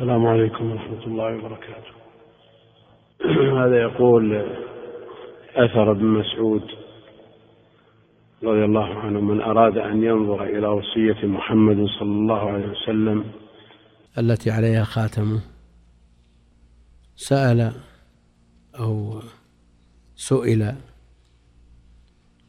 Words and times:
السلام 0.00 0.26
عليكم 0.26 0.70
ورحمة 0.70 1.04
الله 1.06 1.36
وبركاته. 1.36 1.92
هذا 3.60 3.82
يقول 3.82 4.34
أثر 5.54 5.92
ابن 5.92 6.04
مسعود 6.04 6.62
رضي 8.42 8.64
الله 8.64 8.94
عنه 8.94 9.20
من 9.20 9.40
أراد 9.40 9.78
أن 9.78 10.02
ينظر 10.04 10.44
إلى 10.44 10.66
وصية 10.66 11.26
محمد 11.26 11.86
صلى 11.98 12.08
الله 12.08 12.50
عليه 12.50 12.66
وسلم 12.66 13.24
التي 14.18 14.50
عليها 14.50 14.84
خاتمه 14.84 15.40
سأل 17.16 17.72
أو 18.80 19.20
سئل 20.14 20.74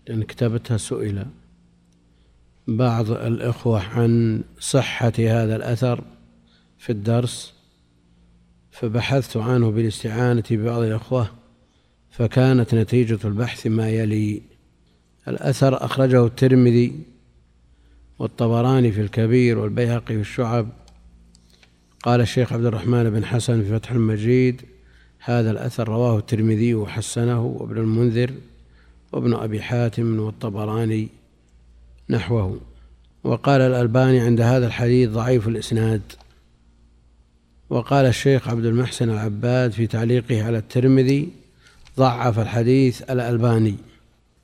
لأن 0.08 0.24
كتابتها 0.24 0.78
سئل 0.78 1.26
بعض 2.68 3.12
الإخوة 3.12 3.82
عن 3.96 4.44
صحة 4.60 5.14
هذا 5.20 5.56
الأثر 5.56 6.04
في 6.82 6.90
الدرس 6.90 7.54
فبحثت 8.72 9.38
عنه 9.38 9.72
بالاستعانة 9.72 10.44
ببعض 10.52 10.82
الأخوة 10.82 11.32
فكانت 12.10 12.76
نتيجة 12.76 13.20
البحث 13.26 13.68
ما 13.68 13.90
يلي. 13.90 14.42
الأثر 15.28 15.86
أخرجه 15.86 16.26
الترمذي 16.26 17.00
والطبراني 18.20 18.92
في 18.92 19.02
الكبير 19.02 19.60
والبيهقي 19.60 20.06
في 20.16 20.22
الشعب. 20.22 20.70
قال 22.04 22.22
الشيخ 22.22 22.54
عبد 22.54 22.66
الرحمن 22.66 23.10
بن 23.10 23.26
حسن 23.26 23.64
في 23.64 23.70
فتح 23.70 23.92
المجيد 23.92 24.62
هذا 25.20 25.52
الأثر 25.52 25.90
رواه 25.90 26.18
الترمذي 26.18 26.76
وحسنه 26.76 27.46
وابن 27.46 27.78
المنذر 27.78 28.34
وابن 29.12 29.34
أبي 29.34 29.62
حاتم 29.62 30.20
والطبراني 30.20 31.08
نحوه. 32.10 32.60
وقال 33.24 33.62
الألباني 33.62 34.20
عند 34.20 34.42
هذا 34.42 34.68
الحديث 34.68 35.10
ضعيف 35.10 35.48
الإسناد. 35.48 36.02
وقال 37.72 38.06
الشيخ 38.06 38.48
عبد 38.48 38.66
المحسن 38.66 39.10
العباد 39.10 39.72
في 39.72 39.88
تعليقه 39.88 40.44
على 40.44 40.58
الترمذي 40.58 41.30
ضعف 41.98 42.40
الحديث 42.40 43.02
الألباني. 43.02 43.76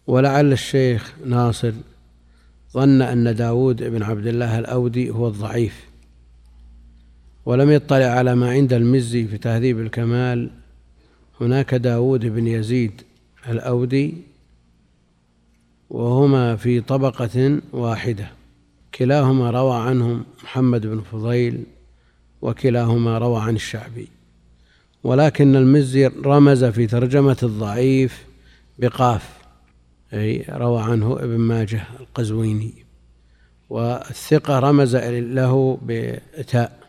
ولعل 0.08 0.52
الشيخ 0.52 1.14
ناصر 1.26 1.74
ظن 2.74 3.02
أن 3.02 3.36
داود 3.36 3.84
بن 3.84 4.04
عبد 4.04 4.28
الله 4.28 4.60
الأودي 4.60 5.10
هو 5.10 5.28
الضعيف. 5.28 5.88
ولم 7.46 7.72
يطلع 7.72 8.06
على 8.06 8.36
ما 8.36 8.52
عند 8.52 8.74
المزي 8.74 9.28
في 9.28 9.38
تهذيب 9.38 9.80
الكمال 9.80 10.50
هناك 11.42 11.76
داود 11.76 12.26
بن 12.26 12.48
يزيد 12.48 13.02
الأودي 13.50 14.14
وهما 15.90 16.56
في 16.56 16.82
طبقة 16.82 17.60
واحدة. 17.72 18.32
كلاهما 18.96 19.52
روى 19.52 19.78
عنهم 19.78 20.24
محمد 20.44 20.88
بن 20.88 21.02
فضيل 21.02 21.64
وكلاهما 22.42 23.18
روى 23.18 23.42
عن 23.42 23.56
الشعبي. 23.56 24.08
ولكن 25.04 25.56
المزي 25.56 26.08
رمز 26.08 26.66
في 26.66 26.88
ترجمة 26.88 27.38
الضعيف 27.44 28.26
بقاف 28.80 29.30
أي 30.14 30.46
روى 30.50 30.82
عنه 30.82 31.14
ابن 31.20 31.38
ماجه 31.38 31.84
القزويني. 32.00 32.74
والثقة 33.70 34.60
رمز 34.60 34.96
له 34.96 35.80
بتاء 35.86 36.80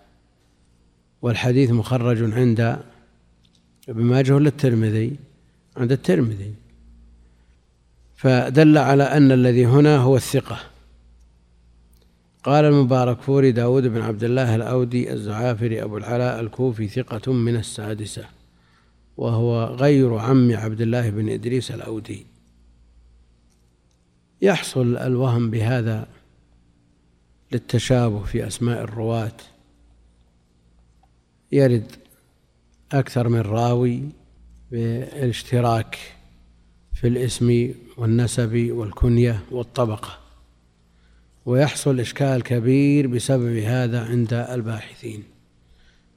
والحديث 1.22 1.70
مخرج 1.70 2.32
عند 2.32 2.78
ابن 3.88 4.02
ماجه 4.02 4.34
ولا 4.34 4.48
الترمذي 4.48 5.16
عند 5.76 5.92
الترمذي. 5.92 6.54
فدل 8.16 8.78
على 8.78 9.02
أن 9.02 9.32
الذي 9.32 9.66
هنا 9.66 9.96
هو 9.96 10.16
الثقة. 10.16 10.60
قال 12.48 12.64
المبارك 12.64 13.20
فوري 13.20 13.52
داود 13.52 13.86
بن 13.86 14.00
عبد 14.00 14.24
الله 14.24 14.54
الأودي 14.54 15.12
الزعافري 15.12 15.82
أبو 15.82 15.96
العلاء 15.96 16.40
الكوفي 16.40 16.88
ثقة 16.88 17.32
من 17.32 17.56
السادسة 17.56 18.24
وهو 19.16 19.64
غير 19.64 20.14
عم 20.14 20.56
عبد 20.56 20.80
الله 20.80 21.10
بن 21.10 21.28
إدريس 21.28 21.70
الأودي. 21.70 22.26
يحصل 24.42 24.96
الوهم 24.96 25.50
بهذا 25.50 26.08
للتشابه 27.52 28.22
في 28.22 28.46
أسماء 28.46 28.82
الرواة. 28.82 29.36
يرد 31.52 31.92
أكثر 32.92 33.28
من 33.28 33.40
راوي 33.40 34.02
بالاشتراك 34.70 35.98
في 36.94 37.08
الاسم 37.08 37.74
والنسب 37.96 38.68
والكنية 38.70 39.40
والطبقة. 39.50 40.27
ويحصل 41.48 42.00
إشكال 42.00 42.42
كبير 42.42 43.06
بسبب 43.06 43.56
هذا 43.56 44.04
عند 44.04 44.32
الباحثين 44.32 45.22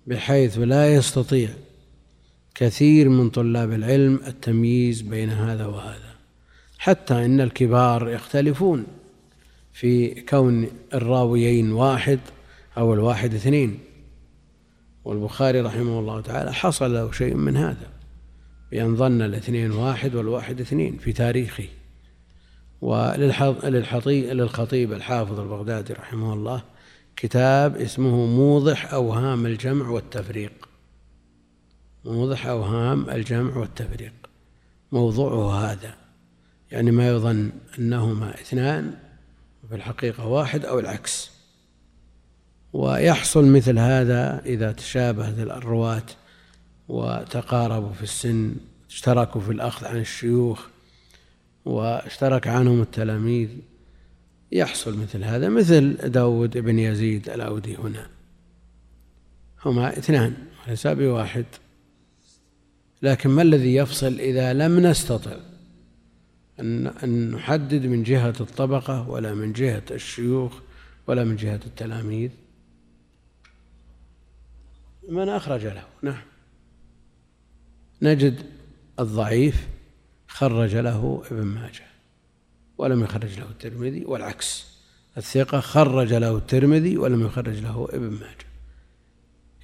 بحيث 0.08 0.58
لا 0.58 0.96
يستطيع 0.96 1.50
كثير 2.56 3.10
من 3.10 3.30
طلاب 3.30 3.72
العلم 3.72 4.20
التمييز 4.28 5.02
بين 5.02 5.30
هذا 5.30 5.66
وهذا. 5.66 6.16
حتى 6.78 7.26
إن 7.26 7.42
الكبار 7.42 8.10
يختلفون 8.10 8.86
في 9.74 10.22
كون 10.22 10.68
الراويين 10.94 11.72
واحد 11.72 12.20
أو 12.78 12.94
الواحد 12.94 13.34
اثنين. 13.34 13.80
والبخاري 15.04 15.62
رحمه 15.62 16.00
الله 16.00 16.22
تعالى 16.22 16.54
حصل 16.54 16.94
له 16.94 17.12
شيء 17.12 17.36
من 17.36 17.58
هذا 17.58 17.90
بأن 18.72 18.96
ظن 18.96 19.22
الاثنين 19.22 19.72
واحد 19.72 20.16
والواحد 20.16 20.62
اثنين 20.62 20.98
في 20.98 21.14
تاريخه. 21.14 21.68
وللخطيب 22.82 24.94
الحافظ 24.94 25.40
البغدادي 25.40 25.94
رحمه 25.94 26.34
الله 26.34 26.64
كتاب 27.16 27.76
اسمه 27.76 28.26
موضح 28.26 28.94
أوهام 28.94 29.46
الجمع 29.46 29.90
والتفريق. 29.90 30.52
موضح 32.06 32.48
أوهام 32.48 33.10
الجمع 33.10 33.58
والتفريق. 33.58 34.14
موضوعه 34.92 35.72
هذا 35.72 35.96
يعني 36.72 36.92
ما 36.92 37.08
يظن 37.08 37.52
أنهما 37.80 38.34
اثنان 38.34 38.94
وفي 39.64 39.76
الحقيقة 39.76 40.28
واحد 40.28 40.66
أو 40.66 40.80
العكس. 40.80 41.32
ويحصل 42.74 43.46
مثل 43.46 43.80
هذا 43.80 44.42
إذا 44.46 44.72
تشابهت 44.72 45.40
الرواة 45.40 46.06
وتقاربوا 46.88 47.94
في 47.94 48.04
السن 48.04 48.56
اشتركوا 48.90 49.42
في 49.42 49.52
الأخذ 49.52 49.86
عن 49.86 49.98
الشيوخ 49.98 50.71
واشترك 51.66 52.48
عنهم 52.48 52.82
التلاميذ 52.82 53.50
يحصل 54.52 54.98
مثل 54.98 55.24
هذا 55.24 55.50
مثل 55.50 56.10
داود 56.10 56.58
بن 56.58 56.80
يزيد 56.80 57.30
الأودي 57.30 57.76
هنا. 57.76 58.10
هما 59.66 59.98
اثنان 59.98 60.34
وليس 60.68 60.88
بواحد. 60.88 61.46
لكن 63.02 63.30
ما 63.30 63.42
الذي 63.42 63.76
يفصل 63.76 64.20
إذا 64.20 64.54
لم 64.54 64.80
نستطع 64.80 65.38
أن 66.60 67.32
نحدد 67.32 67.86
من 67.86 68.04
جهة 68.04 68.34
الطبقة 68.40 69.10
ولا 69.10 69.34
من 69.34 69.54
جهة 69.54 69.84
الشيوخ 69.92 70.54
ولا 71.08 71.24
من 71.24 71.36
جهة 71.36 71.60
التلاميذ؟ 71.66 72.30
من 75.10 75.30
أخرج 75.30 75.66
له. 75.66 75.84
نعم. 76.02 76.22
نجد 78.02 78.46
الضعيف 79.00 79.68
خرج 80.32 80.76
له 80.76 81.24
ابن 81.32 81.46
ماجه 81.46 81.86
ولم 82.78 83.04
يخرج 83.04 83.40
له 83.40 83.46
الترمذي 83.50 84.06
والعكس. 84.06 84.72
الثقة 85.18 85.60
خرج 85.60 86.14
له 86.14 86.38
الترمذي 86.38 86.98
ولم 86.98 87.26
يخرج 87.26 87.60
له 87.60 87.88
ابن 87.94 88.10
ماجه 88.10 88.46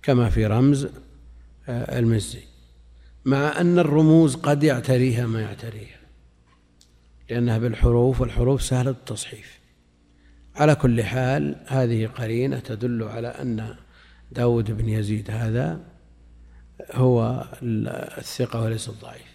كما 0.04 0.30
في 0.30 0.46
رمز 0.46 0.88
آه، 1.70 2.00
المزي. 2.00 2.42
مع 3.26 3.62
أن 3.62 3.80
الرموز 3.80 4.36
قد 4.36 4.64
يعتريها 4.64 5.28
ما 5.28 5.42
يعتريها 5.42 6.00
لأنها 7.30 7.58
بالحروف 7.58 8.22
والحروف 8.22 8.62
سهلة 8.62 8.92
التصحيف. 8.92 9.60
على 10.56 10.76
كل 10.76 11.04
حال 11.04 11.56
هذه 11.68 12.08
قرينة 12.08 12.60
تدل 12.60 13.04
على 13.04 13.28
أن 13.28 13.76
داود 14.32 14.72
بن 14.72 14.90
يزيد 14.90 15.32
هذا 15.32 15.80
هو 16.92 17.48
الثقة 17.62 18.62
وليس 18.62 18.90
الضعيف. 18.90 19.27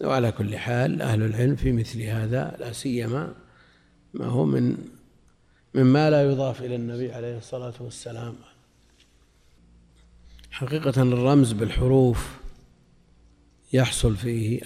وعلى 0.00 0.32
كل 0.32 0.56
حال 0.56 1.02
أهل 1.02 1.22
العلم 1.22 1.56
في 1.56 1.72
مثل 1.72 2.02
هذا 2.02 2.56
لا 2.60 2.72
سيما 2.72 3.34
ما 4.14 4.26
هو 4.26 4.44
من 4.44 4.76
مما 5.74 6.10
لا 6.10 6.30
يضاف 6.30 6.62
إلى 6.62 6.74
النبي 6.76 7.12
عليه 7.12 7.38
الصلاة 7.38 7.74
والسلام. 7.80 8.34
حقيقة 10.50 11.02
الرمز 11.02 11.52
بالحروف 11.52 12.36
يحصل 13.72 14.16
فيه 14.16 14.60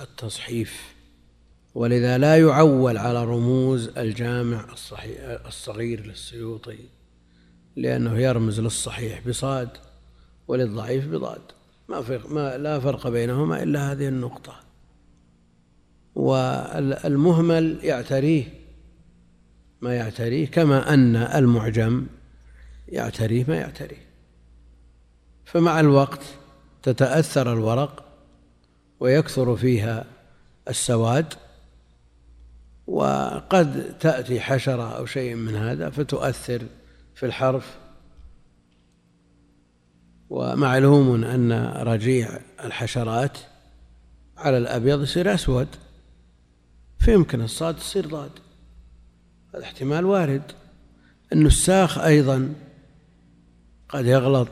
التصحيف. 0.00 0.94
ولذا 1.74 2.18
لا 2.18 2.38
يعول 2.38 2.96
على 2.96 3.24
رموز 3.24 3.88
الجامع 3.98 4.66
الصغير 5.46 6.06
للسيوطي 6.06 6.78
لأنه 7.76 8.18
يرمز 8.18 8.60
للصحيح 8.60 9.28
بصاد 9.28 9.68
وللضعيف 10.48 11.06
بضاد. 11.06 11.42
ما, 11.88 12.20
ما 12.28 12.58
لا 12.58 12.80
فرق 12.80 13.08
بينهما 13.08 13.62
إلا 13.62 13.92
هذه 13.92 14.08
النقطة. 14.08 14.69
والمهمل 16.14 17.78
يعتريه 17.82 18.44
ما 19.80 19.94
يعتريه 19.94 20.46
كما 20.46 20.94
أن 20.94 21.16
المعجم 21.16 22.06
يعتريه 22.88 23.44
ما 23.48 23.56
يعتريه. 23.56 24.10
فمع 25.44 25.80
الوقت 25.80 26.20
تتأثر 26.82 27.52
الورق 27.52 28.04
ويكثر 29.00 29.56
فيها 29.56 30.04
السواد 30.68 31.34
وقد 32.86 33.98
تأتي 33.98 34.40
حشرة 34.40 34.96
أو 34.96 35.06
شيء 35.06 35.34
من 35.34 35.56
هذا 35.56 35.90
فتؤثر 35.90 36.62
في 37.14 37.26
الحرف. 37.26 37.78
ومعلوم 40.30 41.24
أن 41.24 41.52
رجيع 41.76 42.40
الحشرات 42.64 43.38
على 44.36 44.58
الأبيض 44.58 45.02
يصير 45.02 45.34
أسود. 45.34 45.68
فيمكن 47.00 47.40
الصاد 47.40 47.76
تصير 47.76 48.06
ضاد. 48.06 48.30
هذا 49.54 49.64
احتمال 49.64 50.04
وارد 50.04 50.52
النساخ 51.32 51.98
أيضا 51.98 52.54
قد 53.88 54.06
يغلط 54.06 54.48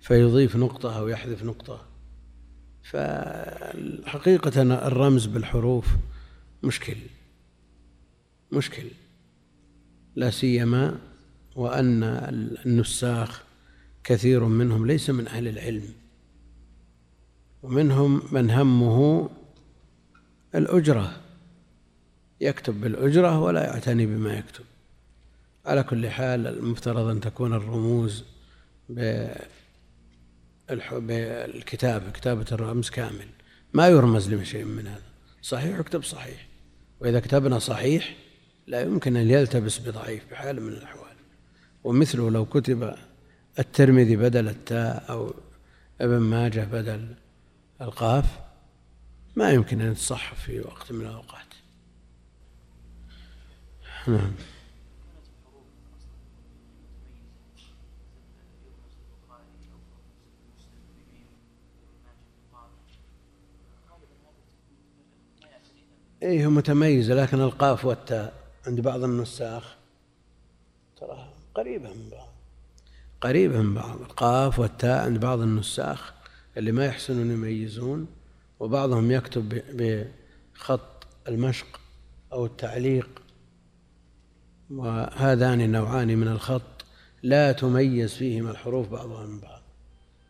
فيضيف 0.00 0.56
نقطة 0.56 0.98
أو 0.98 1.08
يحذف 1.08 1.44
نقطة. 1.44 1.86
فحقيقة 2.82 4.62
الرمز 4.62 5.26
بالحروف 5.26 5.86
مشكل. 6.62 6.96
مشكل. 8.52 8.86
لا 10.16 10.30
سيما 10.30 10.98
وأن 11.56 12.02
النساخ 12.66 13.42
كثير 14.04 14.44
منهم 14.44 14.86
ليس 14.86 15.10
من 15.10 15.28
أهل 15.28 15.48
العلم. 15.48 15.88
ومنهم 17.62 18.22
من 18.32 18.50
همه 18.50 19.30
الأجرة. 20.54 21.20
يكتب 22.42 22.80
بالأجرة 22.80 23.40
ولا 23.40 23.64
يعتني 23.64 24.06
بما 24.06 24.34
يكتب. 24.38 24.64
على 25.66 25.82
كل 25.82 26.08
حال 26.08 26.46
المفترض 26.46 27.08
أن 27.08 27.20
تكون 27.20 27.54
الرموز 27.54 28.24
بالكتابة 30.68 32.10
كتابة 32.10 32.46
الرمز 32.52 32.90
كامل. 32.90 33.26
ما 33.72 33.88
يرمز 33.88 34.34
لشيء 34.34 34.64
من 34.64 34.86
هذا. 34.86 35.02
صحيح 35.42 35.78
اكتب 35.78 36.02
صحيح. 36.02 36.46
وإذا 37.00 37.20
كتبنا 37.20 37.58
صحيح 37.58 38.16
لا 38.66 38.80
يمكن 38.80 39.16
أن 39.16 39.30
يلتبس 39.30 39.78
بضعيف 39.78 40.30
بحال 40.30 40.62
من 40.62 40.72
الأحوال. 40.72 41.16
ومثله 41.84 42.30
لو 42.30 42.44
كتب 42.44 42.94
الترمذي 43.58 44.16
بدل 44.16 44.48
التاء 44.48 45.04
أو 45.10 45.34
ابن 46.00 46.18
ماجه 46.18 46.64
بدل 46.72 47.14
القاف 47.80 48.24
ما 49.36 49.50
يمكن 49.50 49.80
أن 49.80 49.92
يتصحف 49.92 50.42
في 50.42 50.60
وقت 50.60 50.92
من 50.92 51.06
الأوقات. 51.06 51.51
نعم. 54.08 54.32
إيه 66.22 66.46
متميزة 66.46 67.14
لكن 67.14 67.40
القاف 67.40 67.84
والتاء 67.84 68.34
عند 68.66 68.80
بعض 68.80 69.02
النساخ 69.04 69.76
ترى 70.96 71.32
قريبة 71.54 71.88
من 71.88 72.10
بعض. 72.10 72.28
قريبة 73.20 73.62
من 73.62 73.74
بعض. 73.74 74.00
القاف 74.00 74.58
والتاء 74.58 75.04
عند 75.04 75.20
بعض 75.20 75.40
النساخ 75.40 76.12
اللي 76.56 76.72
ما 76.72 76.86
يحسنون 76.86 77.30
يميزون 77.30 78.06
وبعضهم 78.60 79.10
يكتب 79.10 79.62
بخط 79.72 81.06
المشق 81.28 81.80
أو 82.32 82.46
التعليق 82.46 83.21
وهذان 84.76 85.72
نوعان 85.72 86.18
من 86.18 86.28
الخط 86.28 86.84
لا 87.22 87.52
تميز 87.52 88.14
فيهما 88.14 88.50
الحروف 88.50 88.88
بعضها 88.88 89.26
من 89.26 89.40
بعض. 89.40 89.62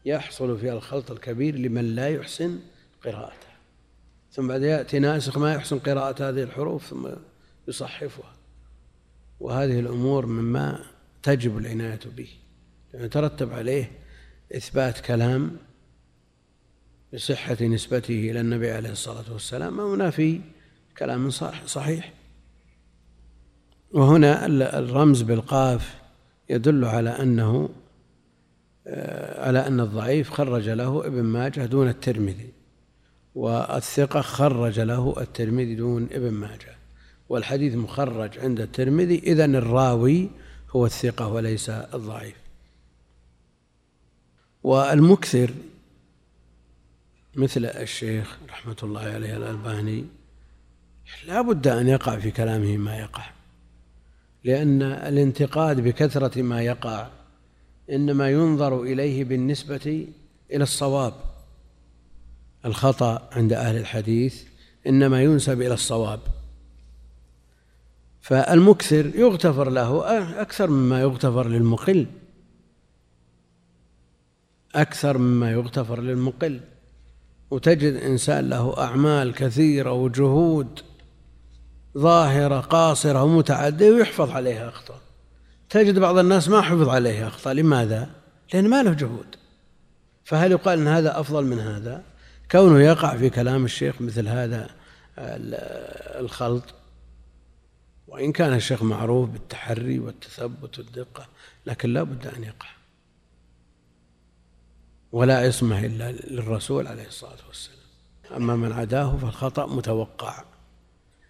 يحصل 0.04 0.58
فيها 0.58 0.72
الخلط 0.72 1.10
الكبير 1.10 1.58
لمن 1.58 1.94
لا 1.94 2.08
يحسن 2.08 2.58
قراءتها 3.04 3.56
ثم 4.32 4.48
بعد 4.48 4.62
يأتي 4.62 4.98
ناسخ 4.98 5.38
ما 5.38 5.54
يحسن 5.54 5.78
قراءة 5.78 6.28
هذه 6.28 6.42
الحروف 6.42 6.86
ثم 6.86 7.08
يصحفها. 7.68 8.32
وهذه 9.40 9.80
الأمور 9.80 10.26
مما 10.26 10.84
تجب 11.22 11.58
العناية 11.58 12.00
به. 12.16 12.28
لأن 12.94 13.04
يترتب 13.04 13.52
عليه 13.52 13.90
إثبات 14.56 15.00
كلام 15.00 15.56
بصحة 17.14 17.62
نسبته 17.62 18.30
إلى 18.30 18.40
النبي 18.40 18.70
عليه 18.70 18.90
الصلاة 18.90 19.32
والسلام 19.32 19.80
أو 19.80 19.96
نافي 19.96 20.40
كلام 20.98 21.30
صحيح. 21.66 22.12
وهنا 23.92 24.46
الرمز 24.78 25.22
بالقاف 25.22 25.94
يدل 26.50 26.84
على 26.84 27.10
أنه 27.10 27.68
آه، 28.86 29.46
على 29.48 29.66
أن 29.66 29.80
الضعيف 29.80 30.30
خرج 30.30 30.68
له 30.68 31.06
ابن 31.06 31.22
ماجه 31.22 31.66
دون 31.66 31.88
الترمذي 31.88 32.52
والثقة 33.34 34.20
خرج 34.20 34.80
له 34.80 35.14
الترمذي 35.20 35.74
دون 35.74 36.08
ابن 36.12 36.30
ماجه 36.30 36.76
والحديث 37.28 37.74
مخرج 37.74 38.38
عند 38.38 38.60
الترمذي 38.60 39.18
إذن 39.18 39.56
الراوي 39.56 40.30
هو 40.70 40.86
الثقة 40.86 41.28
وليس 41.28 41.70
الضعيف. 41.70 42.36
والمكثر 44.62 45.50
مثل 47.34 47.64
الشيخ 47.64 48.38
رحمة 48.48 48.76
الله 48.82 49.00
عليه 49.00 49.36
الألباني 49.36 50.04
لا 51.26 51.40
بد 51.40 51.68
أن 51.68 51.88
يقع 51.88 52.18
في 52.18 52.30
كلامه 52.30 52.76
ما 52.76 52.98
يقع. 52.98 53.24
لأن 54.44 54.82
الانتقاد 54.82 55.80
بكثرة 55.80 56.42
ما 56.42 56.62
يقع 56.62 57.08
إنما 57.90 58.30
ينظر 58.30 58.82
إليه 58.82 59.24
بالنسبة 59.24 60.06
إلى 60.52 60.62
الصواب. 60.62 61.14
الخطأ 62.64 63.28
عند 63.32 63.52
أهل 63.52 63.76
الحديث 63.76 64.42
إنما 64.86 65.22
ينسب 65.22 65.60
إلى 65.60 65.74
الصواب. 65.74 66.20
فالمكثر 68.20 69.06
يغتفر 69.14 69.70
له 69.70 70.20
أكثر 70.40 70.70
مما 70.70 71.00
يغتفر 71.00 71.48
للمقل. 71.48 72.06
أكثر 74.74 75.18
مما 75.18 75.52
يغتفر 75.52 76.00
للمقل. 76.00 76.60
وتجد 77.50 77.94
إنسان 77.94 78.48
له 78.48 78.78
أعمال 78.78 79.34
كثيرة 79.34 79.92
وجهود 79.92 80.80
ظاهرة 81.98 82.60
قاصرة 82.60 83.22
ومتعدية 83.22 83.90
ويحفظ 83.90 84.30
عليها 84.30 84.68
أخطاء. 84.68 85.00
تجد 85.70 85.98
بعض 85.98 86.18
الناس 86.18 86.48
ما 86.48 86.62
حفظ 86.62 86.88
عليها 86.88 87.28
أخطاء 87.28 87.54
لماذا؟ 87.54 88.10
لأن 88.54 88.68
ما 88.68 88.82
له 88.82 88.92
جهود. 88.92 89.36
فهل 90.24 90.52
يقال 90.52 90.78
أن 90.78 90.88
هذا 90.88 91.20
أفضل 91.20 91.44
من 91.44 91.58
هذا؟ 91.58 92.02
كونه 92.50 92.80
يقع 92.80 93.16
في 93.16 93.30
كلام 93.30 93.64
الشيخ 93.64 94.00
مثل 94.00 94.28
هذا 94.28 94.70
الخلط. 96.20 96.64
وإن 98.08 98.32
كان 98.32 98.54
الشيخ 98.54 98.82
معروف 98.82 99.30
بالتحري 99.30 99.98
والتثبت 99.98 100.78
والدقة 100.78 101.26
لكن 101.66 101.92
لا 101.92 102.02
بد 102.02 102.26
أن 102.26 102.44
يقع. 102.44 102.68
ولا 105.12 105.38
عصمة 105.38 105.86
إلا 105.86 106.12
للرسول 106.12 106.86
عليه 106.86 107.06
الصلاة 107.06 107.46
والسلام. 107.48 107.78
أما 108.36 108.56
من 108.56 108.72
عداه 108.72 109.16
فالخطأ 109.16 109.66
متوقع. 109.66 110.44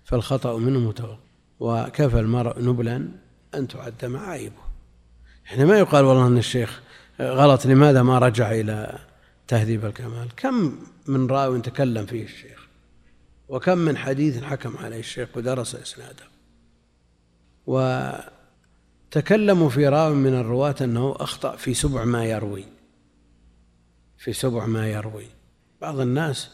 فالخطأ 0.05 0.59
منه 0.59 0.79
متوقع 0.79 1.19
وكفى 1.61 2.21
المرء 2.21 2.63
نبلا 2.63 3.09
أن 3.55 3.69
تعد 3.69 4.05
معايبه. 4.05 4.63
يعني 5.51 5.65
ما 5.65 5.79
يقال 5.79 6.05
والله 6.05 6.27
أن 6.27 6.39
الشيخ 6.39 6.83
غلط 7.21 7.67
لماذا 7.67 8.03
ما 8.03 8.19
رجع 8.19 8.53
إلى 8.53 8.99
تهذيب 9.49 9.85
الكمال؟ 9.85 10.29
كم 10.37 10.79
من 11.07 11.27
راو 11.27 11.59
تكلم 11.59 12.07
فيه 12.07 12.25
الشيخ؟ 12.25 12.67
وكم 13.49 13.79
من 13.79 13.97
حديث 13.97 14.43
حكم 14.43 14.77
عليه 14.77 14.99
الشيخ 14.99 15.29
ودرس 15.37 15.75
إسناده؟ 15.75 16.25
وتكلموا 17.67 19.69
في 19.69 19.89
راو 19.89 20.15
من 20.15 20.35
الرواة 20.35 20.75
أنه 20.81 21.17
أخطأ 21.21 21.57
في 21.57 21.75
سبع 21.75 22.05
ما 22.05 22.25
يروي. 22.25 22.65
في 24.19 24.33
سبع 24.33 24.67
ما 24.67 24.89
يروي. 24.89 25.27
بعض 25.81 26.01
الناس 26.01 26.51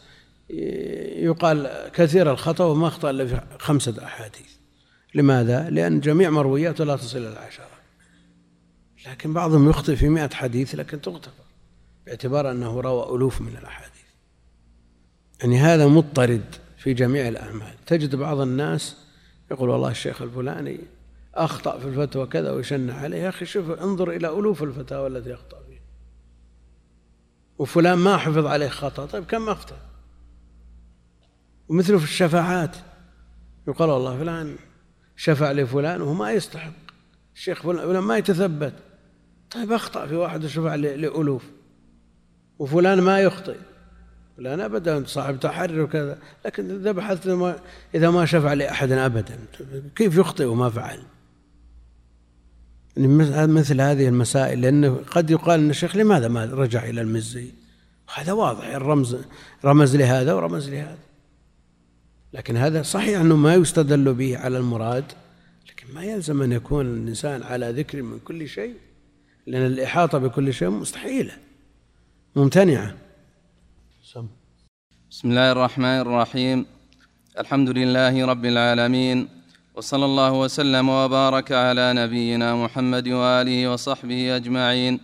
يقال 0.49 1.89
كثير 1.93 2.31
الخطأ 2.31 2.65
وما 2.65 2.87
أخطأ 2.87 3.09
إلا 3.09 3.25
في 3.25 3.41
خمسة 3.59 4.03
أحاديث. 4.03 4.49
لماذا؟ 5.15 5.69
لأن 5.69 5.99
جميع 5.99 6.29
مروياته 6.29 6.83
لا 6.83 6.95
تصل 6.95 7.17
إلى 7.17 7.29
العشرة 7.29 7.65
لكن 9.07 9.33
بعضهم 9.33 9.69
يخطئ 9.69 9.95
في 9.95 10.09
مئة 10.09 10.29
حديث 10.33 10.75
لكن 10.75 11.01
تغتفر 11.01 11.43
باعتبار 12.05 12.51
أنه 12.51 12.81
روى 12.81 13.15
ألوف 13.15 13.41
من 13.41 13.57
الأحاديث. 13.57 13.89
يعني 15.41 15.59
هذا 15.59 15.87
مضطرد 15.87 16.55
في 16.77 16.93
جميع 16.93 17.27
الأعمال. 17.27 17.73
تجد 17.85 18.15
بعض 18.15 18.39
الناس 18.39 18.97
يقول 19.51 19.69
والله 19.69 19.91
الشيخ 19.91 20.21
الفلاني 20.21 20.79
أخطأ 21.35 21.79
في 21.79 21.85
الفتوى 21.85 22.27
كذا 22.27 22.51
ويشنع 22.51 22.93
عليه. 22.93 23.17
يا 23.17 23.29
أخي 23.29 23.45
شوف 23.45 23.71
انظر 23.71 24.11
إلى 24.11 24.27
ألوف 24.27 24.63
الفتاوى 24.63 25.07
التي 25.07 25.33
أخطأ 25.33 25.57
فيها 25.69 25.81
وفلان 27.59 27.97
ما 27.97 28.17
حفظ 28.17 28.45
عليه 28.45 28.67
خطأ. 28.67 29.05
طيب 29.05 29.25
كم 29.25 29.49
أخطأ؟ 29.49 29.88
ومثله 31.69 31.97
في 31.97 32.03
الشفاعات. 32.03 32.75
يقال 33.67 33.89
والله 33.89 34.17
فلان 34.17 34.55
شفع 35.15 35.51
لفلان 35.51 36.01
وهو 36.01 36.13
ما 36.13 36.31
يستحق. 36.31 36.73
الشيخ 37.35 37.61
فلان 37.61 37.97
ما 37.97 38.17
يتثبت. 38.17 38.73
طيب 39.51 39.71
أخطأ 39.71 40.07
في 40.07 40.15
واحد 40.15 40.45
شفع 40.45 40.75
لألوف 40.75 41.43
وفلان 42.59 43.01
ما 43.01 43.19
يخطئ. 43.19 43.57
فلان 44.37 44.59
أبدا 44.59 45.03
صاحب 45.05 45.39
تحري 45.39 45.81
وكذا. 45.81 46.17
لكن 46.45 46.79
إذا 46.79 46.91
بحثت 46.91 47.55
إذا 47.95 48.09
ما 48.09 48.25
شفع 48.25 48.53
لأحد 48.53 48.91
أبدا. 48.91 49.39
كيف 49.95 50.17
يخطئ 50.17 50.45
وما 50.45 50.69
فعل؟ 50.69 50.99
مثل 53.47 53.81
هذه 53.81 54.07
المسائل 54.07 54.61
لأنه 54.61 55.01
قد 55.11 55.31
يقال 55.31 55.59
أن 55.59 55.69
الشيخ 55.69 55.95
لماذا 55.95 56.27
ما 56.27 56.45
رجع 56.45 56.83
إلى 56.83 57.01
المزي؟ 57.01 57.51
هذا 58.15 58.31
واضح 58.31 58.65
الرمز 58.65 59.17
رمز 59.65 59.95
لهذا 59.95 60.33
ورمز 60.33 60.69
لهذا. 60.69 60.97
لكن 62.33 62.57
هذا 62.57 62.81
صحيح 62.81 63.19
أنه 63.19 63.35
ما 63.35 63.55
يستدل 63.55 64.13
به 64.13 64.37
على 64.37 64.57
المراد 64.57 65.05
لكن 65.69 65.93
ما 65.93 66.03
يلزم 66.03 66.41
أن 66.41 66.51
يكون 66.51 66.85
الإنسان 66.85 67.43
على 67.43 67.71
ذكر 67.71 68.01
من 68.01 68.19
كل 68.19 68.47
شيء 68.47 68.73
لأن 69.47 69.65
الإحاطة 69.65 70.17
بكل 70.17 70.53
شيء 70.53 70.69
مستحيلة 70.69 71.31
ممتنعة. 72.35 72.95
بسم 75.11 75.29
الله 75.29 75.51
الرحمن 75.51 75.99
الرحيم. 75.99 76.65
الحمد 77.39 77.69
لله 77.69 78.25
رب 78.25 78.45
العالمين 78.45 79.27
وصلى 79.75 80.05
الله 80.05 80.33
وسلم 80.33 80.89
وبارك 80.89 81.51
على 81.51 81.93
نبينا 81.93 82.55
محمد 82.55 83.07
وآله 83.07 83.71
وصحبه 83.71 84.35
أجمعين. 84.35 84.99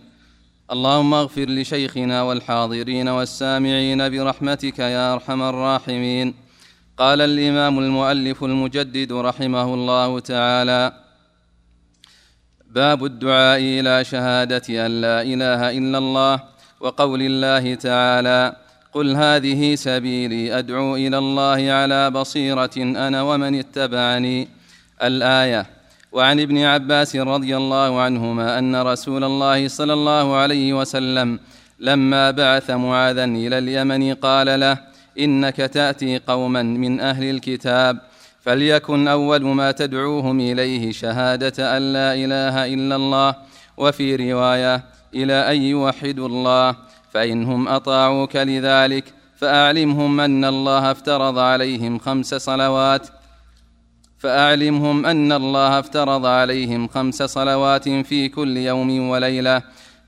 اللهم 0.70 1.14
اغفر 1.14 1.48
لشيخنا 1.48 2.22
والحاضرين 2.22 3.08
والسامعين 3.08 4.10
برحمتك 4.10 4.78
يا 4.78 5.14
أرحم 5.14 5.42
الراحمين. 5.42 6.45
قال 6.98 7.20
الإمام 7.20 7.78
المؤلف 7.78 8.44
المجدد 8.44 9.12
رحمه 9.12 9.74
الله 9.74 10.20
تعالى 10.20 10.92
باب 12.70 13.04
الدعاء 13.04 13.60
إلى 13.60 14.04
شهادة 14.04 14.86
أن 14.86 15.00
لا 15.00 15.22
إله 15.22 15.70
إلا 15.78 15.98
الله 15.98 16.40
وقول 16.80 17.22
الله 17.22 17.74
تعالى 17.74 18.56
قل 18.92 19.16
هذه 19.16 19.74
سبيلي 19.74 20.58
أدعو 20.58 20.96
إلى 20.96 21.18
الله 21.18 21.72
على 21.72 22.10
بصيرة 22.10 22.76
أنا 22.76 23.22
ومن 23.22 23.54
اتبعني. 23.58 24.48
الآية 25.02 25.66
وعن 26.12 26.40
ابن 26.40 26.58
عباس 26.58 27.16
رضي 27.16 27.56
الله 27.56 28.00
عنهما 28.00 28.58
أن 28.58 28.76
رسول 28.76 29.24
الله 29.24 29.68
صلى 29.68 29.92
الله 29.92 30.36
عليه 30.36 30.72
وسلم 30.72 31.40
لما 31.80 32.30
بعث 32.30 32.70
معاذا 32.70 33.24
إلى 33.24 33.58
اليمن 33.58 34.14
قال 34.14 34.60
له 34.60 34.78
إنك 35.18 35.56
تأتي 35.56 36.18
قوما 36.18 36.62
من 36.62 37.00
أهل 37.00 37.30
الكتاب 37.30 37.98
فليكن 38.40 39.08
أول 39.08 39.44
ما 39.44 39.72
تدعوهم 39.72 40.40
إليه 40.40 40.92
شهادة 40.92 41.76
أن 41.76 41.92
لا 41.92 42.14
إله 42.14 42.74
إلا 42.74 42.96
الله 42.96 43.34
وفي 43.76 44.32
رواية 44.32 44.84
إلى 45.14 45.52
أن 45.52 45.62
يوحدوا 45.62 46.28
الله 46.28 46.76
فانهم 47.12 47.68
أطاعوك 47.68 48.36
لذلك 48.36 49.04
فأعلمهم 49.36 50.20
أن 50.20 50.44
الله 50.44 50.90
افترض 50.90 51.38
عليهم 51.38 51.98
خمس 51.98 52.34
صلوات 52.34 53.08
فأعلمهم 54.18 55.06
أن 55.06 55.32
الله 55.32 55.78
افترض 55.78 56.26
عليهم 56.26 56.88
خمس 56.88 57.22
صلوات 57.22 57.88
في 57.88 58.28
كل 58.28 58.56
يوم 58.56 59.08
وليلة 59.08 59.62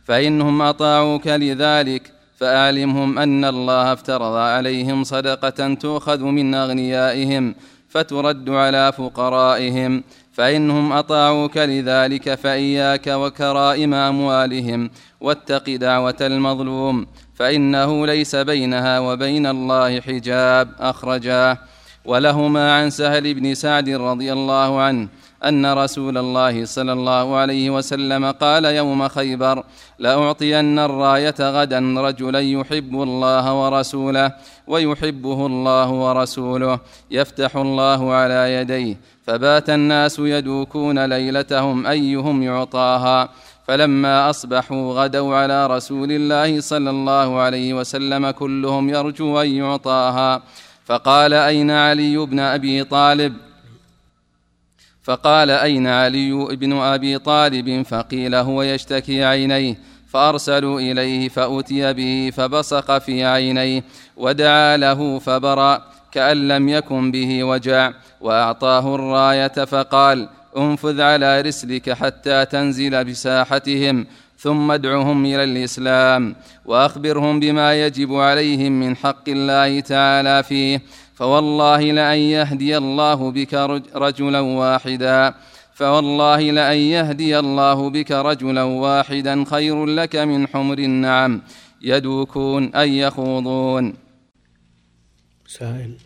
فإنهم 0.05 0.63
أطاعوك 0.63 1.27
لذلك 1.27 2.13
فأعلمهم 2.39 3.19
أن 3.19 3.45
الله 3.45 3.93
افترض 3.93 4.35
عليهم 4.37 5.05
صدقة 5.05 5.75
تؤخذ 5.75 6.23
من 6.23 6.55
أغنيائهم 6.55 7.55
فترد 7.89 8.51
على 8.51 8.93
فقرائهم 8.93 10.05
فإنهم 10.33 10.93
أطاعوك 10.93 11.57
لذلك 11.57 12.35
فإياك 12.35 13.07
وكرائم 13.07 13.95
أموالهم 13.95 14.91
واتق 15.21 15.77
دعوة 15.77 16.17
المظلوم 16.21 17.07
فإنه 17.35 18.07
ليس 18.07 18.37
بينها 18.37 19.01
وبين 19.01 19.47
الله 19.47 20.01
حجاب 20.01 20.69
أخرجاه. 20.79 21.59
ولهما 22.05 22.73
عن 22.77 22.91
سهل 22.91 23.35
بن 23.35 23.55
سعد 23.55 23.89
رضي 23.89 24.33
الله 24.33 24.81
عنه 24.81 25.09
أن 25.45 25.73
رسول 25.73 26.19
الله 26.19 26.65
صلى 26.65 26.93
الله 26.93 27.37
عليه 27.37 27.71
وسلم 27.71 28.31
قال 28.31 28.65
يوم 28.65 29.09
خيبر 29.09 29.65
لاعطين 29.99 30.79
الراية 30.79 31.35
غدا 31.41 31.95
رجلا 31.99 32.41
يحب 32.41 33.03
الله 33.03 33.55
ورسوله 33.65 34.33
ويحبه 34.67 35.47
الله 35.47 35.91
ورسوله 35.91 36.79
يفتح 37.11 37.57
الله 37.57 38.13
على 38.13 38.55
يديه 38.55 38.97
فبات 39.27 39.71
الناس 39.71 40.19
يدوكون 40.19 41.05
ليلتهم 41.05 41.87
أيهم 41.87 42.43
يعطاها 42.43 43.29
فلما 43.67 44.31
أصبحوا 44.31 44.93
غدوا 44.93 45.37
على 45.37 45.67
رسول 45.67 46.13
الله 46.13 46.61
صلى 46.61 46.91
الله 46.91 47.39
عليه 47.41 47.75
وسلم 47.75 48.31
كلهم 48.31 48.89
يرجو 48.89 49.41
أن 49.41 49.51
يعطاها 49.51 50.43
فقال 50.85 51.35
أين 51.35 51.71
علي 51.71 52.17
بن 52.17 52.39
أبي 52.41 52.85
طالب؟ 52.85 53.48
فقال 55.09 55.51
أين 55.51 55.87
علي 55.87 56.33
بن 56.33 56.73
أبي 56.73 57.19
طالب 57.19 57.83
فقيل 57.83 58.35
هو 58.35 58.63
يشتكي 58.63 59.25
عينيه 59.25 59.79
فأرسلوا 60.09 60.81
إليه 60.81 61.29
فأتي 61.29 61.93
به 61.93 62.33
فبصق 62.37 62.99
في 62.99 63.25
عينيه 63.25 63.85
ودعا 64.17 64.77
له 64.77 65.19
فبرأ 65.19 65.83
كأن 66.13 66.49
لم 66.49 66.69
يكن 66.69 67.11
به 67.11 67.45
وجع 67.45 67.93
وأعطاه 68.21 68.95
الراية 68.95 69.65
فقال 69.65 70.29
انفذ 70.57 71.01
على 71.01 71.41
رسلك 71.41 71.91
حتى 71.93 72.45
تنزل 72.45 73.05
بساحتهم 73.05 74.07
ثم 74.39 74.71
ادعهم 74.71 75.25
إلى 75.25 75.45
الإسلام 75.45 76.37
وأخبرهم 76.65 77.41
بما 77.41 77.87
يجب 77.87 78.15
عليهم 78.15 78.81
من 78.81 78.97
حق 78.97 79.29
الله 79.29 79.81
تعالى 79.81 80.43
فيه 80.43 80.83
فوالله 81.19 81.81
لأن 81.81 82.19
يهدي 82.19 82.77
الله 82.77 83.31
بك 83.31 83.55
رجلا 83.95 84.41
واحدا. 84.41 85.35
فوالله 85.75 86.41
لأن 86.41 86.77
يهدي 86.77 87.39
الله 87.39 87.91
بك 87.91 88.11
رجلا 88.13 88.63
واحدا 88.63 89.45
خير 89.51 89.87
لك 89.87 90.17
من 90.17 90.47
حمر 90.47 90.79
النعم. 90.79 91.43
يدوكون 91.83 92.75
أن 92.75 92.89
يخوضون. 92.89 93.95
سائل. 95.47 95.97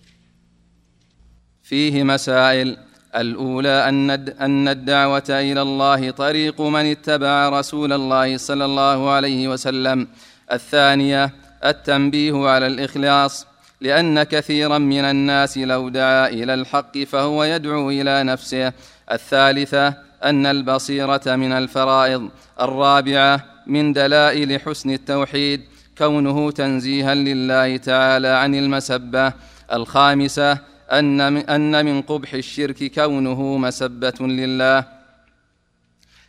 فيه 1.63 2.03
مسائل. 2.03 2.77
الأولى 3.17 3.89
أن 3.89 4.11
أن 4.41 4.69
الدعوة 4.69 5.29
إلى 5.29 5.63
الله 5.63 6.11
طريق 6.11 6.61
من 6.61 6.87
اتبع 6.87 7.49
رسول 7.49 7.93
الله 7.93 8.37
صلى 8.37 8.65
الله 8.65 9.11
عليه 9.11 9.49
وسلم. 9.49 10.09
الثانية 10.53 11.35
التنبيه 11.65 12.49
على 12.49 12.67
الإخلاص. 12.67 13.52
لأن 13.83 14.23
كثيرا 14.23 14.79
من 14.79 15.05
الناس 15.05 15.59
لو 15.59 15.89
دعا 15.89 16.29
إلى 16.29 16.55
الحق 16.55 16.99
فهو 16.99 17.45
يدعو 17.45 17.91
إلى 17.91 18.23
نفسه. 18.23 18.73
الثالثة 19.13 19.95
أن 20.25 20.47
البصيرة 20.47 21.23
من 21.27 21.53
الفرائض. 21.53 22.31
الرابعة 22.61 23.45
من 23.67 23.93
دلائل 23.93 24.61
حسن 24.61 24.91
التوحيد 24.91 25.61
كونه 25.99 26.51
تنزيها 26.51 27.15
لله 27.15 27.77
تعالى 27.77 28.29
عن 28.29 28.55
المسبة. 28.55 29.33
الخامسة 29.73 30.59
أن 30.93 31.85
من 31.85 32.03
قبح 32.03 32.35
الشرك 32.35 32.93
كونه 32.95 33.57
مسبة 33.57 34.19
لله. 34.21 34.85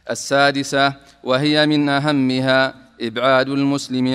السادسة 0.10 0.94
وهي 1.24 1.66
من 1.66 1.90
أهمها 1.90 2.83
إبعاد 3.04 3.50
المسلم 3.50 4.08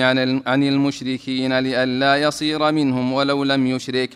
عن 0.47 0.63
المشركين 0.63 1.59
لئلا 1.59 2.15
يصير 2.15 2.71
منهم 2.71 3.13
ولو 3.13 3.43
لم 3.43 3.67
يشرك. 3.67 4.09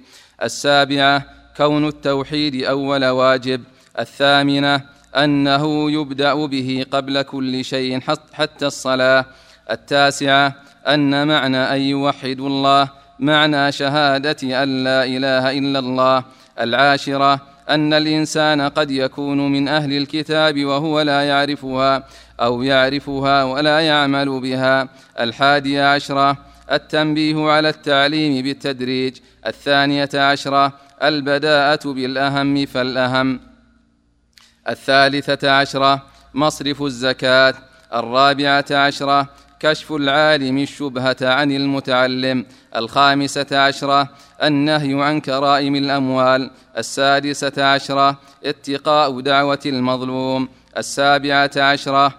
السابعة 0.44 1.26
كون 1.58 1.88
التوحيد 1.88 2.64
أول 2.64 3.06
واجب. 3.06 3.62
الثامنة 4.00 4.82
أنه 5.16 5.92
يبدأ 5.92 6.46
به 6.46 6.86
قبل 6.92 7.22
كل 7.22 7.66
شيء 7.66 8.00
حتى 8.34 8.66
الصلاة. 8.66 9.26
التاسعة 9.72 10.56
أن 10.88 11.28
معنى 11.28 11.58
أن 11.58 11.82
يوحدوا 11.82 12.48
الله 12.48 12.90
معنى 13.20 13.72
شهادة 13.72 14.64
أن 14.64 14.84
لا 14.84 15.04
إله 15.04 15.58
إلا 15.58 15.80
الله. 15.80 16.24
العاشرة 16.60 17.42
أن 17.70 17.94
الإنسان 17.94 18.62
قد 18.62 18.92
يكون 18.92 19.52
من 19.52 19.68
أهل 19.68 19.98
الكتاب 19.98 20.66
وهو 20.66 21.02
لا 21.02 21.22
يعرفها 21.22 22.08
أو 22.40 22.64
يعرفها 22.64 23.44
ولا 23.44 23.80
يعمل 23.80 24.40
بها. 24.40 24.90
الحادية 25.20 25.94
عشرة 25.94 26.38
التنبيه 26.72 27.52
على 27.52 27.70
التعليم 27.70 28.44
بالتدريج. 28.44 29.18
الثانية 29.48 30.10
عشرة 30.14 30.74
البداءة 31.04 31.94
بالأهم 31.94 32.66
فالأهم. 32.66 33.40
الثالثة 34.70 35.52
عشرة 35.52 36.06
مصرف 36.34 36.82
الزكاة. 36.82 37.54
الرابعة 37.94 38.66
عشرة 38.72 39.30
كشف 39.64 39.92
العالم 39.92 40.58
الشبهة 40.58 41.16
عن 41.22 41.52
المتعلم 41.52 42.46
الخامسة 42.76 43.46
عشرة 43.52 44.10
النهي 44.44 45.04
عن 45.04 45.22
كرائم 45.22 45.76
الأموال 45.76 46.52
السادسة 46.78 47.66
عشرة 47.66 48.20
اتقاء 48.46 49.20
دعوة 49.20 49.60
المظلوم 49.66 50.50
السابعة 50.78 51.52
عشرة 51.58 52.14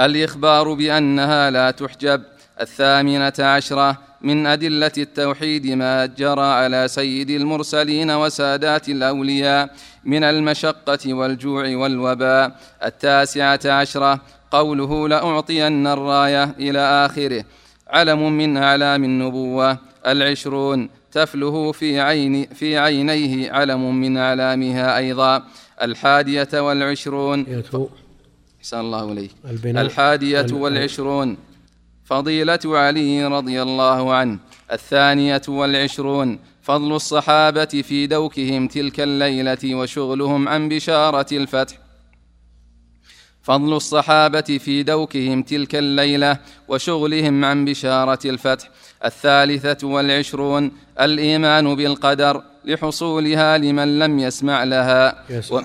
الإخبار 0.00 0.74
بأنها 0.74 1.50
لا 1.50 1.70
تحجب 1.70 2.22
الثامنة 2.62 3.32
عشرة 3.38 3.98
من 4.20 4.46
أدلة 4.46 4.92
التوحيد 4.98 5.66
ما 5.66 6.06
جرى 6.06 6.46
على 6.46 6.88
سيد 6.88 7.30
المرسلين 7.30 8.10
وسادات 8.10 8.88
الأولياء 8.88 9.74
من 10.04 10.24
المشقة 10.24 11.14
والجوع 11.14 11.76
والوباء. 11.76 12.56
التاسعة 12.84 13.60
عشرة 13.66 14.20
قوله 14.50 15.08
لأعطين 15.08 15.86
الراية 15.86 16.44
إلى 16.44 16.78
آخره. 16.78 17.44
علم 17.88 18.32
من 18.32 18.56
أعلام 18.56 19.04
النبوة. 19.04 19.78
العشرون 20.06 20.88
تفله 21.12 21.72
في 21.72 22.00
عين 22.00 22.46
في 22.46 22.78
عينيه 22.78 23.52
علم 23.52 24.00
من 24.00 24.16
أعلامها 24.16 24.96
أيضا. 24.96 25.42
الحادية 25.82 26.48
والعشرون 26.54 27.46
أحسن 28.60 28.80
الله 28.80 29.12
إليك 29.12 29.30
الحادية 29.64 30.46
والعشرون 30.52 31.36
فضيلة 32.04 32.60
علي 32.64 33.26
رضي 33.26 33.62
الله 33.62 34.14
عنه 34.14 34.38
الثانية 34.72 35.42
والعشرون 35.48 36.38
فضل 36.62 36.94
الصحابة 36.94 37.64
في 37.64 38.06
دوكهم 38.06 38.68
تلك 38.68 39.00
الليلة 39.00 39.58
وشغلهم 39.64 40.48
عن 40.48 40.68
بشارة 40.68 41.26
الفتح. 41.32 41.78
فضل 43.42 43.76
الصحابة 43.76 44.40
في 44.40 44.82
دوكهم 44.82 45.42
تلك 45.42 45.74
الليلة 45.74 46.38
وشغلهم 46.68 47.44
عن 47.44 47.64
بشارة 47.64 48.18
الفتح. 48.24 48.70
الثالثة 49.04 49.86
والعشرون 49.86 50.72
الإيمان 51.00 51.74
بالقدر 51.74 52.42
لحصولها 52.64 53.58
لمن 53.58 53.98
لم 53.98 54.18
يسمع 54.18 54.64
لها. 54.64 55.24
و... 55.50 55.60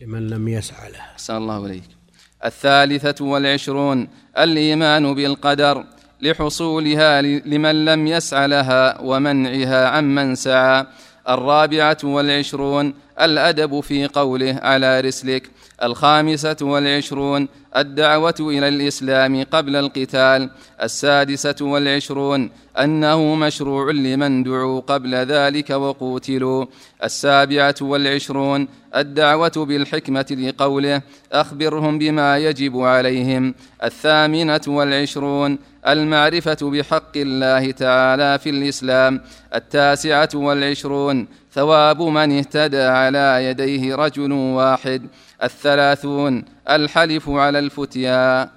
لمن 0.00 0.28
لم 0.28 0.48
يسعى 0.48 0.90
لها. 0.92 1.00
أحسن 1.00 1.36
الله 1.36 1.66
إليك 1.66 1.97
الثالثة 2.44 3.24
والعشرون 3.24 4.08
الإيمان 4.38 5.14
بالقدر 5.14 5.84
لحصولها 6.20 7.22
لمن 7.22 7.84
لم 7.84 8.06
يسعى 8.06 8.48
لها 8.48 9.00
ومنعها 9.00 9.88
عمن 9.88 10.34
سعى. 10.34 10.86
الرابعة 11.28 11.98
والعشرون 12.04 12.94
الأدب 13.20 13.80
في 13.80 14.06
قوله 14.06 14.60
على 14.62 15.00
رسلك. 15.00 15.50
الخامسة 15.82 16.56
والعشرون 16.62 17.48
الدعوة 17.78 18.34
إلى 18.40 18.68
الإسلام 18.68 19.44
قبل 19.44 19.76
القتال 19.76 20.50
السادسة 20.82 21.54
والعشرون 21.60 22.50
أنه 22.78 23.34
مشروع 23.34 23.90
لمن 23.90 24.42
دعوا 24.42 24.80
قبل 24.80 25.14
ذلك 25.14 25.70
وقوتلوا 25.70 26.66
السابعة 27.04 27.74
والعشرون 27.80 28.68
الدعوة 28.96 29.52
بالحكمة 29.56 30.26
لقوله 30.30 31.02
أخبرهم 31.32 31.98
بما 31.98 32.38
يجب 32.38 32.80
عليهم 32.80 33.54
الثامنة 33.84 34.60
والعشرون 34.66 35.58
المعرفة 35.88 36.70
بحق 36.70 37.16
الله 37.16 37.70
تعالى 37.70 38.38
في 38.38 38.50
الإسلام 38.50 39.20
التاسعة 39.54 40.28
والعشرون 40.34 41.26
ثواب 41.52 42.02
من 42.02 42.38
اهتدى 42.38 42.82
على 42.82 43.44
يديه 43.44 43.94
رجل 43.94 44.32
واحد 44.32 45.06
الثلاثون 45.42 46.44
الحلف 46.70 47.28
على 47.28 47.58
الفتيا. 47.58 48.50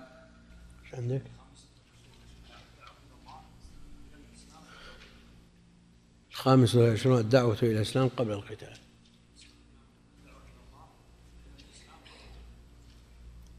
عندك؟ 0.93 1.21
الخامس 6.31 6.75
والعشرون 6.75 7.19
الدعوة 7.19 7.57
إلى 7.63 7.71
الإسلام 7.71 8.07
قبل 8.07 8.31
القتال. 8.31 8.77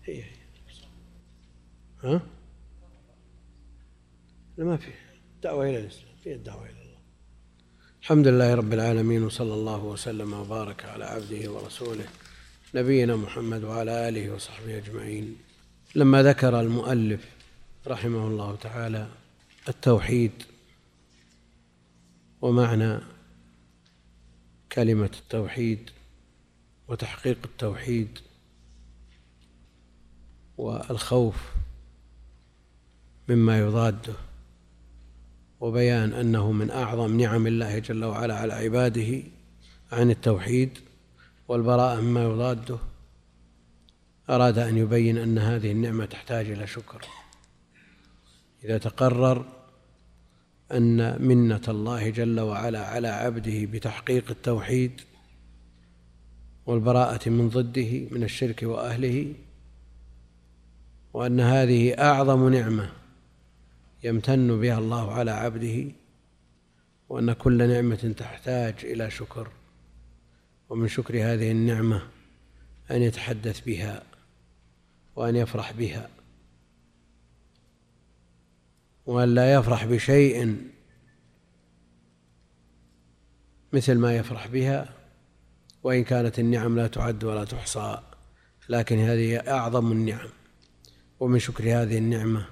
هي 0.05 0.25
ها؟ 2.05 2.21
لا 4.57 4.65
ما 4.65 4.77
في. 4.77 4.93
دعوة 5.43 5.65
إلى 5.65 5.79
الإسلام 5.79 6.15
في 6.25 6.33
الدعوة 6.35 6.65
إلى 6.65 6.83
الله. 6.83 6.99
الحمد 8.03 8.27
لله 8.27 8.55
رب 8.55 8.73
العالمين 8.73 9.25
وصلى 9.25 9.55
الله 9.55 9.85
وسلم 9.85 10.33
وبارك 10.33 10.85
على 10.85 11.05
عبده 11.05 11.51
ورسوله. 11.51 12.07
نبينا 12.75 13.17
محمد 13.17 13.65
وعلى 13.65 14.09
آله 14.09 14.35
وصحبه 14.35 14.79
أجمعين. 14.79 15.37
لما 15.95 16.23
ذكر 16.23 16.61
المؤلف 16.61 17.29
رحمه 17.87 18.27
الله 18.27 18.57
تعالى 18.57 19.09
التوحيد 19.69 20.33
ومعنى 22.43 22.99
كلمة 24.73 25.11
التوحيد 25.21 25.91
وتحقيق 26.89 27.39
التوحيد 27.45 28.19
والخوف 30.59 31.37
مما 33.29 33.59
يضاده 33.59 34.15
وبيان 35.61 36.13
أنه 36.13 36.53
من 36.53 36.71
أعظم 36.71 37.21
نعم 37.21 37.47
الله 37.47 37.79
جل 37.79 38.05
وعلا 38.05 38.35
على 38.35 38.53
عباده 38.53 39.23
عن 39.93 40.11
التوحيد 40.11 40.79
والبراءة 41.49 42.01
مما 42.01 42.23
يضاده. 42.23 42.79
أراد 44.31 44.59
أن 44.59 44.79
يبين 44.79 45.19
أن 45.19 45.39
هذه 45.39 45.73
النعمة 45.73 46.05
تحتاج 46.05 46.51
إلى 46.51 46.67
شكر. 46.67 47.05
إذا 48.65 48.79
تقرر 48.79 49.47
أن 50.73 51.23
منة 51.23 51.63
الله 51.69 52.11
جل 52.11 52.41
وعلا 52.41 52.87
على 52.87 53.09
عبده 53.09 53.67
بتحقيق 53.67 54.31
التوحيد 54.31 55.01
والبراءة 56.67 57.29
من 57.29 57.49
ضده 57.49 58.01
من 58.11 58.23
الشرك 58.23 58.63
وأهله 58.63 59.35
وأن 61.15 61.41
هذه 61.41 61.95
أعظم 61.99 62.49
نعمة 62.49 62.93
يمتن 64.05 64.61
بها 64.61 64.79
الله 64.79 65.13
على 65.13 65.31
عبده 65.31 65.93
وأن 67.09 67.33
كل 67.33 67.69
نعمة 67.69 68.15
تحتاج 68.19 68.75
إلى 68.85 69.11
شكر. 69.11 69.49
ومن 70.73 70.89
شكر 70.89 71.15
هذه 71.15 71.51
النعمة 71.51 72.03
أن 72.91 73.03
يتحدث 73.03 73.61
بها 73.61 74.03
وأن 75.17 75.37
يفرح 75.37 75.73
بها. 75.73 76.09
وأن 79.07 79.35
لا 79.35 79.55
يفرح 79.55 79.85
بشيء 79.85 80.57
مثل 83.73 83.95
ما 83.95 84.17
يفرح 84.17 84.47
بها 84.47 84.95
وإن 85.83 86.05
كانت 86.05 86.39
النعم 86.39 86.77
لا 86.77 86.87
تعد 86.87 87.25
ولا 87.25 87.45
تحصى 87.45 87.99
لكن 88.69 88.99
هذه 88.99 89.37
أعظم 89.37 89.93
النعم. 89.93 90.29
ومن 91.21 91.39
شكر 91.39 91.65
هذه 91.65 91.99
النعمة 91.99 92.47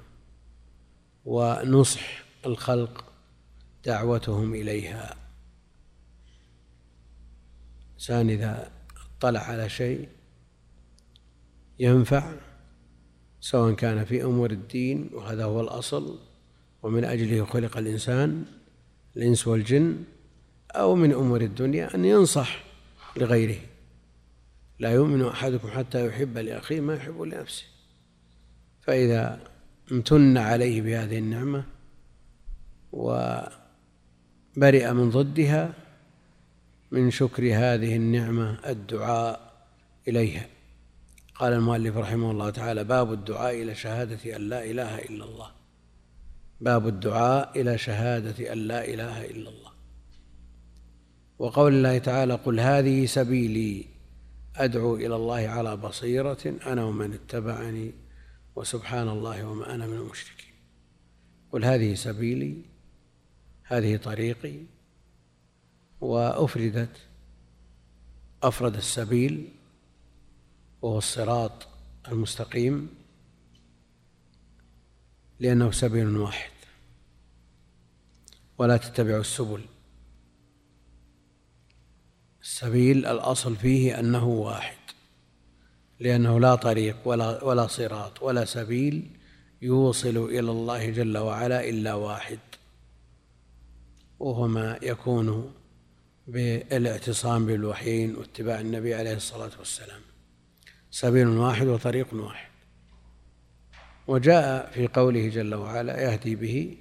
ونصح 1.25 2.23
الخلق 2.47 3.05
دعوتهم 3.85 4.55
إليها. 4.55 5.20
الإنسان 8.01 8.31
إذا 8.31 8.71
اطلع 9.19 9.41
على 9.41 9.69
شيء 9.69 10.09
ينفع 11.79 12.33
سواء 13.41 13.75
كان 13.75 14.05
في 14.05 14.25
أمور 14.25 14.51
الدين 14.51 15.11
وهذا 15.13 15.45
هو 15.45 15.61
الأصل 15.61 16.19
ومن 16.83 17.05
أجله 17.05 17.45
خلق 17.45 17.77
الإنسان 17.77 18.45
الإنس 19.17 19.47
والجن 19.47 20.05
أو 20.71 20.95
من 20.95 21.13
أمور 21.13 21.41
الدنيا 21.41 21.95
أن 21.95 22.05
ينصح 22.05 22.65
لغيره. 23.17 23.59
لا 24.79 24.91
يؤمن 24.91 25.25
أحدكم 25.25 25.71
حتى 25.71 26.07
يحب 26.07 26.39
لأخيه 26.39 26.81
ما 26.81 26.95
يحب 26.95 27.21
لنفسه. 27.21 27.65
فإذا 28.81 29.41
امتن 29.93 30.37
عليه 30.37 30.83
بهذه 30.83 31.19
النعمة 31.19 31.65
وبرئ 32.93 34.93
من 34.93 35.11
ضدها 35.11 35.90
من 36.91 37.11
شكر 37.11 37.43
هذه 37.43 37.97
النعمة 37.97 38.59
الدعاء 38.71 39.53
إليها. 40.09 40.47
قال 41.35 41.53
المؤلف 41.53 41.97
رحمه 41.97 42.31
الله 42.31 42.51
تعالى 42.51 42.85
باب 42.85 43.13
الدعاء 43.13 43.63
إلى 43.63 43.75
شهادة 43.75 44.37
أن 44.37 44.49
لا 44.49 44.65
إله 44.65 44.99
إلا 44.99 45.25
الله. 45.25 45.51
باب 46.61 46.89
الدعاء 46.89 47.61
إلى 47.61 47.79
شهادة 47.79 48.53
أن 48.53 48.59
لا 48.59 48.85
إله 48.85 49.25
إلا 49.25 49.49
الله. 49.51 49.71
وقول 51.39 51.75
الله 51.75 51.99
تعالى 51.99 52.35
قل 52.35 52.61
هذه 52.61 53.07
سبيلي 53.07 53.85
أدعو 54.57 54.97
إلى 54.97 55.17
الله 55.17 55.49
على 55.49 55.77
بصيرة 55.77 56.55
أنا 56.67 56.85
ومن 56.85 57.13
اتبعني 57.13 57.93
وسبحان 58.57 59.09
الله 59.09 59.47
وما 59.47 59.75
أنا 59.75 59.87
من 59.87 59.97
المشركين. 59.97 60.55
قل 61.53 61.65
هذه 61.65 61.95
سبيلي 61.95 62.57
هذه 63.65 63.97
طريقي 63.97 64.55
وأفردت 66.01 66.97
أفرد 68.43 68.77
السبيل 68.77 69.49
وهو 70.83 70.99
الصراط 70.99 71.67
المستقيم 72.09 72.89
لأنه 75.41 75.71
سبيل 75.71 76.17
واحد. 76.17 76.51
ولا 78.59 78.77
تتبعوا 78.77 79.21
السبل. 79.21 79.65
السبيل 82.43 83.07
الأصل 83.07 83.57
فيه 83.57 84.01
أنه 84.01 84.29
واحد 84.29 84.77
لأنه 86.01 86.41
لا 86.41 86.55
طريق 86.55 86.97
ولا 87.05 87.45
ولا 87.45 87.67
صراط 87.67 88.23
ولا 88.23 88.45
سبيل 88.45 89.11
يوصل 89.63 90.17
إلى 90.17 90.41
الله 90.51 90.91
جل 90.91 91.19
وعلا 91.19 91.69
إلا 91.69 91.95
واحد 91.95 92.39
وهو 94.19 94.49
ما 94.49 94.79
يكون 94.83 95.53
بالاعتصام 96.33 97.47
بالوحيين 97.47 98.17
واتباع 98.17 98.61
النبي 98.61 98.95
عليه 98.95 99.15
الصلاة 99.15 99.51
والسلام. 99.59 100.01
سبيل 100.91 101.29
واحد 101.29 101.67
وطريق 101.67 102.15
واحد. 102.15 102.51
وجاء 104.07 104.71
في 104.71 104.87
قوله 104.87 105.29
جل 105.29 105.55
وعلا 105.55 106.03
يهدي 106.03 106.35
به 106.35 106.77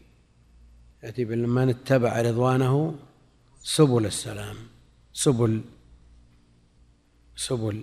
يهدي 1.04 1.26
من 1.26 1.70
اتبع 1.70 2.22
رضوانه 2.22 2.96
سبل 3.62 4.06
السلام 4.06 4.56
سبل 5.14 5.62
سبل. 7.36 7.82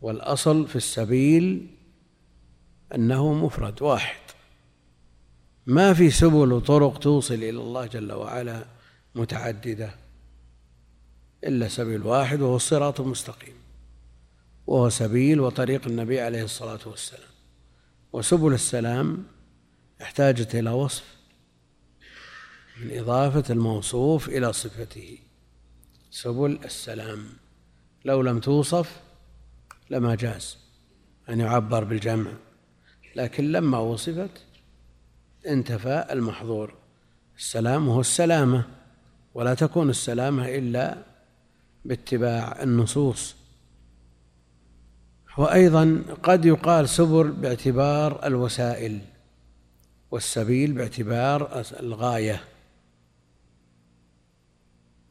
والأصل 0.00 0.68
في 0.68 0.76
السبيل 0.76 1.66
أنه 2.94 3.34
مفرد 3.34 3.82
واحد. 3.82 4.20
ما 5.66 5.94
في 5.94 6.10
سبل 6.10 6.52
وطرق 6.52 6.98
توصل 6.98 7.34
إلى 7.34 7.50
الله 7.50 7.86
جل 7.86 8.12
وعلا 8.12 8.73
متعددة 9.14 9.94
إلا 11.44 11.68
سبيل 11.68 12.02
واحد 12.02 12.40
وهو 12.40 12.56
الصراط 12.56 13.00
المستقيم 13.00 13.54
وهو 14.66 14.88
سبيل 14.88 15.40
وطريق 15.40 15.86
النبي 15.86 16.20
عليه 16.20 16.42
الصلاة 16.42 16.80
والسلام. 16.86 17.30
وسبل 18.12 18.52
السلام 18.52 19.24
احتاجت 20.02 20.54
إلى 20.54 20.70
وصف 20.70 21.04
من 22.80 22.98
إضافة 22.98 23.52
الموصوف 23.52 24.28
إلى 24.28 24.52
صفته. 24.52 25.18
سبل 26.10 26.58
السلام 26.64 27.26
لو 28.04 28.22
لم 28.22 28.40
توصف 28.40 29.00
لما 29.90 30.14
جاز 30.14 30.58
أن 31.28 31.40
يعبر 31.40 31.84
بالجمع 31.84 32.30
لكن 33.16 33.52
لما 33.52 33.78
وصفت 33.78 34.44
انتفى 35.46 36.06
المحظور. 36.10 36.74
السلام 37.38 37.88
هو 37.88 38.00
السلامة. 38.00 38.83
ولا 39.34 39.54
تكون 39.54 39.90
السلامة 39.90 40.48
إلا 40.48 40.98
باتباع 41.84 42.62
النصوص. 42.62 43.36
وأيضا 45.38 46.02
قد 46.22 46.44
يقال 46.44 46.88
سبل 46.88 47.32
باعتبار 47.32 48.26
الوسائل 48.26 48.98
والسبيل 50.10 50.72
باعتبار 50.72 51.64
الغاية. 51.80 52.44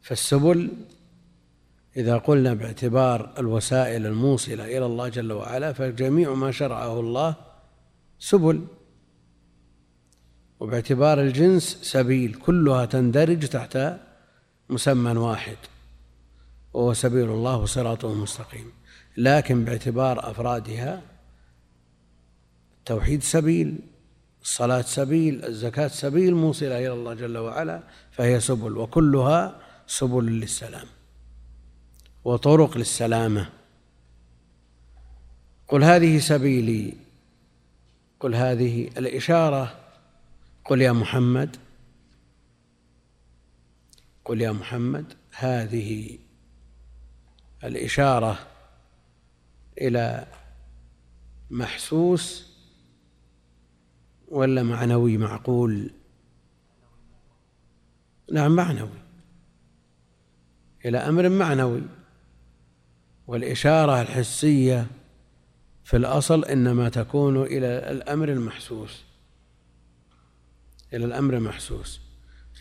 فالسبل 0.01 0.71
إذا 1.97 2.17
قلنا 2.17 2.53
باعتبار 2.53 3.33
الوسائل 3.39 4.05
الموصلة 4.05 4.77
إلى 4.77 4.85
الله 4.85 5.09
جل 5.09 5.31
وعلا 5.31 5.73
فجميع 5.73 6.33
ما 6.33 6.51
شرعه 6.51 6.99
الله 6.99 7.35
سبل. 8.19 8.65
وباعتبار 10.59 11.21
الجنس 11.21 11.79
سبيل 11.81 12.33
كلها 12.33 12.85
تندرج 12.85 13.47
تحت 13.47 13.77
مسمى 14.73 15.11
واحد 15.11 15.57
وهو 16.73 16.93
سبيل 16.93 17.29
الله 17.29 17.57
وصراطه 17.57 18.13
المستقيم. 18.13 18.71
لكن 19.17 19.65
باعتبار 19.65 20.31
أفرادها 20.31 21.01
التوحيد 22.79 23.23
سبيل 23.23 23.79
الصلاة 24.41 24.81
سبيل 24.81 25.45
الزكاة 25.45 25.87
سبيل 25.87 26.35
موصلة 26.35 26.77
إلى 26.77 26.93
الله 26.93 27.13
جل 27.13 27.37
وعلا 27.37 27.83
فهي 28.11 28.39
سبل 28.39 28.77
وكلها 28.77 29.59
سبل 29.87 30.25
للسلام 30.25 30.87
وطرق 32.25 32.77
للسلامة. 32.77 33.49
قل 35.67 35.83
هذه 35.83 36.19
سبيلي 36.19 36.93
قل 38.19 38.35
هذه 38.35 38.89
الإشارة 38.97 39.75
قل 40.65 40.81
يا 40.81 40.91
محمد 40.91 41.57
قل 44.25 44.41
يا 44.41 44.51
محمد 44.51 45.13
هذه 45.31 46.19
الإشارة 47.63 48.39
إلى 49.81 50.27
محسوس 51.51 52.53
ولا 54.27 54.63
معنوي 54.63 55.17
معقول؟ 55.17 55.91
نعم 58.31 58.55
معنوي. 58.55 59.03
إلى 60.85 60.97
أمر 60.97 61.29
معنوي. 61.29 61.81
والإشارة 63.27 64.01
الحسية 64.01 64.87
في 65.83 65.97
الأصل 65.97 66.45
إنما 66.45 66.89
تكون 66.89 67.43
إلى 67.43 67.67
الأمر 67.91 68.29
المحسوس. 68.29 69.03
إلى 70.93 71.05
الأمر 71.05 71.33
المحسوس. 71.33 72.02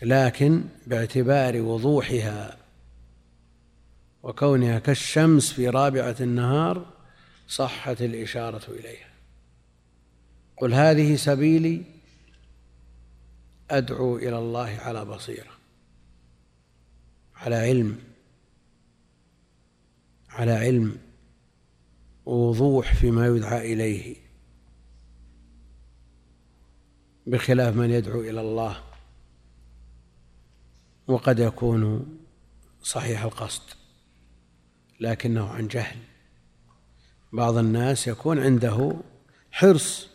لكن 0.01 0.63
باعتبار 0.87 1.61
وضوحها 1.61 2.57
وكونها 4.23 4.79
كالشمس 4.79 5.53
في 5.53 5.69
رابعة 5.69 6.15
النهار 6.21 6.85
صحت 7.47 8.01
الإشارة 8.01 8.71
إليها. 8.71 9.13
قل 10.57 10.73
هذه 10.73 11.15
سبيلي 11.15 11.83
أدعو 13.71 14.17
إلى 14.17 14.37
الله 14.37 14.77
على 14.79 15.05
بصيرة 15.05 15.51
على 17.35 17.55
علم 17.55 17.99
على 20.29 20.51
علم 20.51 20.97
ووضوح 22.25 22.93
فيما 22.95 23.27
يدعى 23.27 23.73
إليه 23.73 24.15
بخلاف 27.27 27.75
من 27.75 27.89
يدعو 27.89 28.21
إلى 28.21 28.41
الله. 28.41 28.92
وقد 31.07 31.39
يكون 31.39 32.07
صحيح 32.83 33.23
القصد 33.23 33.61
لكنه 34.99 35.47
عن 35.47 35.67
جهل. 35.67 35.97
بعض 37.33 37.57
الناس 37.57 38.07
يكون 38.07 38.39
عنده 38.39 38.95
حرص 39.51 40.07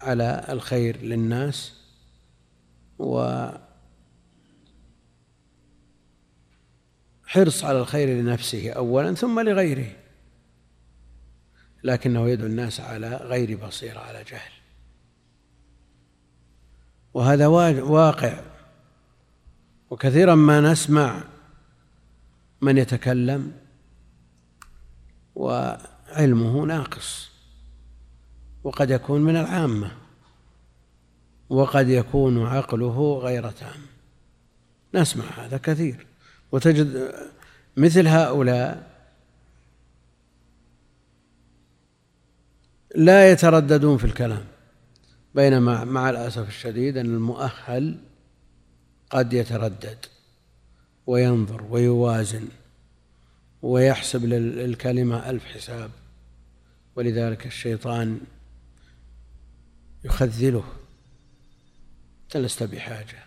على 0.00 0.46
الخير 0.48 0.96
للناس 1.02 1.72
و 2.98 3.46
حرص 7.24 7.64
على 7.64 7.78
الخير 7.78 8.08
لنفسه 8.08 8.70
اولا 8.70 9.14
ثم 9.14 9.40
لغيره 9.40 9.96
لكنه 11.84 12.28
يدعو 12.28 12.46
الناس 12.46 12.80
على 12.80 13.16
غير 13.16 13.66
بصيرة 13.66 13.98
على 13.98 14.24
جهل. 14.24 14.52
وهذا 17.14 17.46
واقع. 17.46 18.51
وكثيرا 19.92 20.34
ما 20.34 20.60
نسمع 20.60 21.22
من 22.60 22.78
يتكلم 22.78 23.52
وعلمه 25.34 26.64
ناقص 26.66 27.30
وقد 28.64 28.90
يكون 28.90 29.20
من 29.20 29.36
العامة 29.36 29.90
وقد 31.48 31.88
يكون 31.88 32.46
عقله 32.46 33.18
غير 33.18 33.50
تام. 33.50 33.80
نسمع 34.94 35.24
هذا 35.24 35.56
كثير 35.56 36.06
وتجد 36.52 37.14
مثل 37.76 38.06
هؤلاء 38.06 38.90
لا 42.94 43.32
يترددون 43.32 43.96
في 43.96 44.04
الكلام 44.04 44.44
بينما 45.34 45.84
مع 45.84 46.10
الأسف 46.10 46.48
الشديد 46.48 46.96
أن 46.96 47.06
المؤهل 47.06 48.11
قد 49.12 49.32
يتردد 49.32 49.98
وينظر 51.06 51.62
ويوازن 51.70 52.48
ويحسب 53.62 54.24
للكلمة 54.24 55.30
ألف 55.30 55.44
حساب. 55.44 55.90
ولذلك 56.96 57.46
الشيطان 57.46 58.20
يخذله. 60.04 60.64
أنت 62.24 62.36
لست 62.36 62.62
بحاجة. 62.62 63.24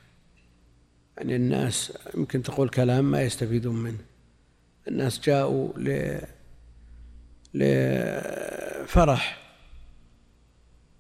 يعني 1.18 1.36
الناس 1.36 1.94
يمكن 2.16 2.44
تقول 2.44 2.70
كلام 2.70 3.12
ما 3.12 3.22
يستفيدون 3.22 3.76
منه. 3.76 4.06
الناس 4.88 5.20
جاءوا 5.20 5.74
ل 5.78 6.20
لفرح. 7.54 9.52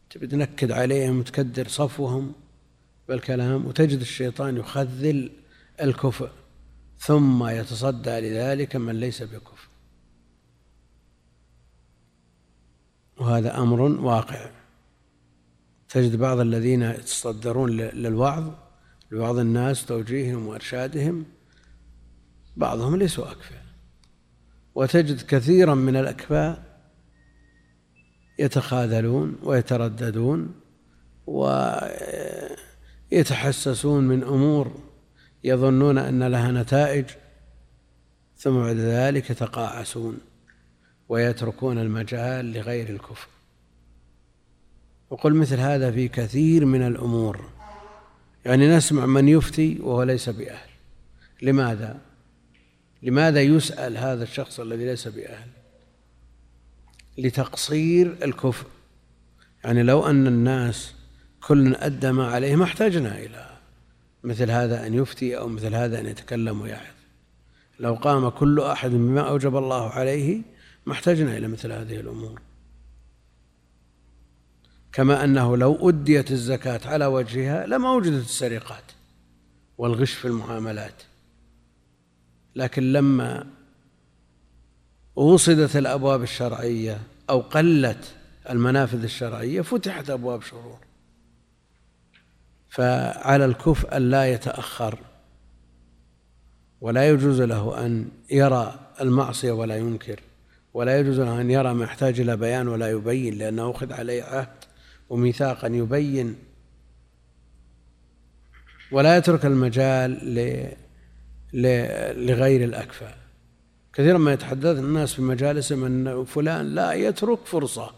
تبي 0.09 0.27
تنكد 0.27 0.71
عليهم 0.71 1.19
وتكدر 1.19 1.67
صفوهم 1.67 2.33
بالكلام 3.09 3.65
وتجد 3.65 3.99
الشيطان 3.99 4.57
يخذل 4.57 5.31
الكفء 5.81 6.29
ثم 6.97 7.47
يتصدى 7.47 8.19
لذلك 8.19 8.75
من 8.75 8.99
ليس 8.99 9.23
بكفء 9.23 9.67
وهذا 13.17 13.57
أمر 13.57 13.81
واقع. 13.81 14.49
تجد 15.89 16.15
بعض 16.15 16.39
الذين 16.39 16.81
يتصدرون 16.81 17.69
للوعظ 17.77 18.51
لبعض 19.11 19.37
الناس 19.37 19.85
توجيههم 19.85 20.47
وإرشادهم 20.47 21.25
بعضهم 22.57 22.95
ليسوا 22.95 23.31
أكفى 23.31 23.55
وتجد 24.75 25.21
كثيرا 25.21 25.75
من 25.75 25.95
الأكفاء 25.95 26.63
يتخاذلون 28.39 29.39
ويترددون 29.43 30.53
ويتحسسون 33.11 34.03
من 34.03 34.23
أمور 34.23 34.79
يظنون 35.43 35.97
أن 35.97 36.23
لها 36.23 36.51
نتائج 36.51 37.05
ثم 38.37 38.55
بعد 38.55 38.75
ذلك 38.75 39.29
يتقاعسون 39.29 40.17
ويتركون 41.09 41.79
المجال 41.79 42.53
لغير 42.53 42.89
الكفر 42.89 43.27
وقل 45.09 45.33
مثل 45.33 45.59
هذا 45.59 45.91
في 45.91 46.07
كثير 46.07 46.65
من 46.65 46.87
الأمور 46.87 47.49
يعني 48.45 48.67
نسمع 48.67 49.05
من 49.05 49.29
يفتي 49.29 49.77
وهو 49.81 50.03
ليس 50.03 50.29
بأهل 50.29 50.69
لماذا؟ 51.41 51.99
لماذا 53.03 53.41
يسأل 53.41 53.97
هذا 53.97 54.23
الشخص 54.23 54.59
الذي 54.59 54.85
ليس 54.85 55.07
بأهل؟ 55.07 55.47
لتقصير 57.17 58.17
الكفر 58.23 58.65
يعني 59.63 59.83
لو 59.83 60.05
أن 60.05 60.27
الناس 60.27 60.94
كل 61.47 61.75
أدى 61.75 62.11
ما 62.11 62.27
عليه 62.27 62.55
ما 62.55 62.63
احتجنا 62.63 63.17
إلى 63.17 63.49
مثل 64.23 64.51
هذا 64.51 64.87
أن 64.87 64.93
يفتي 64.93 65.37
أو 65.37 65.47
مثل 65.47 65.75
هذا 65.75 65.99
أن 65.99 66.05
يتكلم 66.05 66.61
ويعظ. 66.61 66.95
لو 67.79 67.93
قام 67.95 68.29
كل 68.29 68.59
أحد 68.59 68.89
بما 68.89 69.21
أوجب 69.21 69.57
الله 69.57 69.89
عليه 69.89 70.41
ما 70.85 70.93
احتجنا 70.93 71.37
إلى 71.37 71.47
مثل 71.47 71.71
هذه 71.71 71.99
الأمور. 71.99 72.41
كما 74.93 75.23
أنه 75.23 75.57
لو 75.57 75.89
أديت 75.89 76.31
الزكاة 76.31 76.81
على 76.85 77.05
وجهها 77.05 77.67
لما 77.67 77.93
وجدت 77.93 78.25
السرقات 78.25 78.91
والغش 79.77 80.13
في 80.13 80.25
المعاملات. 80.25 81.03
لكن 82.55 82.93
لما 82.93 83.47
وصدت 85.15 85.75
الأبواب 85.75 86.23
الشرعية 86.23 87.01
أو 87.29 87.39
قلت 87.41 88.15
المنافذ 88.49 89.03
الشرعية 89.03 89.61
فتحت 89.61 90.09
أبواب 90.09 90.41
شرور. 90.41 90.84
فعلى 92.75 93.45
الكفء 93.45 93.97
أن 93.97 94.09
لا 94.09 94.25
يتأخر 94.25 94.99
ولا 96.81 97.09
يجوز 97.09 97.41
له 97.41 97.85
أن 97.85 98.07
يرى 98.31 98.79
المعصية 99.01 99.51
ولا 99.51 99.77
ينكر 99.77 100.19
ولا 100.73 100.99
يجوز 100.99 101.19
له 101.19 101.41
أن 101.41 101.51
يرى 101.51 101.73
ما 101.73 101.83
يحتاج 101.83 102.19
إلى 102.19 102.37
بيان 102.37 102.67
ولا 102.67 102.91
يبين 102.91 103.37
لأنه 103.37 103.71
أخذ 103.71 103.93
عليه 103.93 104.23
عهد 104.23 104.47
وميثاقا 105.09 105.67
يبين 105.67 106.35
ولا 108.91 109.17
يترك 109.17 109.45
المجال 109.45 110.19
لغير 112.27 112.63
الأكفاء. 112.63 113.17
كثيرا 113.93 114.17
ما 114.17 114.33
يتحدث 114.33 114.77
الناس 114.77 115.13
في 115.13 115.21
مجالسهم 115.21 115.85
أن 115.85 116.25
فلان 116.25 116.75
لا 116.75 116.93
يترك 116.93 117.39
فرصة 117.45 117.91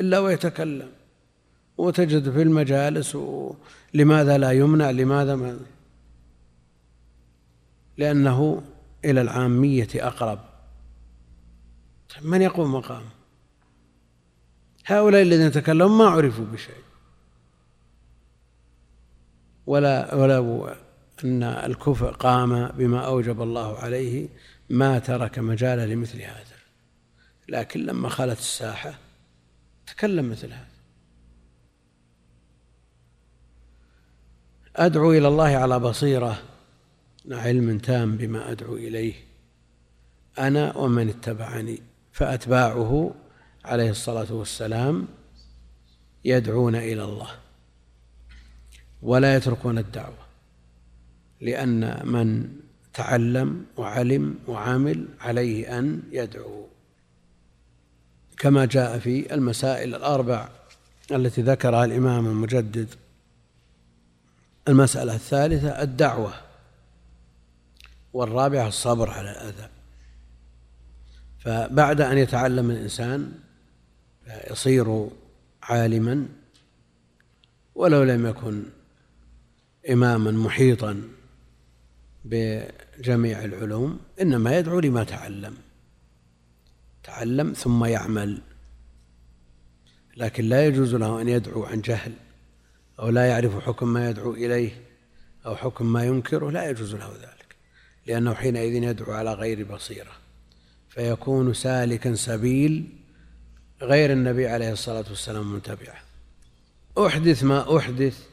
إلا 0.00 0.18
ويتكلم 0.18 0.88
وتجد 1.78 2.30
في 2.30 2.42
المجالس 2.42 3.16
لماذا 3.94 4.38
لا 4.38 4.52
يمنع؟ 4.52 4.90
لماذا 4.90 5.36
ما؟ 5.36 5.60
لأنه 7.98 8.62
إلى 9.04 9.20
العامية 9.20 9.88
أقرب. 9.94 10.38
من 12.22 12.42
يقوم 12.42 12.74
مقام؟ 12.74 13.02
هؤلاء 14.86 15.22
الذين 15.22 15.46
يتكلمون 15.46 15.98
ما 15.98 16.04
عرفوا 16.04 16.44
بشيء. 16.44 16.74
ولا 19.66 20.14
ولا 20.14 20.74
أن 21.24 21.42
الكفر 21.42 22.10
قام 22.10 22.68
بما 22.68 23.06
أوجب 23.06 23.42
الله 23.42 23.78
عليه 23.78 24.28
ما 24.70 24.98
ترك 24.98 25.38
مجالا 25.38 25.86
لمثل 25.86 26.22
هذا. 26.22 26.56
لكن 27.48 27.80
لما 27.80 28.08
خلت 28.08 28.38
الساحة 28.38 28.94
تكلم 29.86 30.30
مثل 30.30 30.52
هذا. 30.52 30.69
أدعو 34.76 35.12
إلى 35.12 35.28
الله 35.28 35.56
على 35.56 35.78
بصيرة. 35.78 36.42
علم 37.30 37.78
تام 37.78 38.16
بما 38.16 38.50
أدعو 38.50 38.76
إليه. 38.76 39.14
أنا 40.38 40.76
ومن 40.76 41.08
اتبعني. 41.08 41.82
فأتباعه 42.12 43.14
عليه 43.64 43.90
الصلاة 43.90 44.32
والسلام 44.32 45.08
يدعون 46.24 46.74
إلى 46.74 47.04
الله. 47.04 47.30
ولا 49.02 49.36
يتركون 49.36 49.78
الدعوة. 49.78 50.26
لأن 51.40 52.06
من 52.06 52.48
تعلم 52.94 53.64
وعلم 53.76 54.38
وعامل 54.46 55.08
عليه 55.20 55.78
أن 55.78 56.02
يدعو. 56.12 56.66
كما 58.38 58.64
جاء 58.64 58.98
في 58.98 59.34
المسائل 59.34 59.94
الأربع 59.94 60.48
التي 61.10 61.42
ذكرها 61.42 61.84
الإمام 61.84 62.26
المجدد 62.26 62.88
المسألة 64.70 65.14
الثالثة 65.14 65.82
الدعوة 65.82 66.34
والرابعة 68.12 68.68
الصبر 68.68 69.10
على 69.10 69.30
الأذى. 69.30 69.68
فبعد 71.38 72.00
أن 72.00 72.18
يتعلم 72.18 72.70
الإنسان 72.70 73.32
يصير 74.50 75.08
عالما 75.62 76.28
ولو 77.74 78.02
لم 78.02 78.26
يكن 78.26 78.62
إماما 79.90 80.30
محيطا 80.30 81.02
بجميع 82.24 83.44
العلوم 83.44 84.00
إنما 84.20 84.58
يدعو 84.58 84.80
لما 84.80 85.04
تعلم. 85.04 85.56
تعلم 87.02 87.52
ثم 87.52 87.84
يعمل 87.84 88.42
لكن 90.16 90.44
لا 90.44 90.66
يجوز 90.66 90.94
له 90.94 91.20
أن 91.20 91.28
يدعو 91.28 91.64
عن 91.64 91.80
جهل. 91.80 92.12
أو 93.00 93.08
لا 93.08 93.26
يعرف 93.26 93.64
حكم 93.64 93.92
ما 93.92 94.10
يدعو 94.10 94.34
إليه 94.34 94.70
أو 95.46 95.56
حكم 95.56 95.92
ما 95.92 96.04
ينكره 96.04 96.50
لا 96.50 96.70
يجوز 96.70 96.94
له 96.94 97.12
ذلك 97.12 97.56
لأنه 98.06 98.34
حينئذ 98.34 98.82
يدعو 98.82 99.12
على 99.12 99.32
غير 99.32 99.74
بصيرة 99.74 100.12
فيكون 100.88 101.54
سالكا 101.54 102.14
سبيل 102.14 102.88
غير 103.82 104.12
النبي 104.12 104.48
عليه 104.48 104.72
الصلاة 104.72 105.04
والسلام 105.08 105.54
متبعه 105.54 106.00
أحدث 106.98 107.44
ما 107.44 107.76
أحدث 107.76 108.24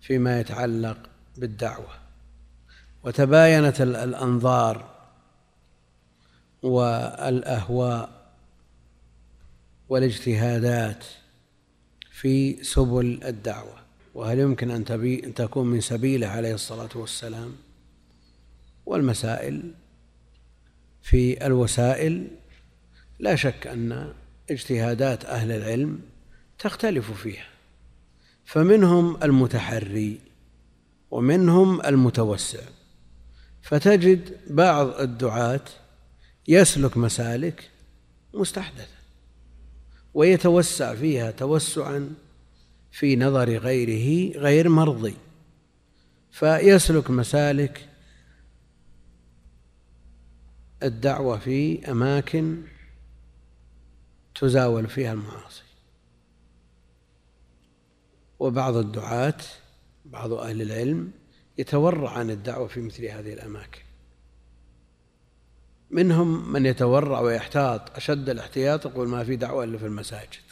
فيما 0.00 0.40
يتعلق 0.40 0.98
بالدعوة 1.36 1.88
وتباينت 3.04 3.80
الأنظار 3.80 4.94
والأهواء 6.62 8.24
والاجتهادات 9.88 11.04
في 12.24 12.64
سبل 12.64 13.20
الدعوة 13.24 13.74
وهل 14.14 14.38
يمكن 14.38 14.70
أن, 14.70 14.84
تكون 15.34 15.66
من 15.66 15.80
سبيله 15.80 16.26
عليه 16.26 16.54
الصلاة 16.54 16.88
والسلام؟ 16.94 17.56
والمسائل 18.86 19.74
في 21.02 21.46
الوسائل 21.46 22.28
لا 23.18 23.36
شك 23.36 23.66
أن 23.66 24.12
اجتهادات 24.50 25.24
أهل 25.24 25.52
العلم 25.52 26.00
تختلف 26.58 27.12
فيها 27.12 27.46
فمنهم 28.44 29.22
المتحري 29.22 30.20
ومنهم 31.10 31.80
المتوسع 31.80 32.62
فتجد 33.62 34.36
بعض 34.50 35.00
الدعاة 35.00 35.64
يسلك 36.48 36.96
مسالك 36.96 37.70
مستحدثة. 38.34 38.93
ويتوسع 40.14 40.94
فيها 40.94 41.30
توسعا 41.30 42.14
في 42.92 43.16
نظر 43.16 43.50
غيره 43.50 44.38
غير 44.38 44.68
مرضي 44.68 45.14
فيسلك 46.30 47.10
مسالك 47.10 47.88
الدعوة 50.82 51.38
في 51.38 51.90
أماكن 51.90 52.62
تزاول 54.34 54.86
فيها 54.86 55.12
المعاصي. 55.12 55.62
وبعض 58.38 58.76
الدعاة 58.76 59.38
بعض 60.04 60.32
أهل 60.32 60.62
العلم 60.62 61.10
يتورع 61.58 62.10
عن 62.10 62.30
الدعوة 62.30 62.66
في 62.66 62.80
مثل 62.80 63.04
هذه 63.04 63.32
الأماكن. 63.32 63.83
منهم 65.94 66.52
من 66.52 66.66
يتورع 66.66 67.20
ويحتاط 67.20 67.96
أشد 67.96 68.28
الاحتياط 68.28 68.86
يقول 68.86 69.08
ما 69.08 69.24
في 69.24 69.36
دعوة 69.36 69.64
إلا 69.64 69.78
في 69.78 69.86
المساجد. 69.86 70.44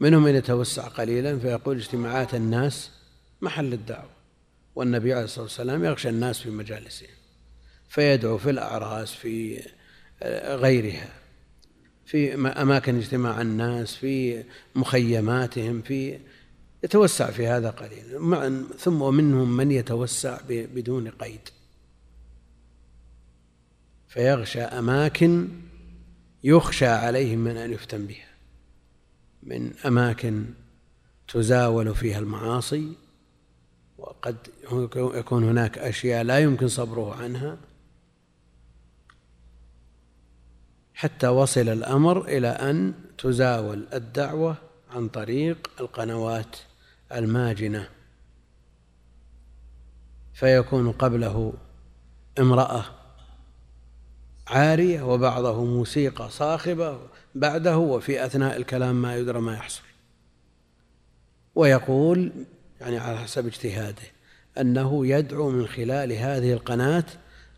منهم 0.00 0.22
من 0.22 0.34
يتوسع 0.34 0.82
قليلا 0.82 1.38
فيقول 1.38 1.76
اجتماعات 1.76 2.34
الناس 2.34 2.90
محل 3.40 3.72
الدعوة 3.72 4.10
والنبي 4.74 5.12
عليه 5.12 5.24
الصلاة 5.24 5.44
والسلام 5.44 5.84
يغشى 5.84 6.08
الناس 6.08 6.38
في 6.40 6.50
مجالسهم 6.50 7.08
فيدعو 7.88 8.38
في 8.38 8.50
الأعراس 8.50 9.12
في 9.12 9.62
غيرها 10.44 11.08
في 12.06 12.34
أماكن 12.34 12.96
اجتماع 12.96 13.40
الناس 13.40 13.94
في 13.94 14.44
مخيماتهم 14.74 15.82
في 15.82 16.18
يتوسع 16.84 17.30
في 17.30 17.46
هذا 17.46 17.70
قليلا. 17.70 18.64
ثم 18.78 19.02
ومنهم 19.02 19.56
من 19.56 19.70
يتوسع 19.70 20.38
بدون 20.48 21.08
قيد. 21.08 21.48
فيغشى 24.10 24.62
أماكن 24.62 25.48
يخشى 26.44 26.86
عليهم 26.86 27.38
من 27.38 27.56
أن 27.56 27.72
يفتن 27.72 28.06
بها 28.06 28.28
من 29.42 29.72
أماكن 29.86 30.44
تزاول 31.28 31.94
فيها 31.94 32.18
المعاصي 32.18 32.92
وقد 33.98 34.36
يكون 34.96 35.44
هناك 35.44 35.78
أشياء 35.78 36.22
لا 36.22 36.38
يمكن 36.38 36.68
صبره 36.68 37.14
عنها. 37.14 37.56
حتى 40.94 41.28
وصل 41.28 41.68
الأمر 41.68 42.24
إلى 42.24 42.48
أن 42.48 42.94
تزاول 43.18 43.86
الدعوة 43.92 44.56
عن 44.90 45.08
طريق 45.08 45.70
القنوات 45.80 46.56
الماجنة. 47.12 47.88
فيكون 50.34 50.92
قبله 50.92 51.52
امرأة 52.38 52.99
عارية 54.50 55.02
وبعضه 55.02 55.64
موسيقى 55.64 56.30
صاخبة 56.30 56.98
بعده 57.34 57.78
وفي 57.78 58.24
أثناء 58.26 58.56
الكلام 58.56 59.02
ما 59.02 59.16
يدرى 59.16 59.40
ما 59.40 59.54
يحصل. 59.54 59.82
ويقول 61.54 62.32
يعني 62.80 62.98
على 62.98 63.18
حسب 63.18 63.46
اجتهاده 63.46 64.02
أنه 64.60 65.06
يدعو 65.06 65.50
من 65.50 65.66
خلال 65.66 66.12
هذه 66.12 66.52
القناة 66.52 67.04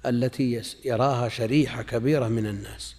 التي 0.06 0.62
يراها 0.84 1.28
شريحة 1.28 1.82
كبيرة 1.82 2.28
من 2.28 2.46
الناس. 2.46 2.96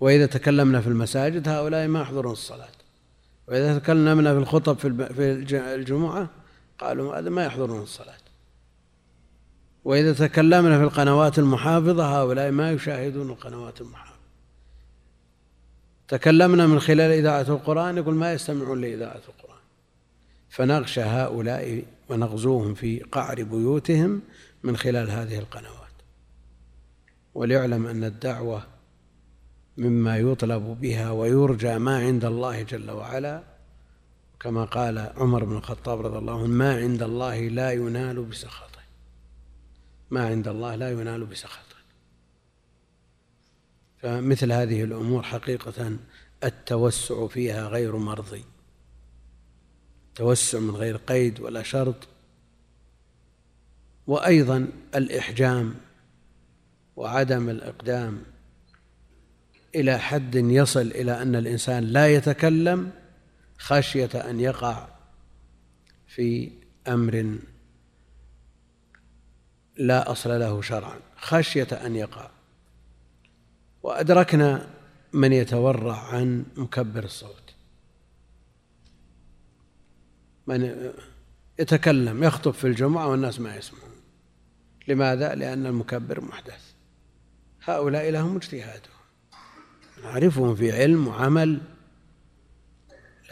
وإذا 0.00 0.26
تكلمنا 0.26 0.80
في 0.80 0.86
المساجد 0.86 1.48
هؤلاء 1.48 1.88
ما 1.88 2.00
يحضرون 2.00 2.32
الصلاة. 2.32 2.68
وإذا 3.48 3.78
تكلمنا 3.78 4.32
في 4.32 4.38
الخطب 4.38 4.78
في 4.78 5.74
الجمعة 5.74 6.30
قالوا 6.78 7.18
هذا 7.18 7.30
ما 7.30 7.44
يحضرون 7.44 7.82
الصلاة. 7.82 8.21
وإذا 9.84 10.12
تكلمنا 10.12 10.78
في 10.78 10.84
القنوات 10.84 11.38
المحافظة 11.38 12.20
هؤلاء 12.20 12.50
ما 12.50 12.72
يشاهدون 12.72 13.30
القنوات 13.30 13.80
المحافظة. 13.80 14.12
تكلمنا 16.08 16.66
من 16.66 16.80
خلال 16.80 17.10
إذاعة 17.10 17.40
القرآن 17.48 17.96
يقول 17.96 18.14
ما 18.14 18.32
يستمعون 18.32 18.80
لإذاعة 18.80 19.20
القرآن. 19.28 19.62
فنغشى 20.50 21.02
هؤلاء 21.02 21.82
ونغزوهم 22.08 22.74
في 22.74 23.00
قعر 23.00 23.42
بيوتهم 23.42 24.20
من 24.62 24.76
خلال 24.76 25.10
هذه 25.10 25.38
القنوات. 25.38 25.72
وليعلم 27.34 27.86
أن 27.86 28.04
الدعوة 28.04 28.62
مما 29.76 30.18
يطلب 30.18 30.76
بها 30.80 31.10
ويرجى 31.10 31.78
ما 31.78 31.98
عند 31.98 32.24
الله 32.24 32.62
جل 32.62 32.90
وعلا. 32.90 33.42
كما 34.40 34.64
قال 34.64 34.98
عمر 35.16 35.44
بن 35.44 35.56
الخطاب 35.56 36.06
رضي 36.06 36.18
الله 36.18 36.38
عنه 36.38 36.46
ما 36.46 36.76
عند 36.76 37.02
الله 37.02 37.48
لا 37.48 37.72
ينال 37.72 38.24
بسخطه 38.24 38.71
ما 40.12 40.26
عند 40.26 40.48
الله 40.48 40.74
لا 40.74 40.90
ينال 40.90 41.26
بسخطه 41.26 41.76
فمثل 44.02 44.52
هذه 44.52 44.84
الأمور 44.84 45.22
حقيقة 45.22 45.96
التوسع 46.44 47.26
فيها 47.26 47.68
غير 47.68 47.96
مرضي. 47.96 48.44
توسع 50.14 50.58
من 50.58 50.70
غير 50.70 50.96
قيد 50.96 51.40
ولا 51.40 51.62
شرط. 51.62 52.08
وأيضا 54.06 54.68
الإحجام 54.94 55.74
وعدم 56.96 57.48
الإقدام. 57.48 58.22
إلى 59.74 59.98
حد 59.98 60.34
يصل 60.34 60.86
إلى 60.86 61.22
أن 61.22 61.36
الإنسان 61.36 61.84
لا 61.84 62.14
يتكلم 62.14 62.90
خشية 63.58 64.10
أن 64.14 64.40
يقع 64.40 64.88
في 66.06 66.50
أمر 66.88 67.38
لا 69.76 70.12
أصل 70.12 70.40
له 70.40 70.62
شرعا 70.62 71.00
خشية 71.16 71.68
أن 71.72 71.96
يقع. 71.96 72.30
وأدركنا 73.82 74.70
من 75.12 75.32
يتورع 75.32 75.96
عن 75.96 76.44
مكبر 76.56 77.04
الصوت. 77.04 77.54
من 80.46 80.92
يتكلم 81.58 82.24
يخطب 82.24 82.50
في 82.50 82.66
الجمعة 82.66 83.08
والناس 83.08 83.40
ما 83.40 83.56
يسمعون. 83.56 83.92
لماذا؟ 84.88 85.34
لأن 85.34 85.66
المكبر 85.66 86.20
محدث. 86.20 86.72
هؤلاء 87.64 88.10
لهم 88.10 88.36
اجتهادهم. 88.36 88.92
نعرفهم 90.02 90.56
في 90.56 90.72
علم 90.72 91.08
وعمل 91.08 91.60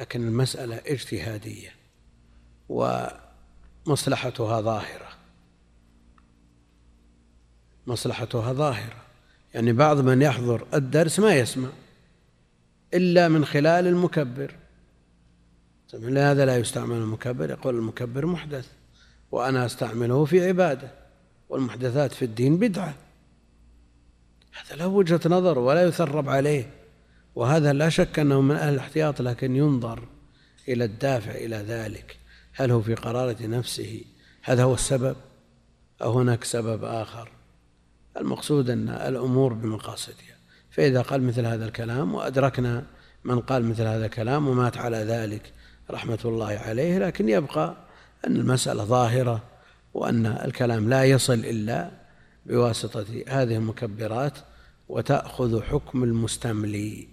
لكن 0.00 0.26
المسألة 0.26 0.76
اجتهادية 0.86 1.74
ومصلحتها 2.68 4.60
ظاهرة. 4.60 5.09
مصلحتها 7.90 8.52
ظاهرة. 8.52 8.96
يعني 9.54 9.72
بعض 9.72 10.00
من 10.00 10.22
يحضر 10.22 10.66
الدرس 10.74 11.20
ما 11.20 11.34
يسمع 11.34 11.68
إلا 12.94 13.28
من 13.28 13.44
خلال 13.44 13.86
المكبر. 13.86 14.54
لهذا 15.94 16.44
لا 16.44 16.56
يستعمل 16.56 16.96
المكبر 16.96 17.50
يقول 17.50 17.74
المكبر 17.74 18.26
محدث 18.26 18.66
وأنا 19.32 19.66
أستعمله 19.66 20.24
في 20.24 20.48
عبادة 20.48 20.90
والمحدثات 21.48 22.12
في 22.12 22.24
الدين 22.24 22.56
بدعة. 22.56 22.94
هذا 24.52 24.76
له 24.76 24.86
وجهة 24.86 25.20
نظر 25.26 25.58
ولا 25.58 25.82
يثرب 25.82 26.28
عليه 26.28 26.70
وهذا 27.34 27.72
لا 27.72 27.88
شك 27.88 28.18
أنه 28.18 28.40
من 28.40 28.56
أهل 28.56 28.74
الاحتياط 28.74 29.22
لكن 29.22 29.56
ينظر 29.56 30.02
إلى 30.68 30.84
الدافع 30.84 31.30
إلى 31.30 31.56
ذلك. 31.56 32.16
هل 32.52 32.70
هو 32.70 32.80
في 32.80 32.94
قرارة 32.94 33.36
نفسه؟ 33.46 34.04
هذا 34.42 34.62
هو 34.62 34.74
السبب 34.74 35.16
أو 36.02 36.12
هناك 36.12 36.44
سبب 36.44 36.84
آخر؟ 36.84 37.39
المقصود 38.16 38.70
أن 38.70 38.88
الأمور 38.88 39.52
بمقاصدها. 39.52 40.36
فإذا 40.70 41.02
قال 41.02 41.22
مثل 41.22 41.46
هذا 41.46 41.64
الكلام 41.66 42.14
وأدركنا 42.14 42.86
من 43.24 43.40
قال 43.40 43.64
مثل 43.64 43.82
هذا 43.82 44.06
الكلام 44.06 44.48
ومات 44.48 44.78
على 44.78 44.96
ذلك 44.96 45.52
رحمة 45.90 46.18
الله 46.24 46.46
عليه 46.46 46.98
لكن 46.98 47.28
يبقى 47.28 47.76
أن 48.26 48.36
المسألة 48.36 48.84
ظاهرة 48.84 49.42
وأن 49.94 50.26
الكلام 50.26 50.88
لا 50.88 51.04
يصل 51.04 51.34
إلا 51.34 51.90
بواسطة 52.46 53.06
هذه 53.28 53.56
المكبرات 53.56 54.38
وتأخذ 54.88 55.62
حكم 55.62 56.04
المستملي. 56.04 57.08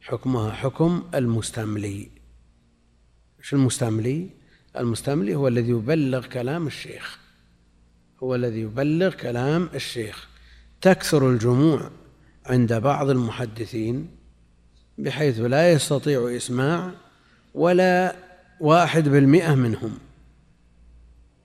حكمها 0.00 0.50
حكم 0.50 1.10
المستملي. 1.14 2.10
إيش 3.38 3.54
المستملي؟ 3.54 4.30
المستملي 4.76 5.34
هو 5.34 5.48
الذي 5.48 5.70
يبلغ 5.70 6.26
كلام 6.26 6.66
الشيخ. 6.66 7.18
هو 8.22 8.34
الذي 8.34 8.60
يبلغ 8.60 9.14
كلام 9.14 9.68
الشيخ. 9.74 10.28
تكثر 10.80 11.30
الجموع 11.30 11.90
عند 12.46 12.72
بعض 12.72 13.10
المحدثين 13.10 14.10
بحيث 14.98 15.40
لا 15.40 15.72
يستطيع 15.72 16.36
إسماع 16.36 16.90
ولا 17.54 18.16
واحد 18.60 19.08
بالمئة 19.08 19.54
منهم. 19.54 19.98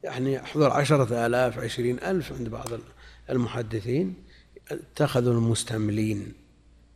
يعني 0.04 0.34
يحضر 0.34 0.72
عشرة 0.72 1.26
آلاف 1.26 1.60
عشرين 1.60 2.00
ألف 2.00 2.34
عند 2.34 2.50
بعض 2.50 2.70
المحدثين. 3.30 4.14
اتخذوا 4.72 5.34
المستملين. 5.34 6.34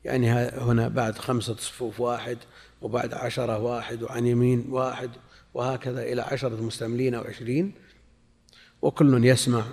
يعني 0.06 0.32
هنا 0.32 0.88
بعد 0.88 1.18
خمسة 1.18 1.56
صفوف 1.56 2.00
واحد 2.00 2.38
وبعد 2.82 3.14
عشرة 3.14 3.60
واحد 3.60 4.04
وعن 4.04 4.28
يمين 4.28 4.66
واحد 4.70 5.10
وهكذا 5.54 6.04
إلى 6.04 6.22
عشرة 6.22 6.62
مستملين 6.62 7.16
أو 7.16 7.24
عشرين. 7.24 7.72
وكل 8.88 9.26
يسمع 9.26 9.66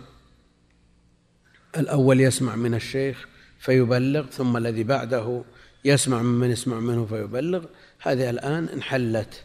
الأول 1.77 2.21
يسمع 2.21 2.57
من 2.57 2.75
الشيخ 2.75 3.29
فيبلغ 3.59 4.27
ثم 4.27 4.57
الذي 4.57 4.85
بعده 4.85 5.43
يسمع 5.85 6.23
ممن 6.23 6.51
يسمع 6.51 6.81
منه 6.81 7.07
فيبلغ. 7.07 7.65
هذه 8.03 8.31
الآن 8.31 8.69
انحلت 8.69 9.45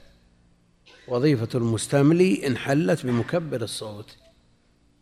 وظيفة 1.08 1.48
المستملي 1.56 2.48
انحلت 2.48 3.06
بمكبر 3.06 3.62
الصوت. 3.62 4.18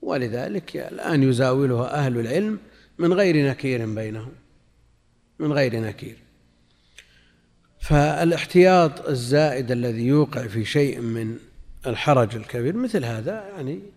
ولذلك 0.01 0.77
الآن 0.77 1.23
يزاولها 1.23 1.93
أهل 1.93 2.19
العلم 2.19 2.59
من 2.97 3.13
غير 3.13 3.49
نكير 3.49 3.85
بينهم 3.85 4.31
من 5.39 5.51
غير 5.53 5.79
نكير. 5.79 6.17
فالاحتياط 7.79 9.07
الزائد 9.07 9.71
الذي 9.71 10.07
يوقع 10.07 10.47
في 10.47 10.65
شيء 10.65 11.01
من 11.01 11.37
الحرج 11.85 12.35
الكبير 12.35 12.77
مثل 12.77 13.05
هذا 13.05 13.49
يعني 13.55 13.96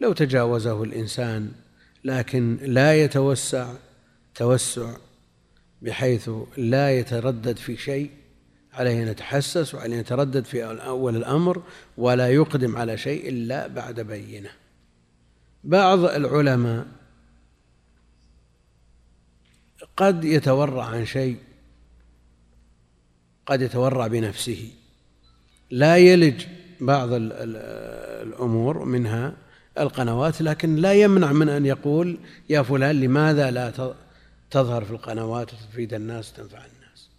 لو 0.00 0.12
تجاوزه 0.12 0.82
الإنسان 0.82 1.52
لكن 2.04 2.58
لا 2.62 3.04
يتوسع 3.04 3.74
توسع 4.34 4.96
بحيث 5.82 6.30
لا 6.56 6.98
يتردد 6.98 7.56
في 7.56 7.76
شيء 7.76 8.10
عليه 8.72 9.02
أن 9.02 9.08
يتحسس 9.08 9.74
وعليه 9.74 9.94
أن 9.94 10.00
يتردد 10.00 10.44
في 10.44 10.64
أول 10.64 11.16
الأمر 11.16 11.62
ولا 11.96 12.28
يقدم 12.28 12.76
على 12.76 12.98
شيء 12.98 13.28
إلا 13.28 13.66
بعد 13.66 14.00
بينة. 14.00 14.50
بعض 15.64 15.98
العلماء 16.04 16.86
قد 19.96 20.24
يتورع 20.24 20.84
عن 20.84 21.06
شيء 21.06 21.36
قد 23.46 23.62
يتورع 23.62 24.06
بنفسه. 24.06 24.70
لا 25.70 25.96
يلج 25.96 26.46
بعض 26.80 27.08
الأمور 27.12 28.84
منها 28.84 29.45
القنوات 29.78 30.42
لكن 30.42 30.76
لا 30.76 30.92
يمنع 30.92 31.32
من 31.32 31.48
أن 31.48 31.66
يقول 31.66 32.18
يا 32.48 32.62
فلان 32.62 33.00
لماذا 33.00 33.50
لا 33.50 33.92
تظهر 34.50 34.84
في 34.84 34.90
القنوات 34.90 35.54
وتفيد 35.54 35.94
الناس 35.94 36.32
وتنفع 36.32 36.58
الناس؟ 36.58 37.10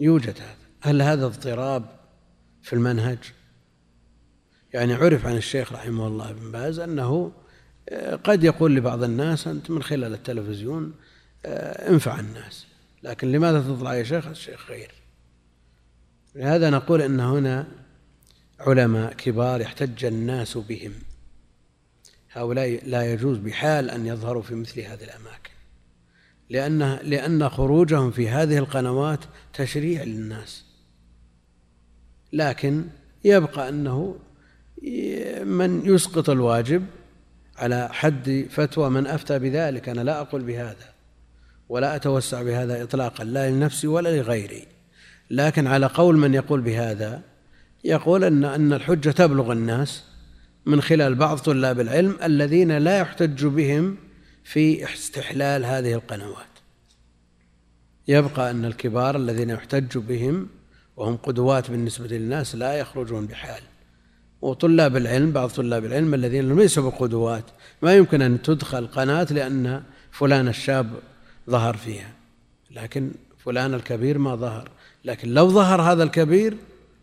يوجد 0.00 0.36
هذا. 0.40 0.56
هل 0.80 1.02
هذا 1.02 1.26
اضطراب 1.26 1.84
في 2.62 2.72
المنهج؟ 2.72 3.18
يعني 4.74 4.94
عرف 4.94 5.26
عن 5.26 5.36
الشيخ 5.36 5.72
رحمه 5.72 6.06
الله 6.06 6.30
ابن 6.30 6.52
باز 6.52 6.78
أنه 6.78 7.32
آه، 7.88 8.14
قد 8.14 8.44
يقول 8.44 8.76
لبعض 8.76 9.02
الناس 9.02 9.46
أنت 9.46 9.70
من 9.70 9.82
خلال 9.82 10.14
التلفزيون 10.14 10.94
آه، 11.46 11.88
انفع 11.90 12.20
الناس 12.20 12.66
لكن 13.02 13.32
لماذا 13.32 13.60
تطلع 13.60 13.94
يا 13.94 14.02
شيخ؟ 14.02 14.26
الشيخ 14.26 14.60
خير 14.60 14.99
لهذا 16.34 16.70
نقول 16.70 17.02
أن 17.02 17.20
هنا 17.20 17.66
علماء 18.60 19.12
كبار 19.12 19.60
يحتج 19.60 20.04
الناس 20.04 20.58
بهم. 20.58 20.92
هؤلاء 22.32 22.80
لا 22.86 23.12
يجوز 23.12 23.38
بحال 23.38 23.90
أن 23.90 24.06
يظهروا 24.06 24.42
في 24.42 24.54
مثل 24.54 24.80
هذه 24.80 25.04
الأماكن 25.04 25.50
لأن 26.50 26.98
لأن 27.02 27.48
خروجهم 27.48 28.10
في 28.10 28.28
هذه 28.28 28.58
القنوات 28.58 29.20
تشريع 29.52 30.02
للناس. 30.02 30.64
لكن 32.32 32.84
يبقى 33.24 33.68
أنه 33.68 34.16
من 35.44 35.82
يسقط 35.84 36.30
الواجب 36.30 36.86
على 37.56 37.88
حد 37.92 38.46
فتوى 38.50 38.90
من 38.90 39.06
أفتى 39.06 39.38
بذلك 39.38 39.88
أنا 39.88 40.00
لا 40.00 40.20
أقول 40.20 40.42
بهذا 40.42 40.94
ولا 41.68 41.96
أتوسع 41.96 42.42
بهذا 42.42 42.82
إطلاقا 42.82 43.24
لا 43.24 43.50
لنفسي 43.50 43.86
ولا 43.86 44.16
لغيري. 44.16 44.66
لكن 45.30 45.66
على 45.66 45.86
قول 45.86 46.16
من 46.16 46.34
يقول 46.34 46.60
بهذا 46.60 47.22
يقول 47.84 48.24
أن 48.24 48.44
أن 48.44 48.72
الحجة 48.72 49.10
تبلغ 49.10 49.52
الناس 49.52 50.04
من 50.66 50.80
خلال 50.80 51.14
بعض 51.14 51.38
طلاب 51.38 51.80
العلم 51.80 52.16
الذين 52.22 52.78
لا 52.78 52.98
يحتج 52.98 53.46
بهم 53.46 53.96
في 54.44 54.84
استحلال 54.84 55.64
هذه 55.64 55.94
القنوات. 55.94 56.46
يبقى 58.08 58.50
أن 58.50 58.64
الكبار 58.64 59.16
الذين 59.16 59.50
يحتج 59.50 59.98
بهم 59.98 60.48
وهم 60.96 61.16
قدوات 61.16 61.70
بالنسبة 61.70 62.06
للناس 62.06 62.54
لا 62.54 62.74
يخرجون 62.74 63.26
بحال. 63.26 63.62
وطلاب 64.42 64.96
العلم 64.96 65.32
بعض 65.32 65.48
طلاب 65.48 65.84
العلم 65.84 66.14
الذين 66.14 66.56
ليسوا 66.56 66.90
بقدوات 66.90 67.44
ما 67.82 67.94
يمكن 67.94 68.22
أن 68.22 68.42
تدخل 68.42 68.86
قناة 68.86 69.26
لأن 69.30 69.82
فلان 70.10 70.48
الشاب 70.48 70.90
ظهر 71.50 71.76
فيها. 71.76 72.12
لكن 72.70 73.10
فلان 73.38 73.74
الكبير 73.74 74.18
ما 74.18 74.36
ظهر. 74.36 74.70
لكن 75.04 75.34
لو 75.34 75.48
ظهر 75.48 75.82
هذا 75.82 76.02
الكبير 76.02 76.56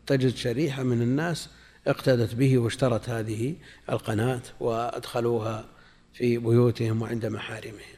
تجد 0.08 0.36
شريحة 0.36 0.84
من 0.84 1.02
الناس 1.02 1.50
اقتدت 1.88 2.36
به 2.36 2.58
واشترت 2.58 3.10
هذه 3.10 3.56
القناة 3.90 4.42
وأدخلوها 4.60 5.66
في 6.14 6.38
بيوتهم 6.38 7.02
وعند 7.02 7.26
محارمهم. 7.26 7.98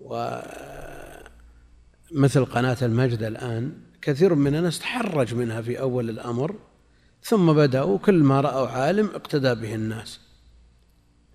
ومثل 0.00 0.44
قناة 2.44 2.76
المجد 2.82 3.22
الآن 3.22 3.72
كثير 4.02 4.34
من 4.34 4.54
الناس 4.54 4.78
تحرج 4.78 5.34
منها 5.34 5.62
في 5.62 5.80
أول 5.80 6.10
الأمر 6.10 6.54
ثم 7.22 7.52
بدأوا 7.52 7.98
كل 7.98 8.22
ما 8.22 8.40
رأوا 8.40 8.68
عالم 8.68 9.06
اقتدى 9.06 9.54
به 9.54 9.74
الناس. 9.74 10.20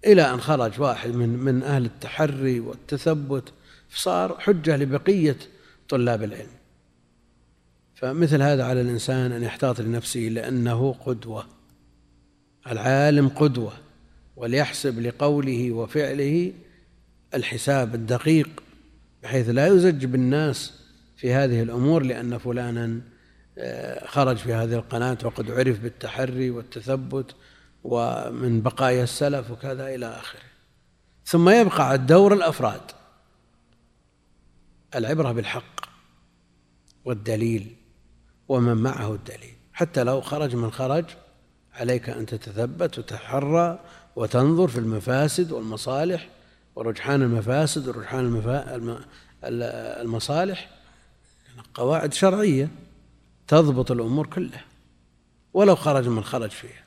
إلى 0.05 0.21
أن 0.21 0.41
خرج 0.41 0.81
واحد 0.81 1.09
من 1.09 1.29
من 1.29 1.63
أهل 1.63 1.85
التحري 1.85 2.59
والتثبت 2.59 3.53
صار 3.89 4.39
حجة 4.39 4.77
لبقية 4.77 5.37
طلاب 5.89 6.23
العلم. 6.23 6.64
فمثل 7.95 8.41
هذا 8.41 8.63
على 8.63 8.81
الإنسان 8.81 9.31
أن 9.31 9.43
يحتاط 9.43 9.81
لنفسه 9.81 10.19
لأنه 10.19 10.93
قدوة. 10.93 11.45
العالم 12.67 13.27
قدوة 13.27 13.73
وليحسب 14.35 14.99
لقوله 14.99 15.71
وفعله 15.71 16.53
الحساب 17.33 17.95
الدقيق 17.95 18.63
بحيث 19.23 19.49
لا 19.49 19.67
يزج 19.67 20.05
بالناس 20.05 20.73
في 21.17 21.33
هذه 21.33 21.63
الأمور 21.63 22.03
لأن 22.03 22.37
فلانا 22.37 23.01
آه، 23.57 24.07
خرج 24.07 24.37
في 24.37 24.53
هذه 24.53 24.73
القناة 24.73 25.17
وقد 25.23 25.51
عرف 25.51 25.79
بالتحري 25.79 26.49
والتثبت 26.49 27.35
ومن 27.83 28.61
بقايا 28.61 29.03
السلف 29.03 29.51
وكذا 29.51 29.95
إلى 29.95 30.05
آخره. 30.05 30.41
ثم 31.25 31.49
يبقى 31.49 31.87
على 31.87 31.95
الدور 31.95 32.33
الأفراد. 32.33 32.81
العبرة 34.95 35.31
بالحق 35.31 35.85
والدليل. 37.05 37.75
ومن 38.47 38.77
معه 38.77 39.13
الدليل. 39.13 39.55
حتى 39.73 40.03
لو 40.03 40.21
خرج 40.21 40.55
من 40.55 40.71
خرج 40.71 41.05
عليك 41.73 42.09
أن 42.09 42.25
تتثبت 42.25 42.99
وتحرى 42.99 43.79
وتنظر 44.15 44.67
في 44.67 44.79
المفاسد 44.79 45.51
والمصالح 45.51 46.29
ورجحان 46.75 47.21
المفاسد 47.21 47.87
ورجحان 47.87 48.97
المصالح. 49.43 50.69
قواعد 51.73 52.13
شرعية 52.13 52.69
تضبط 53.47 53.91
الأمور 53.91 54.27
كلها 54.27 54.65
ولو 55.53 55.75
خرج 55.75 56.07
من 56.07 56.23
خرج 56.23 56.49
فيها. 56.49 56.85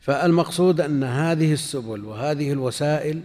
فالمقصود 0.00 0.80
أن 0.80 1.04
هذه 1.04 1.52
السبل 1.52 2.04
وهذه 2.04 2.52
الوسائل 2.52 3.22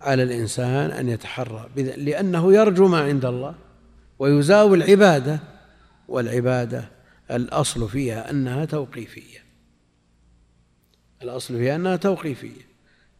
على 0.00 0.22
الإنسان 0.22 0.90
أن 0.90 1.08
يتحرى 1.08 1.68
لأنه 1.76 2.54
يرجو 2.54 2.88
ما 2.88 3.00
عند 3.00 3.24
الله 3.24 3.54
ويزاوي 4.18 4.76
العبادة 4.76 5.40
والعبادة 6.08 6.88
الأصل 7.30 7.88
فيها 7.88 8.30
أنها 8.30 8.64
توقيفية. 8.64 9.38
الأصل 11.22 11.56
فيها 11.58 11.76
أنها 11.76 11.96
توقيفية. 11.96 12.68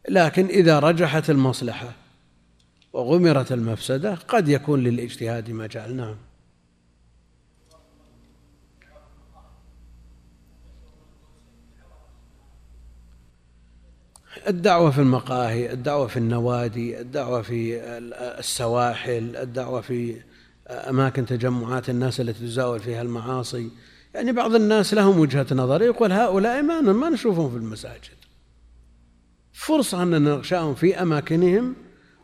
لكن 0.08 0.46
إذا 0.46 0.78
رجحت 0.78 1.30
المصلحة 1.30 1.92
وغمرت 2.92 3.52
المفسدة 3.52 4.14
قد 4.14 4.48
يكون 4.48 4.80
للاجتهاد 4.80 5.50
مجال 5.50 5.96
نعم. 5.96 6.16
الدعوة 14.48 14.90
في 14.90 14.98
المقاهي 14.98 15.72
الدعوة 15.72 16.06
في 16.06 16.16
النوادي 16.16 17.00
الدعوة 17.00 17.42
في 17.42 17.80
السواحل 18.38 19.36
الدعوة 19.36 19.80
في 19.80 20.16
أماكن 20.70 21.26
تجمعات 21.26 21.90
الناس 21.90 22.20
التي 22.20 22.46
تزاول 22.46 22.80
فيها 22.80 23.02
المعاصي. 23.02 23.70
يعني 24.14 24.32
بعض 24.32 24.54
الناس 24.54 24.94
لهم 24.94 25.18
وجهة 25.18 25.46
نظر 25.52 25.82
يقول 25.82 26.12
هؤلاء 26.12 26.62
ما 26.62 26.80
ما 26.80 27.10
نشوفهم 27.10 27.50
في 27.50 27.56
المساجد. 27.56 28.18
فرصة 29.52 30.02
أن 30.02 30.22
نغشاهم 30.22 30.74
في 30.74 31.02
أماكنهم 31.02 31.74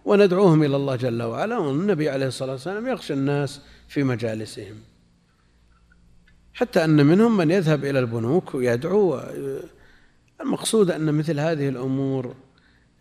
وندعوهم 0.04 0.62
إلى 0.62 0.76
الله 0.76 0.96
جل 0.96 1.22
وعلا 1.22 1.58
والنبي 1.58 2.08
عليه 2.08 2.26
الصلاة 2.26 2.52
والسلام 2.52 2.86
يخشى 2.86 3.12
الناس 3.14 3.60
في 3.88 4.02
مجالسهم. 4.02 4.76
حتى 6.54 6.84
أن 6.84 7.06
منهم 7.06 7.36
من 7.36 7.50
يذهب 7.50 7.84
إلى 7.84 7.98
البنوك 7.98 8.54
ويدعو 8.54 9.20
المقصود 10.40 10.90
أن 10.90 11.14
مثل 11.14 11.40
هذه 11.40 11.68
الأمور 11.68 12.34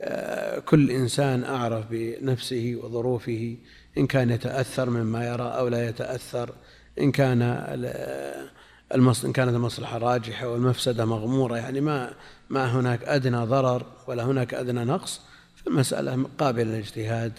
آه، 0.02 0.60
كل 0.60 0.92
إنسان 0.92 1.44
أعرف 1.44 1.86
بنفسه 1.92 2.80
وظروفه. 2.84 3.58
إن 3.98 4.08
كان 4.08 4.30
يتأثر 4.30 4.90
مما 4.90 5.28
يرى 5.28 5.44
أو 5.44 5.68
لا 5.68 5.90
يتأثر 5.90 6.54
إن 7.00 7.12
كان. 7.12 7.42
إن 9.26 9.34
كانت 9.34 9.56
المصلحة 9.56 9.98
راجحة 9.98 10.48
والمفسدة 10.48 11.06
مغمورة 11.06 11.58
يعني 11.58 11.82
ما 11.82 12.14
ما 12.50 12.80
هناك 12.80 13.04
أدنى 13.04 13.38
ضرر 13.38 13.86
ولا 14.08 14.24
هناك 14.24 14.54
أدنى 14.54 14.84
نقص 14.84 15.22
فالمسألة 15.56 16.26
قابلة 16.38 16.64
للاجتهاد 16.64 17.34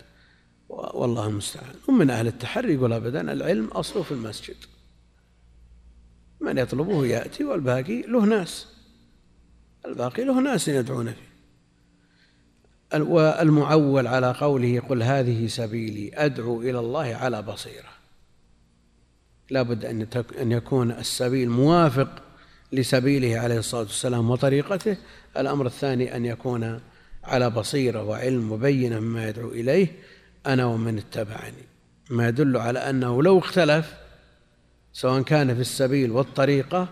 والله 0.69 1.27
المستعان. 1.27 1.75
ومن 1.89 2.11
أهل 2.11 2.27
التحري 2.27 2.75
يقول 2.75 2.93
أبدا 2.93 3.33
العلم 3.33 3.67
أصله 3.67 4.03
في 4.03 4.13
المسجد. 4.13 4.57
من 6.41 6.59
يطلبه 6.59 7.07
يأتي 7.07 7.45
والباقي 7.45 8.03
له 8.03 8.25
ناس. 8.25 8.67
الباقي 9.87 10.25
له 10.25 10.41
ناس 10.41 10.69
يدعون 10.69 11.13
فيه. 11.13 11.34
والمعول 13.03 14.07
على 14.07 14.33
قوله 14.33 14.81
قل 14.81 15.03
هذه 15.03 15.47
سبيلي 15.47 16.11
أدعو 16.15 16.61
إلى 16.61 16.79
الله 16.79 17.15
على 17.15 17.43
بصيرة. 17.43 17.95
لا 19.51 19.63
بد 19.63 19.85
أن 20.41 20.53
يكون 20.53 20.91
السبيل 20.91 21.51
موافق 21.51 22.09
لسبيله 22.73 23.39
عليه 23.39 23.59
الصلاة 23.59 23.83
والسلام 23.83 24.31
وطريقته. 24.31 24.97
الأمر 25.37 25.67
الثاني 25.67 26.17
أن 26.17 26.25
يكون 26.25 26.81
على 27.25 27.51
بصيرة 27.51 28.03
وعلم 28.03 28.53
مبينة 28.53 29.01
مما 29.01 29.29
يدعو 29.29 29.49
إليه 29.49 29.89
أنا 30.47 30.65
ومن 30.65 30.99
اتبعني. 30.99 31.65
ما 32.11 32.29
يدل 32.29 32.57
على 32.57 32.79
أنه 32.79 33.23
لو 33.23 33.39
اختلف 33.39 33.95
سواء 34.93 35.23
كان 35.23 35.55
في 35.55 35.61
السبيل 35.61 36.11
والطريقة 36.11 36.89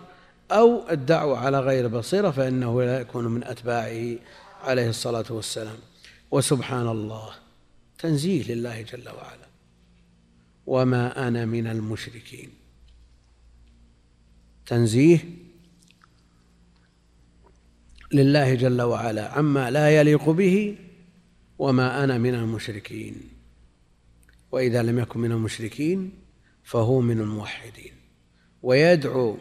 أو 0.51 0.89
الدعوة 0.89 1.37
على 1.37 1.59
غير 1.59 1.87
بصيرة 1.87 2.31
فإنه 2.31 2.83
لا 2.83 2.99
يكون 2.99 3.27
من 3.27 3.43
أتباعه 3.43 4.15
عليه 4.63 4.89
الصلاة 4.89 5.25
والسلام. 5.29 5.75
وسبحان 6.33 6.87
الله 6.87 7.29
تنزيه 7.99 8.43
لله 8.43 8.81
جل 8.81 9.09
وعلا. 9.09 9.47
وما 10.65 11.27
أنا 11.27 11.45
من 11.45 11.67
المشركين. 11.67 12.49
تنزيه 14.65 15.19
لله 18.11 18.55
جل 18.55 18.81
وعلا 18.81 19.31
عما 19.31 19.71
لا 19.71 19.99
يليق 19.99 20.29
به 20.29 20.75
وما 21.59 22.03
أنا 22.03 22.17
من 22.17 22.35
المشركين. 22.35 23.15
وإذا 24.51 24.83
لم 24.83 24.99
يكن 24.99 25.19
من 25.19 25.31
المشركين 25.31 26.11
فهو 26.63 27.01
من 27.01 27.19
الموحدين. 27.19 27.93
ويدعو 28.63 29.37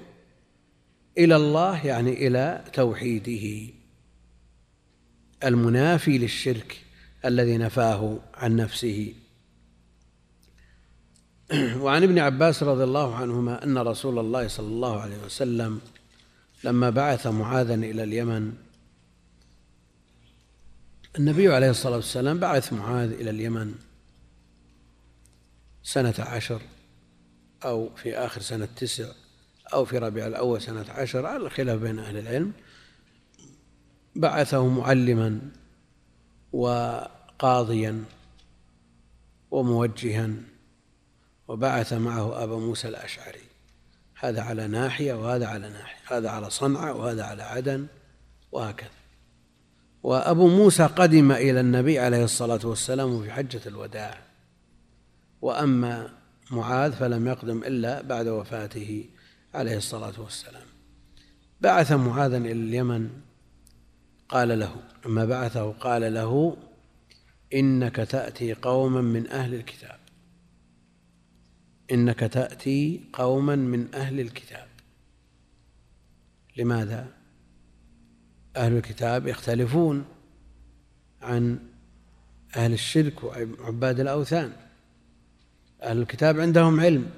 إلى 1.18 1.36
الله 1.36 1.86
يعني 1.86 2.26
إلى 2.26 2.64
توحيده. 2.72 3.74
المنافي 5.44 6.18
للشرك 6.18 6.81
الذي 7.24 7.56
نفاه 7.58 8.18
عن 8.34 8.56
نفسه. 8.56 9.14
وعن 11.76 12.02
ابن 12.02 12.18
عباس 12.18 12.62
رضي 12.62 12.84
الله 12.84 13.14
عنهما 13.14 13.64
أن 13.64 13.78
رسول 13.78 14.18
الله 14.18 14.48
صلى 14.48 14.66
الله 14.66 15.00
عليه 15.00 15.24
وسلم 15.24 15.80
لما 16.64 16.90
بعث 16.90 17.26
معاذا 17.26 17.74
إلى 17.74 18.02
اليمن 18.02 18.52
النبي 21.18 21.54
عليه 21.54 21.70
الصلاة 21.70 21.96
والسلام 21.96 22.38
بعث 22.38 22.72
معاذ 22.72 23.12
إلى 23.12 23.30
اليمن 23.30 23.74
سنة 25.82 26.14
عشر 26.18 26.62
أو 27.64 27.90
في 27.96 28.16
آخر 28.16 28.40
سنة 28.40 28.68
تسع 28.76 29.12
أو 29.72 29.84
في 29.84 29.98
ربيع 29.98 30.26
الأول 30.26 30.62
سنة 30.62 30.84
عشر 30.88 31.26
على 31.26 31.46
الخلاف 31.46 31.80
بين 31.80 31.98
أهل 31.98 32.18
العلم 32.18 32.52
بعثه 34.16 34.68
معلما 34.68 35.40
وقاضيا 36.52 38.04
وموجها 39.50 40.30
وبعث 41.48 41.92
معه 41.92 42.44
أبا 42.44 42.56
موسى 42.56 42.88
الأشعري. 42.88 43.42
هذا 44.20 44.42
على 44.42 44.66
ناحية 44.66 45.14
وهذا 45.14 45.46
على 45.46 45.68
ناحية 45.68 46.18
هذا 46.18 46.30
على 46.30 46.50
صنعاء 46.50 46.96
وهذا 46.96 47.24
على 47.24 47.42
عدن 47.42 47.86
وهكذا. 48.52 48.90
وأبو 50.02 50.48
موسى 50.48 50.86
قدم 50.86 51.32
إلى 51.32 51.60
النبي 51.60 51.98
عليه 51.98 52.24
الصلاة 52.24 52.60
والسلام 52.64 53.22
في 53.22 53.32
حجة 53.32 53.60
الوداع. 53.66 54.18
وأما 55.42 56.12
معاذ 56.50 56.92
فلم 56.92 57.28
يقدم 57.28 57.58
إلا 57.58 58.02
بعد 58.02 58.28
وفاته 58.28 59.04
عليه 59.54 59.76
الصلاة 59.76 60.20
والسلام. 60.20 60.66
بعث 61.60 61.92
معاذا 61.92 62.36
إلى 62.36 62.52
اليمن 62.52 63.10
قال 64.32 64.58
له 64.58 64.74
لما 65.06 65.24
بعثه 65.24 65.72
قال 65.72 66.14
له 66.14 66.56
إنك 67.54 67.96
تأتي 67.96 68.52
قوما 68.52 69.00
من 69.00 69.28
أهل 69.30 69.54
الكتاب. 69.54 69.98
إنك 71.92 72.20
تأتي 72.20 73.00
قوما 73.12 73.56
من 73.56 73.94
أهل 73.94 74.20
الكتاب. 74.20 74.68
لماذا؟ 76.56 77.08
أهل 78.56 78.76
الكتاب 78.76 79.26
يختلفون 79.26 80.04
عن 81.22 81.58
أهل 82.56 82.72
الشرك 82.72 83.24
وعباد 83.24 84.00
الأوثان. 84.00 84.52
أهل 85.82 85.98
الكتاب 85.98 86.40
عندهم 86.40 86.80
علم 86.80 87.10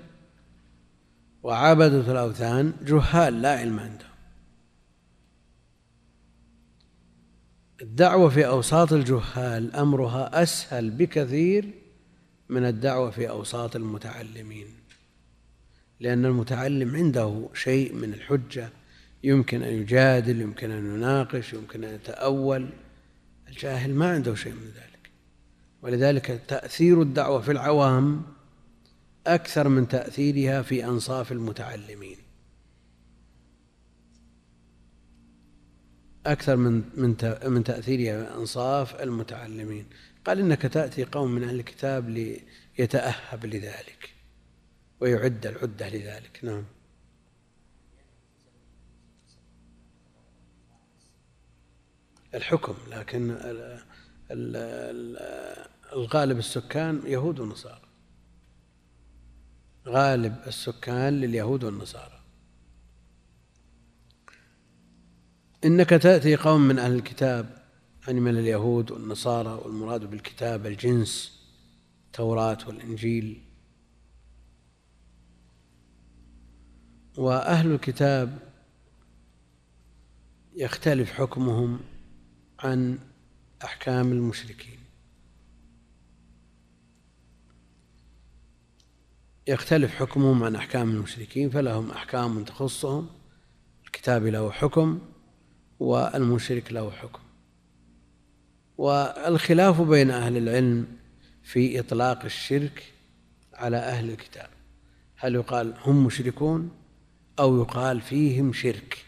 وعبدة 1.43 2.13
الأوثان 2.13 2.73
جهال 2.83 3.43
لا 3.43 3.59
علم 3.59 3.81
عندهم. 3.81 4.14
الدعوة 7.83 8.29
في 8.29 8.47
أوساط 8.47 8.93
الجهال 8.93 9.77
أمرها 9.77 10.43
أسهل 10.43 10.91
بكثير 10.91 11.71
من 12.49 12.65
الدعوة 12.65 13.11
في 13.11 13.29
أوساط 13.29 13.77
المتعلمين 13.77 14.67
لأن 16.01 16.25
المتعلم 16.25 16.97
عنده 16.97 17.49
شيء 17.55 17.93
من 17.93 18.15
الحجة 18.15 18.69
يمكن 19.25 19.63
أن 19.63 19.75
يجادل 19.75 20.41
يمكن 20.41 20.71
أن 20.71 20.95
يناقش 20.95 21.53
يمكن 21.53 21.85
أن 21.85 21.95
يتأول 21.95 22.69
الجاهل 23.49 23.95
ما 23.95 24.11
عنده 24.13 24.35
شيء 24.35 24.53
من 24.53 24.67
ذلك. 24.67 25.11
ولذلك 25.83 26.41
تأثير 26.49 27.03
الدعوة 27.03 27.41
في 27.41 27.53
العوام 27.53 28.23
أكثر 29.27 29.69
من 29.69 29.89
تأثيرها 29.89 30.63
في 30.63 30.85
أنصاف 30.85 31.33
المتعلمين. 31.33 32.17
أكثر 36.27 36.57
من 36.57 36.83
من 36.95 37.17
من 37.47 37.65
تأثيرها 37.65 38.35
أنصاف 38.37 39.03
المتعلمين. 39.03 39.87
قال 40.27 40.39
إنك 40.41 40.63
تأتي 40.63 41.05
قوم 41.05 41.31
من 41.31 41.45
أهل 41.45 41.55
الكتاب 41.61 42.09
ليتأهب 42.79 43.47
لذلك 43.47 44.15
ويعد 45.01 45.47
العدة 45.47 45.89
لذلك. 45.89 46.41
نعم. 46.43 46.65
الحكم 52.35 52.75
لكن 52.91 53.37
الغالب 55.93 56.39
السكان 56.39 57.03
يهود 57.07 57.41
ونصارى 57.41 57.81
غالب 59.87 60.37
السكان 60.47 61.21
لليهود 61.21 61.65
والنصارى. 61.65 62.14
إنك 65.65 65.91
تأتي 65.91 66.37
قوم 66.37 66.61
من 66.61 66.79
أهل 66.79 66.95
الكتاب 66.95 67.65
يعني 68.07 68.21
من 68.21 68.39
اليهود 68.39 68.91
والنصارى 68.91 69.61
والمراد 69.65 70.11
بالكتاب 70.11 70.67
الجنس 70.67 71.41
التوراة 72.07 72.59
والإنجيل. 72.67 73.43
وأهل 77.19 77.73
الكتاب 77.73 78.39
يختلف 80.57 81.13
حكمهم 81.13 81.81
عن 82.59 82.99
أحكام 83.65 84.13
المشركين. 84.13 84.79
يختلف 89.49 89.95
حكمهم 89.95 90.45
عن 90.45 90.57
أحكام 90.57 90.91
المشركين 90.91 91.51
فلهم 91.51 91.91
أحكام 91.91 92.45
تخصهم. 92.45 93.09
الكتاب 93.87 94.27
له 94.27 94.51
حكم. 94.51 95.14
والمشرك 95.81 96.73
له 96.73 96.91
حكم. 96.91 97.23
والخلاف 98.79 99.81
بين 99.81 100.11
أهل 100.11 100.37
العلم 100.37 100.87
في 101.43 101.81
إطلاق 101.81 102.25
الشرك 102.25 102.93
على 103.55 103.77
أهل 103.77 104.11
الكتاب. 104.11 104.49
هل 105.17 105.35
يقال 105.35 105.75
هم 105.81 106.07
مشركون 106.07 106.71
أو 107.39 107.63
يقال 107.63 108.01
فيهم 108.01 108.53
شرك؟ 108.53 109.05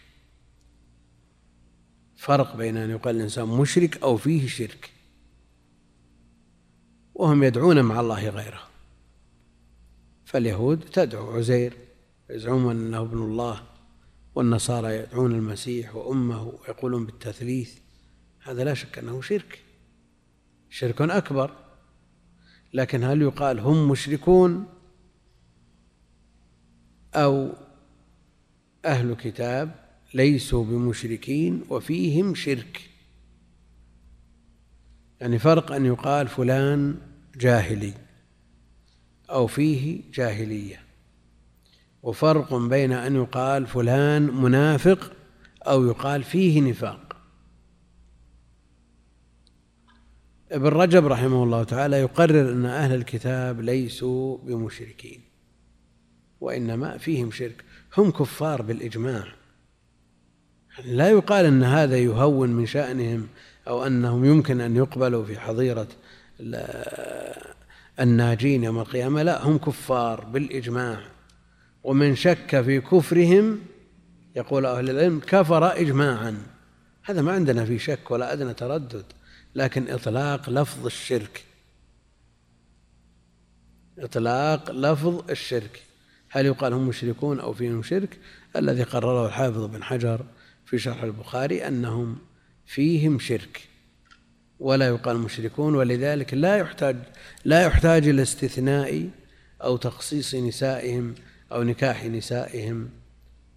فرق 2.16 2.56
بين 2.56 2.76
أن 2.76 2.90
يقال 2.90 3.16
الإنسان 3.16 3.48
مشرك 3.48 4.02
أو 4.02 4.16
فيه 4.16 4.48
شرك. 4.48 4.90
وهم 7.14 7.42
يدعون 7.42 7.82
مع 7.82 8.00
الله 8.00 8.28
غيره. 8.28 8.62
فاليهود 10.24 10.80
تدعو 10.80 11.36
عزير 11.36 11.76
يزعمون 12.30 12.76
أنه 12.76 13.00
ابن 13.00 13.18
الله. 13.18 13.62
والنصارى 14.37 14.97
يدعون 14.97 15.32
المسيح 15.32 15.97
وأمه 15.97 16.43
ويقولون 16.43 17.07
بالتثليث 17.07 17.78
هذا 18.43 18.64
لا 18.64 18.74
شك 18.74 18.99
أنه 18.99 19.20
شرك. 19.20 19.62
شرك 20.70 21.03
أكبر. 21.03 21.57
لكن 22.72 23.05
هل 23.05 23.22
يقال 23.22 23.61
هم 23.61 23.89
مشركون؟ 23.89 24.66
أو 27.14 27.53
أهل 28.84 29.14
كتاب 29.14 29.74
ليسوا 30.14 30.64
بمشركين 30.64 31.64
وفيهم 31.70 32.34
شرك. 32.34 32.91
يعني 35.20 35.39
فرق 35.39 35.72
أن 35.72 35.87
يقال 35.87 36.28
فلان 36.28 36.99
جاهلي 37.37 37.95
أو 39.30 39.47
فيه 39.47 40.03
جاهلية. 40.12 40.86
وفرق 42.07 42.54
بين 42.54 42.92
أن 42.92 43.16
يقال 43.16 43.66
فلان 43.66 44.22
منافق 44.22 45.12
أو 45.62 45.86
يقال 45.86 46.22
فيه 46.22 46.61
نفاق. 46.61 47.16
ابن 50.52 50.66
رجب 50.66 51.07
رحمه 51.07 51.42
الله 51.44 51.64
تعالى 51.64 51.96
يقرر 51.96 52.52
أن 52.52 52.66
أهل 52.66 52.94
الكتاب 52.94 53.61
ليسوا 53.61 54.38
بمشركين 54.38 55.20
وإنما 56.40 56.98
فيهم 56.98 57.30
شرك. 57.30 57.64
هم 57.98 58.11
كفار 58.11 58.62
بالإجماع. 58.62 59.24
لا 60.84 61.11
يقال 61.11 61.44
أن 61.44 61.62
هذا 61.62 61.96
يهون 61.96 62.48
من 62.48 62.66
شأنهم 62.66 63.26
أو 63.68 63.86
أنهم 63.86 64.24
يمكن 64.24 64.61
أن 64.61 64.76
يقبلوا 64.76 65.24
في 65.24 65.40
حظيرة 65.40 65.88
الناجين 68.00 68.64
يوم 68.64 68.78
القيامة. 68.78 69.22
لا 69.22 69.46
هم 69.46 69.59
كفار 69.59 70.24
بالإجماع. 70.24 71.15
ومن 71.87 72.16
شك 72.16 72.61
في 72.61 72.80
كفرهم 72.80 73.61
يقول 74.37 74.66
أهل 74.66 74.91
العلم 74.91 75.20
كفر 75.20 75.80
إجماعا. 75.80 76.43
هذا 77.03 77.22
ما 77.22 77.32
عندنا 77.32 77.64
في 77.64 77.78
شك 77.78 78.11
ولا 78.11 78.32
أدنى 78.32 78.55
تردد 78.55 79.05
لكن 79.55 79.91
إطلاق 79.91 80.51
لفظ 80.51 80.87
الشرك. 80.87 81.45
إطلاق 83.99 84.70
لفظ 84.70 85.30
الشرك. 85.30 85.82
هل 86.28 86.47
يقال 86.47 86.72
هم 86.72 86.89
مشركون 86.89 87.41
أو 87.41 87.53
فيهم 87.53 87.82
شرك؟ 87.82 88.18
الذي 88.57 88.82
قرره 88.82 89.26
الحافظ 89.26 89.64
بن 89.64 89.82
حجر 89.82 90.26
في 90.64 90.78
شرح 90.78 91.03
البخاري 91.03 91.68
أنهم 91.68 92.18
فيهم 92.66 93.18
شرك. 93.18 93.68
ولا 94.61 94.89
يقال 94.89 95.18
مشركون 95.18 95.74
ولذلك 95.74 96.34
لا 96.34 96.57
يحتاج 96.57 96.97
لا 97.45 97.62
يحتاج 97.62 98.09
إلى 98.09 98.22
استثناء 98.22 99.09
أو 99.62 99.76
تخصيص 99.76 100.34
نسائهم 100.34 101.14
أو 101.53 101.62
نكاح 101.62 102.05
نسائهم 102.05 102.90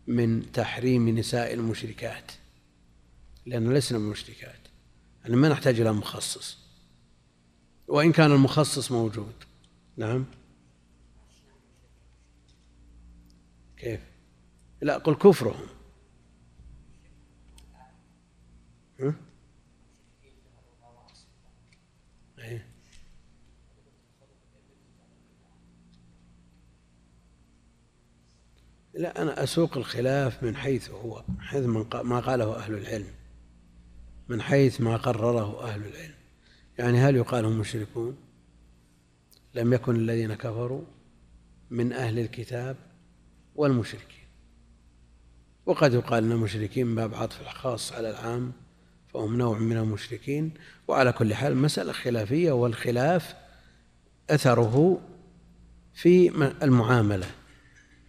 من 0.08 0.52
تحريم 0.52 1.10
نساء 1.20 1.54
المشركات 1.54 2.32
لأن 3.46 3.74
لسنا 3.74 3.98
من 3.98 4.06
المشركات 4.06 4.60
يعني 5.24 5.36
ما 5.36 5.50
نحتاج 5.50 5.80
إلى 5.80 5.94
مخصص. 5.94 6.58
وإن 7.88 8.12
كان 8.12 8.32
المخصص 8.32 8.92
موجود. 8.92 9.34
نعم. 9.98 10.26
كيف؟ 13.78 14.00
لا 14.82 14.98
قل 14.98 15.16
كفرهم. 15.16 15.68
ها؟ 19.00 19.14
إيه. 22.40 22.66
لا 29.00 29.22
أنا 29.22 29.44
أسوق 29.44 29.78
الخلاف 29.78 30.44
من 30.44 30.56
حيث 30.56 30.90
هو 30.90 31.24
حيث 31.40 31.66
ما 32.04 32.20
قاله 32.20 32.56
أهل 32.56 32.74
العلم 32.74 33.08
من 34.28 34.42
حيث 34.42 34.82
ما 34.82 34.98
قرره 34.98 35.64
أهل 35.64 35.82
العلم. 35.86 36.16
يعني 36.78 36.98
هل 36.98 37.16
يقال 37.16 37.46
هم 37.46 37.60
مشركون؟ 37.60 38.18
لم 39.56 39.74
يكن 39.74 39.96
الذين 39.96 40.34
كفروا 40.34 40.82
من 41.70 41.94
أهل 41.94 42.20
الكتاب 42.20 42.78
والمشركين. 43.56 44.28
وقد 45.66 45.94
يقال 45.94 46.24
أن 46.24 46.32
المشركين 46.32 46.96
باب 46.96 47.14
عطف 47.14 47.42
الخاص 47.42 47.94
على 47.94 48.10
العام 48.10 48.52
فهم 49.14 49.38
نوع 49.38 49.58
من 49.58 49.78
المشركين. 49.78 50.54
وعلى 50.88 51.12
كل 51.12 51.34
حال 51.34 51.58
مسألة 51.58 51.92
خلافية 51.92 52.52
والخلاف 52.52 53.36
أثره 54.30 55.02
في 55.94 56.30
المعاملة. 56.64 57.39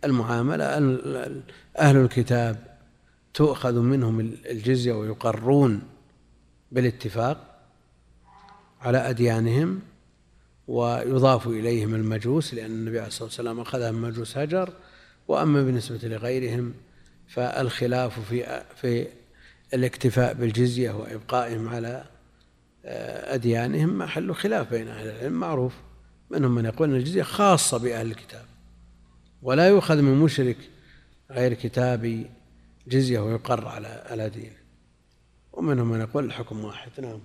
المعاملة 0.04 0.64
أهل 1.78 1.96
الكتاب 1.96 2.56
تؤخذ 3.34 3.78
منهم 3.80 4.20
الجزية 4.20 4.92
ويقرون 4.92 5.82
بالاتفاق 6.72 7.60
على 8.80 8.98
أديانهم 8.98 9.80
ويضاف 10.68 11.46
إليهم 11.46 11.94
المجوس 11.94 12.54
لأن 12.54 12.70
النبي 12.70 12.98
عليه 12.98 13.08
الصلاة 13.08 13.24
والسلام 13.24 13.60
أخذها 13.60 13.90
من 13.90 14.00
مجوس 14.00 14.38
هجر 14.38 14.72
وأما 15.28 15.62
بالنسبة 15.62 16.08
لغيرهم 16.08 16.74
فالخلاف 17.28 18.20
في 18.20 18.62
في 18.76 19.06
الاكتفاء 19.74 20.34
بالجزية 20.34 20.90
وإبقائهم 20.90 21.68
على 21.68 22.04
آه، 22.84 23.34
أديانهم 23.34 23.98
محل 23.98 24.34
خلاف 24.34 24.70
بين 24.70 24.88
أهل 24.88 25.08
العلم 25.08 25.32
معروف 25.32 25.74
منهم 26.30 26.54
من 26.54 26.64
يقول 26.64 26.90
أن 26.90 26.96
الجزية 26.96 27.22
خاصة 27.22 27.78
بأهل 27.78 28.06
الكتاب. 28.10 28.44
ولا 29.42 29.68
يؤخذ 29.68 30.02
من 30.02 30.18
مشرك 30.18 30.56
غير 31.30 31.54
كتابي 31.54 32.30
جزية 32.88 33.20
ويقر 33.20 33.68
على 33.68 34.04
على 34.10 34.30
دينه 34.30 34.56
ومنهم 35.52 35.90
من 35.90 36.00
يقول 36.00 36.24
الحكم 36.24 36.64
واحد. 36.64 36.90
نعم. 37.00 37.20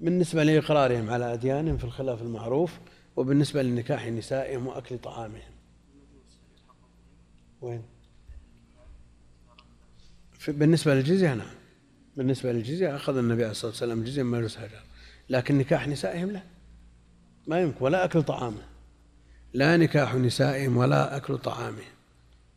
بالنسبة 0.00 0.44
لإقرارهم 0.44 1.10
على 1.10 1.32
أديانهم 1.32 1.76
في 1.76 1.84
الخلاف 1.84 2.22
المعروف 2.22 2.78
وبالنسبة 3.16 3.62
لنكاح 3.62 4.06
نسائهم 4.06 4.66
وأكل 4.66 4.98
طعامهم. 4.98 5.52
وين؟ 7.60 7.82
بالنسبة 10.48 10.94
للجزية 10.94 11.34
نعم. 11.34 11.54
بالنسبة 12.16 12.52
للجزية 12.52 12.96
أخذ 12.96 13.16
النبي 13.16 13.42
عليه 13.42 13.50
الصلاة 13.50 13.70
والسلام 13.70 14.04
جزية 14.04 14.22
من 14.22 14.38
مجلس 14.38 14.58
هجر 14.58 14.82
لكن 15.30 15.58
نكاح 15.58 15.88
نسائهم 15.88 16.30
لا. 16.30 16.42
ما 17.46 17.60
يمكن 17.60 17.84
ولا 17.84 18.04
أكل 18.04 18.22
طعامه. 18.22 18.62
لا 19.52 19.76
نكاح 19.76 20.14
نسائهم 20.14 20.76
ولا 20.76 21.16
أكل 21.16 21.38
طعامهم 21.38 21.92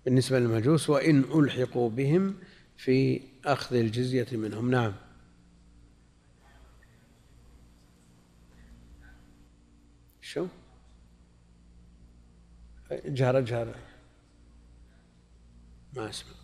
بالنسبة 0.05 0.39
للمجوس 0.39 0.89
وإن 0.89 1.19
ألحقوا 1.35 1.89
بهم 1.89 2.35
في 2.77 3.21
أخذ 3.45 3.75
الجزية 3.75 4.27
منهم. 4.31 4.71
نعم. 4.71 4.93
شو؟ 10.21 10.47
جهر 13.05 13.39
جهر 13.39 13.75
ما 15.93 16.09
أسمع. 16.09 16.42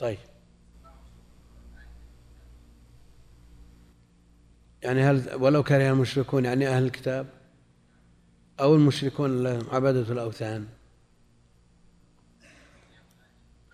طيب. 0.00 0.18
يعني 4.82 5.02
هل 5.02 5.34
ولو 5.34 5.62
كره 5.62 5.90
المشركون 5.90 6.44
يعني 6.44 6.68
أهل 6.68 6.82
الكتاب 6.82 7.26
أو 8.60 8.74
المشركون 8.74 9.46
عبدة 9.46 10.12
الأوثان؟ 10.12 10.66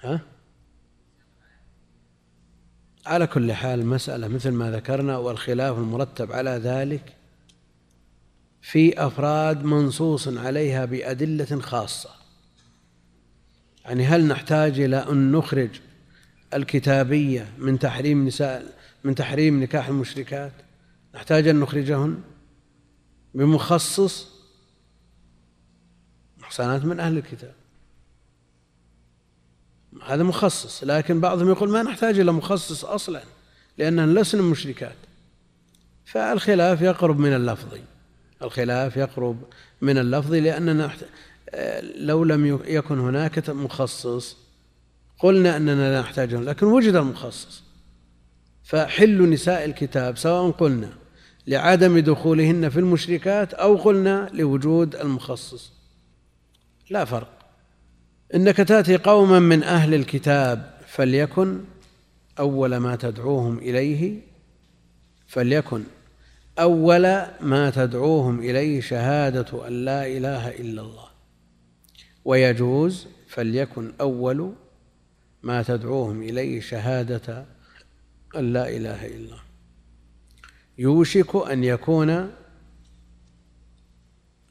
ها؟ 0.01 0.21
على 3.07 3.27
كل 3.27 3.53
حال 3.53 3.87
مسألة 3.87 4.29
مثل 4.29 4.51
ما 4.51 4.71
ذكرنا 4.71 5.17
والخلاف 5.17 5.79
المرتب 5.79 6.33
على 6.33 6.51
ذلك 6.51 7.17
في 8.63 9.07
أفراد 9.07 9.65
منصوص 9.65 10.29
عليها 10.29 10.85
بأدلة 10.85 11.61
خاصة. 11.61 12.11
يعني 13.85 14.05
هل 14.05 14.29
نحتاج 14.29 14.81
إلى 14.81 14.97
أن 14.97 15.33
نخرج 15.33 15.81
الكتابية 16.55 17.49
من 17.59 17.79
تحريم 17.79 18.27
نساء 18.27 18.77
من 19.05 19.15
تحريم 19.15 19.63
نكاح 19.63 19.89
المشركات 19.89 20.53
نحتاج 21.15 21.49
أن 21.49 21.61
نخرجهن 21.61 22.23
بمخصص 23.35 24.29
محصنات 26.39 26.85
من 26.85 27.01
أهل 27.01 27.19
الكتاب. 27.19 27.55
هذا 30.07 30.23
مخصص 30.23 30.85
لكن 30.85 31.21
بعضهم 31.21 31.49
يقول 31.49 31.71
ما 31.71 31.83
نحتاج 31.83 32.19
إلى 32.19 32.33
مخصص 32.33 32.85
أصلا 32.85 33.23
لأننا 33.79 34.21
لسنا 34.21 34.43
مشركات. 34.43 34.97
فالخلاف 36.05 36.83
يقرب 36.83 37.19
من 37.19 37.35
اللفظ 37.35 37.79
الخلاف 38.43 38.97
يقرب 38.97 39.43
من 39.81 39.99
اللفظ 39.99 40.35
لأننا 40.35 40.91
لو 41.97 42.25
لم 42.25 42.61
يكن 42.65 42.99
هناك 42.99 43.51
مخصص 43.51 44.37
قلنا 45.19 45.57
أننا 45.57 45.93
لا 45.93 46.01
نحتاجه 46.01 46.41
لكن 46.41 46.67
وجد 46.67 46.95
المخصص. 46.95 47.63
فحل 48.65 49.31
نساء 49.31 49.65
الكتاب 49.65 50.17
سواء 50.17 50.51
قلنا 50.51 50.93
لعدم 51.47 51.99
دخولهن 51.99 52.69
في 52.69 52.81
المشركات 52.81 53.55
أو 53.55 53.77
قلنا 53.77 54.31
لوجود 54.33 54.97
المخصص. 54.97 55.73
لا 56.91 57.05
فرق. 57.05 57.39
إنك 58.35 58.57
تأتي 58.57 58.97
قوما 58.97 59.39
من 59.39 59.63
أهل 59.63 59.95
الكتاب 59.95 60.75
فليكن 60.87 61.61
أول 62.39 62.77
ما 62.77 62.97
تدعوهم 62.97 63.59
إليه 63.59 64.21
فليكن 65.27 65.85
أول 66.59 67.03
ما 67.41 67.71
تدعوهم 67.71 68.39
إليه 68.39 68.81
شهادة 68.81 69.69
أن 69.69 69.85
لا 69.85 70.07
إله 70.07 70.49
إلا 70.49 70.83
الله. 70.83 71.07
ويجوز 72.25 73.07
فليكن 73.29 73.93
أول 74.01 74.53
ما 75.47 75.63
تدعوهم 75.63 76.23
إليه 76.23 76.61
شهادة 76.61 77.45
أن 78.37 78.53
لا 78.53 78.69
إله 78.69 79.07
إلا 79.07 79.17
الله. 79.17 79.41
يوشك 80.79 81.37
أن 81.51 81.65
يكون 81.65 82.31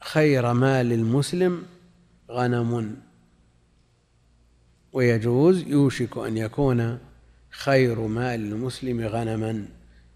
خير 0.00 0.52
مال 0.52 0.92
المسلم 0.92 1.62
غنم. 2.30 2.96
ويجوز 4.92 5.62
يوشك 5.66 6.18
أن 6.18 6.36
يكون 6.36 6.98
خير 7.50 8.00
مال 8.00 8.40
المسلم 8.40 9.00
غنما 9.00 9.68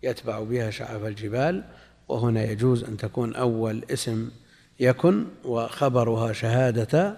يتبع 0.03 0.41
بها 0.41 0.71
شعف 0.71 1.05
الجبال. 1.05 1.65
وهنا 2.09 2.45
يجوز 2.45 2.85
أن 2.85 2.97
تكون 2.97 3.35
أول 3.35 3.85
اسم 3.91 4.31
يكن 4.81 5.25
وخبرها 5.45 6.33
شهادة. 6.33 7.17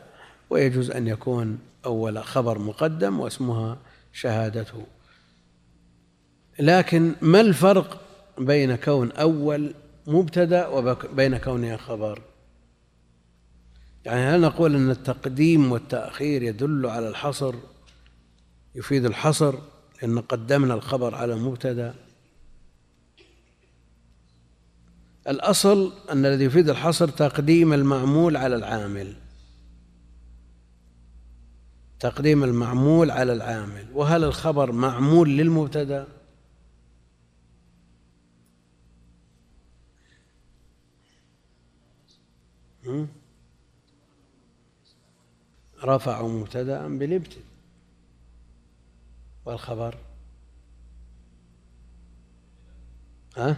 ويجوز 0.50 0.90
أن 0.90 1.06
يكون 1.06 1.58
أول 1.84 2.24
خبر 2.24 2.58
مقدم 2.58 3.20
واسمها 3.20 3.78
شهادته 4.12 4.86
لكن 6.58 7.14
ما 7.22 7.40
الفرق 7.40 8.00
بين 8.38 8.76
كون 8.76 9.12
أول 9.12 9.74
مبتدأ 10.06 10.66
وبين 10.66 11.36
كونها 11.36 11.76
خبر؟ 11.76 12.22
يعني 14.04 14.20
هل 14.20 14.40
نقول 14.40 14.74
أن 14.74 14.90
التقديم 14.90 15.72
والتأخير 15.72 16.42
يدل 16.42 16.86
على 16.86 17.08
الحصر 17.08 17.54
يفيد 18.74 19.04
الحصر 19.04 19.54
إن 20.04 20.18
قدمنا 20.18 20.74
الخبر 20.74 21.14
على 21.14 21.34
المبتدأ؟ 21.34 21.94
الأصل 25.28 25.92
أن 26.10 26.26
الذي 26.26 26.44
يفيد 26.44 26.68
الحصر 26.68 27.08
تقديم 27.08 27.72
المعمول 27.72 28.36
على 28.36 28.56
العامل. 28.56 29.14
تقديم 32.02 32.44
المعمول 32.44 33.10
على 33.10 33.32
العامل. 33.32 33.86
وهل 33.94 34.24
الخبر 34.24 34.72
معمول 34.72 35.28
للمبتدأ؟ 35.28 36.08
رفعوا 45.84 46.40
مبتدأ 46.40 46.88
بالابتداء. 46.88 47.44
والخبر؟ 49.44 49.98
ها. 53.36 53.56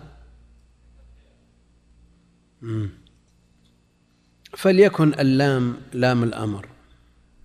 فليكن 4.57 5.14
اللام 5.14 5.76
لام 5.92 6.24
الأمر. 6.24 6.74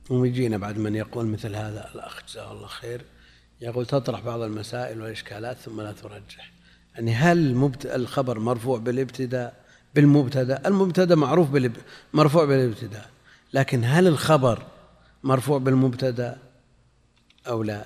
ويجينا 0.10 0.58
بعد 0.58 0.78
من 0.78 0.96
يقول 0.96 1.26
مثل 1.26 1.56
هذا 1.56 1.90
الأخ 1.96 2.22
جزاه 2.28 2.52
الله 2.52 2.68
خير. 2.68 3.02
يقول 3.62 3.86
تطرح 3.86 4.20
بعض 4.20 4.42
المسائل 4.42 5.02
والإشكالات 5.02 5.58
ثم 5.58 5.82
لا 5.82 5.92
ترجح. 5.92 6.52
يعني 6.96 7.14
هل 7.16 7.72
الخبر 7.86 8.40
مرفوع 8.40 8.78
بالابتداء؟ 8.78 9.66
بالمبتدأ. 9.96 10.68
المبتدأ 10.68 11.16
معروف 11.16 11.50
بالب... 11.50 11.78
مرفوع 12.14 12.46
بالابتداء. 12.46 13.10
لكن 13.54 13.84
هل 13.84 14.08
الخبر 14.08 14.64
مرفوع 15.24 15.58
بالمبتدأ 15.58 16.38
أو 17.48 17.64
لا؟ 17.64 17.86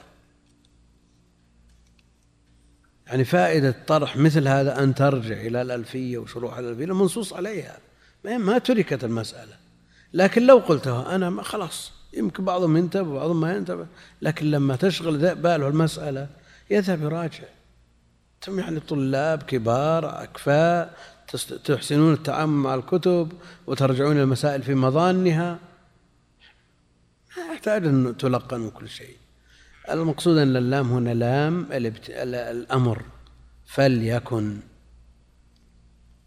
يعني 3.08 3.26
فائدة 3.26 3.76
طرح 3.88 4.18
مثل 4.18 4.48
هذا 4.48 4.84
أن 4.84 4.96
ترجع 4.96 5.42
إلى 5.42 5.62
الألفية 5.62 6.18
وشروح 6.18 6.58
الألفية 6.58 6.86
منصوص 6.86 7.34
عليها. 7.34 7.78
ما 8.24 8.58
تركت 8.58 9.04
المسألة. 9.04 9.54
لكن 10.14 10.46
لو 10.46 10.58
قلتها 10.58 11.16
أنا 11.16 11.44
خلاص. 11.44 12.03
يمكن 12.18 12.46
بعضهم 12.46 12.78
ينتبه 12.78 13.10
وبعضهم 13.10 13.42
ما 13.42 13.56
ينتبه 13.56 13.86
لكن 14.22 14.52
لما 14.52 14.76
تشغل 14.76 15.36
باله 15.36 15.68
المسألة 15.68 16.28
يذهب 16.70 17.02
يراجع. 17.02 17.44
ثم 18.42 18.60
يعني 18.60 18.80
طلاب 18.80 19.44
كبار 19.44 20.24
أكفاء 20.24 20.98
تحسنون 21.66 22.14
التعامل 22.14 22.54
مع 22.54 22.76
الكتب 22.76 23.32
وترجعون 23.68 24.18
المسائل 24.18 24.64
في 24.64 24.76
مظانها. 24.76 25.60
ما 27.38 27.54
يحتاج 27.54 27.86
أن 27.86 28.18
تلقن 28.18 28.70
كل 28.70 28.90
شيء. 28.90 29.18
المقصود 29.92 30.38
أن 30.38 30.56
اللام 30.56 30.92
هنا 30.92 31.14
لام 31.14 31.68
الأمر. 31.72 33.02
فليكن. 33.66 34.58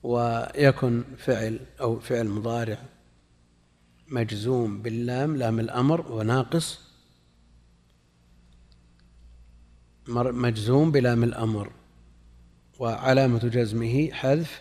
ويكن 0.03 1.05
فعل 1.19 1.61
أو 1.81 2.01
فعل 2.01 2.29
مضارع. 2.29 2.79
مجزوم 4.09 4.83
باللام 4.83 5.37
لام 5.37 5.61
الأمر 5.61 6.13
وناقص 6.13 6.81
مجزوم 10.09 10.93
بلام 10.93 11.25
الأمر. 11.25 11.73
وعلامة 12.79 13.39
جزمه 13.39 14.11
حذف 14.13 14.61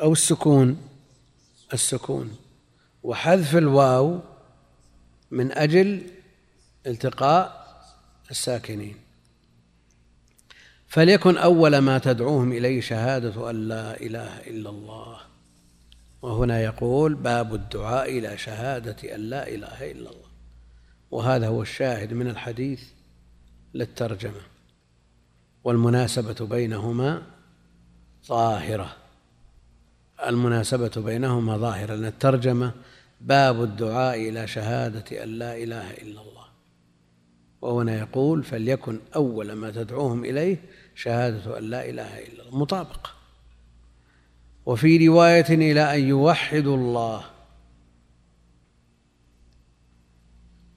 أو 0.00 0.12
السكون 0.12 0.88
السكون. 1.72 2.36
وحذف 3.02 3.56
الواو 3.56 4.20
من 5.30 5.52
أجل 5.52 6.10
التقاء 6.86 7.62
الساكنين. 8.30 8.96
فليكن 10.86 11.36
أول 11.36 11.78
ما 11.78 11.98
تدعوهم 11.98 12.52
إليه 12.52 12.80
شهادة 12.80 13.50
أن 13.50 13.68
لا 13.68 14.00
إله 14.00 14.40
إلا 14.40 14.70
الله. 14.70 15.31
وهنا 16.22 16.60
يقول 16.60 17.14
باب 17.14 17.54
الدعاء 17.54 18.18
إلى 18.18 18.38
شهادة 18.38 19.14
أن 19.14 19.20
لا 19.20 19.48
إله 19.48 19.90
إلا 19.90 20.10
الله. 20.10 20.30
وهذا 21.10 21.48
هو 21.48 21.62
الشاهد 21.62 22.12
من 22.12 22.28
الحديث 22.28 22.82
للترجمة. 23.74 24.40
والمناسبة 25.64 26.46
بينهما 26.46 27.22
ظاهرة. 28.26 28.96
المناسبة 30.26 30.92
بينهما 30.96 31.56
ظاهرة. 31.56 31.94
لأن 31.94 32.04
الترجمة 32.04 32.72
باب 33.20 33.62
الدعاء 33.62 34.28
إلى 34.28 34.46
شهادة 34.46 35.24
أن 35.24 35.28
لا 35.28 35.56
إله 35.56 35.90
إلا 35.90 36.20
الله. 36.20 36.46
وهنا 37.62 37.98
يقول 37.98 38.44
فليكن 38.44 39.00
أول 39.16 39.52
ما 39.52 39.70
تدعوهم 39.70 40.24
إليه 40.24 40.56
شهادة 40.94 41.58
أن 41.58 41.64
لا 41.64 41.88
إله 41.88 42.18
إلا 42.18 42.42
الله. 42.42 42.58
مطابقة. 42.58 43.21
وفي 44.66 45.08
رواية 45.08 45.48
إلى 45.50 45.94
أن 45.94 46.08
يوحدوا 46.08 46.76
الله. 46.76 47.24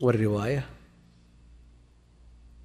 والرواية 0.01 0.65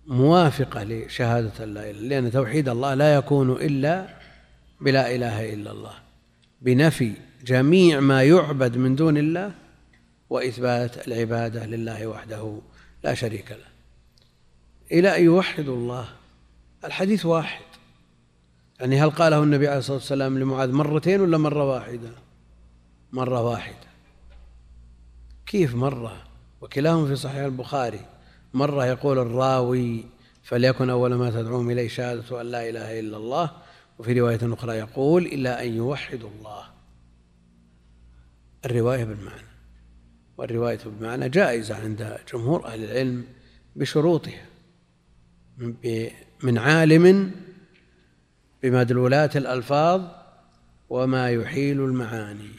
موافقة 0.07 0.83
لشهادة 0.83 1.65
لا 1.65 1.91
إله 1.91 2.01
لأن 2.01 2.31
توحيد 2.31 2.69
الله 2.69 2.95
لا 2.95 3.15
يكون 3.15 3.53
إلا 3.53 4.09
بلا 4.81 5.15
إله 5.15 5.55
إلا 5.55 5.71
الله 5.71 5.95
بنفي 6.63 7.13
جميع 7.45 8.01
ما 8.01 8.23
يعبد 8.23 8.77
من 8.77 8.97
دون 8.97 9.17
الله 9.17 9.53
وإثبات 10.31 11.09
العبادة 11.09 11.67
لله 11.67 12.07
وحده 12.07 12.61
لا 13.05 13.15
شريك 13.15 13.51
له. 13.51 13.71
إلى 14.93 15.17
أن 15.17 15.25
يوحدوا 15.25 15.77
الله. 15.77 16.09
الحديث 16.85 17.27
واحد. 17.27 17.70
يعني 18.81 19.01
هل 19.01 19.11
قاله 19.11 19.43
النبي 19.43 19.69
عليه 19.69 19.79
الصلاة 19.79 19.97
والسلام 19.97 20.39
لمعاذ 20.39 20.73
مرتين 20.73 21.21
ولا 21.21 21.39
مرة 21.39 21.65
واحدة؟ 21.65 22.11
مرة 23.13 23.43
واحدة. 23.43 23.91
كيف 25.47 25.75
مرة؟ 25.75 26.23
وكلاهما 26.61 27.07
في 27.07 27.17
صحيح 27.17 27.45
البخاري. 27.45 28.01
مرة 28.55 28.87
يقول 28.87 29.19
الراوي 29.19 30.05
فليكن 30.43 30.91
أول 30.91 31.15
ما 31.15 31.31
تدعوهم 31.31 31.71
إليه 31.71 31.89
شهادة 31.89 32.41
أن 32.41 32.47
لا 32.47 32.69
إله 32.69 33.01
إلا 33.01 33.17
الله. 33.17 33.51
وفي 33.99 34.21
رواية 34.21 34.39
أخرى 34.43 34.77
يقول 34.77 35.27
إلا 35.27 35.63
أن 35.65 35.75
يوحدوا 35.75 36.31
الله. 36.39 36.65
الرواية 38.65 39.05
بالمعنى. 39.05 39.51
والرواية 40.39 40.79
بالمعنى 40.85 41.29
جائزة 41.29 41.75
عند 41.83 42.19
جمهور 42.33 42.67
أهل 42.67 42.85
العلم 42.85 43.25
بشروطها. 43.77 44.47
من 46.43 46.59
عالم 46.59 47.33
بمدلولات 48.63 49.37
الألفاظ 49.37 50.03
وما 50.89 51.31
يحيل 51.31 51.81
المعاني. 51.81 52.51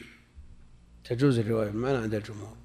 تجوز 1.04 1.38
الرواية 1.38 1.70
بالمعنى 1.70 1.96
عند 1.96 2.14
الجمهور؟ 2.14 2.56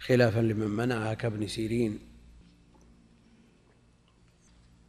خلافا 0.00 0.40
لمن 0.40 0.66
منعها 0.66 1.14
كابن 1.14 1.46
سيرين. 1.46 1.98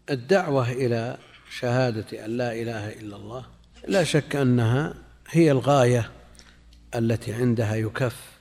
الدعوة 0.10 0.72
إلى 0.72 1.18
شهادة 1.60 2.26
أن 2.26 2.38
لا 2.38 2.54
إله 2.54 2.94
إلا 2.94 3.16
الله 3.16 3.46
لا 3.88 4.04
شك 4.04 4.36
أنها 4.36 4.94
هي 5.30 5.52
الغاية 5.52 6.12
التي 6.96 7.34
عندها 7.34 7.76
يكف 7.76 8.38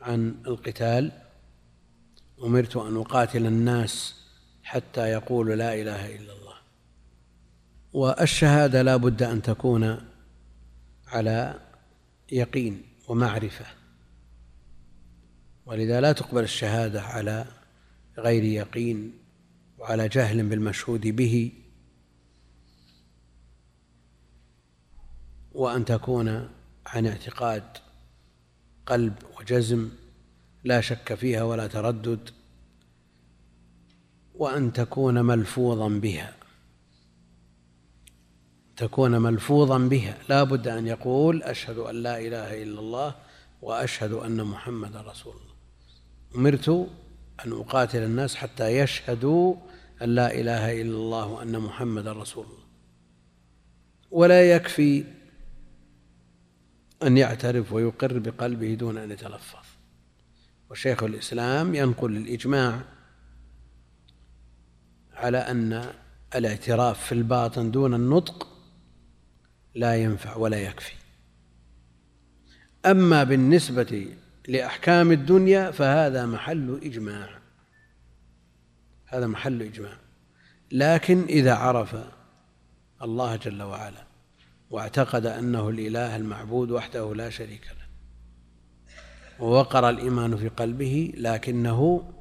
عن 0.00 0.34
القتال. 0.46 1.12
أمرت 2.42 2.76
أن 2.76 2.96
أقاتل 2.96 3.46
الناس 3.46 4.14
حتى 4.62 5.00
يقولوا 5.00 5.54
لا 5.54 5.74
إله 5.74 6.16
إلا 6.16 6.32
الله. 6.32 6.45
والشهادة 7.96 8.82
لا 8.82 8.96
بد 8.96 9.22
أن 9.22 9.42
تكون 9.42 9.98
على 11.06 11.60
يقين 12.32 12.82
ومعرفة. 13.08 13.66
ولذا 15.66 16.00
لا 16.00 16.12
تقبل 16.12 16.42
الشهادة 16.42 17.02
على 17.02 17.46
غير 18.18 18.44
يقين 18.44 19.12
وعلى 19.78 20.08
جهل 20.08 20.48
بالمشهود 20.48 21.00
به. 21.00 21.52
وأن 25.52 25.84
تكون 25.84 26.48
عن 26.86 27.06
اعتقاد 27.06 27.64
قلب 28.86 29.14
وجزم 29.38 29.88
لا 30.64 30.80
شك 30.80 31.14
فيها 31.14 31.42
ولا 31.42 31.66
تردد. 31.66 32.30
وأن 34.34 34.72
تكون 34.72 35.24
ملفوظا 35.24 35.88
بها. 35.88 36.45
تكون 38.76 39.18
ملفوظا 39.18 39.78
بها. 39.78 40.18
لا 40.28 40.42
بد 40.42 40.68
أن 40.68 40.86
يقول 40.86 41.42
أشهد 41.42 41.78
أن 41.78 41.94
لا 41.94 42.18
إله 42.18 42.62
إلا 42.62 42.80
الله 42.80 43.14
وأشهد 43.62 44.12
أن 44.12 44.44
محمدا 44.44 45.00
رسول 45.00 45.34
الله. 45.34 45.54
أمرت 46.34 46.68
أن 47.46 47.52
أقاتل 47.52 48.02
الناس 48.02 48.34
حتى 48.34 48.78
يشهدوا 48.78 49.54
أن 50.02 50.14
لا 50.14 50.40
إله 50.40 50.82
إلا 50.82 50.96
الله 50.96 51.26
وأن 51.26 51.58
محمدا 51.58 52.12
رسول 52.12 52.44
الله. 52.44 52.66
ولا 54.10 54.50
يكفي 54.50 55.04
أن 57.02 57.16
يعترف 57.16 57.72
ويقر 57.72 58.18
بقلبه 58.18 58.74
دون 58.74 58.98
أن 58.98 59.10
يتلفظ. 59.10 59.66
وشيخ 60.70 61.02
الإسلام 61.02 61.74
ينقل 61.74 62.16
الإجماع 62.16 62.80
على 65.14 65.38
أن 65.38 65.92
الاعتراف 66.34 67.06
في 67.06 67.12
الباطن 67.12 67.70
دون 67.70 67.94
النطق 67.94 68.55
لا 69.76 69.96
ينفع 69.96 70.36
ولا 70.36 70.56
يكفي. 70.56 70.94
أما 72.86 73.24
بالنسبة 73.24 74.06
لأحكام 74.48 75.12
الدنيا 75.12 75.70
فهذا 75.70 76.26
محل 76.26 76.80
إجماع. 76.82 77.28
هذا 79.06 79.26
محل 79.26 79.62
إجماع. 79.62 79.96
لكن 80.72 81.24
إذا 81.28 81.54
عرف 81.54 81.96
الله 83.02 83.36
جل 83.36 83.62
وعلا 83.62 84.06
واعتقد 84.70 85.26
أنه 85.26 85.68
الإله 85.68 86.16
المعبود 86.16 86.70
وحده 86.70 87.14
لا 87.14 87.30
شريك 87.30 87.64
له 87.64 87.86
ووقر 89.46 89.88
الإيمان 89.88 90.36
في 90.36 90.48
قلبه 90.48 91.12
لكنه 91.16 92.12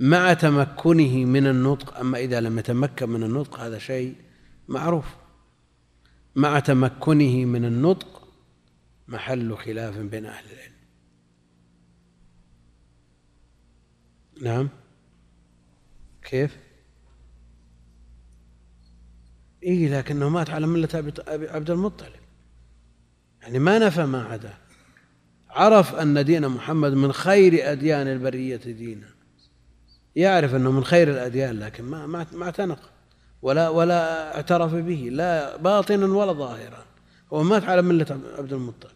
مع 0.00 0.32
تمكنه 0.32 1.24
من 1.24 1.46
النطق 1.46 1.98
أما 1.98 2.18
إذا 2.18 2.40
لم 2.40 2.58
يتمكن 2.58 3.08
من 3.08 3.22
النطق 3.22 3.60
هذا 3.60 3.78
شيء 3.78 4.14
معروف. 4.68 5.25
مع 6.36 6.58
تمكنه 6.58 7.44
من 7.44 7.64
النطق 7.64 8.28
محل 9.08 9.56
خلاف 9.56 9.98
بين 9.98 10.26
أهل 10.26 10.44
العلم. 10.52 10.76
نعم. 14.42 14.68
كيف؟ 16.22 16.56
إيه 19.62 19.98
لكنه 19.98 20.28
مات 20.28 20.50
على 20.50 20.66
ملة 20.66 21.12
عبد 21.28 21.70
المطلب. 21.70 22.12
يعني 23.42 23.58
ما 23.58 23.78
نفى 23.78 24.06
ما 24.06 24.24
عدا. 24.24 24.54
عرف 25.50 25.94
أن 25.94 26.24
دين 26.24 26.48
محمد 26.48 26.92
من 26.92 27.12
خير 27.12 27.72
أديان 27.72 28.08
البرية 28.08 28.56
دينا. 28.56 29.08
يعرف 30.16 30.54
أنه 30.54 30.70
من 30.70 30.84
خير 30.84 31.10
الأديان 31.10 31.58
لكن 31.58 31.84
ما 31.84 32.06
ما 32.06 32.44
اعتنق. 32.44 32.95
ولا 33.42 33.68
ولا 33.68 34.34
اعترف 34.36 34.74
به 34.74 35.08
لا 35.12 35.56
باطنا 35.56 36.06
ولا 36.06 36.32
ظاهرا 36.32 36.84
هو 37.32 37.42
مات 37.42 37.64
على 37.64 37.82
ملة 37.82 38.20
عبد 38.38 38.52
المطلب. 38.52 38.90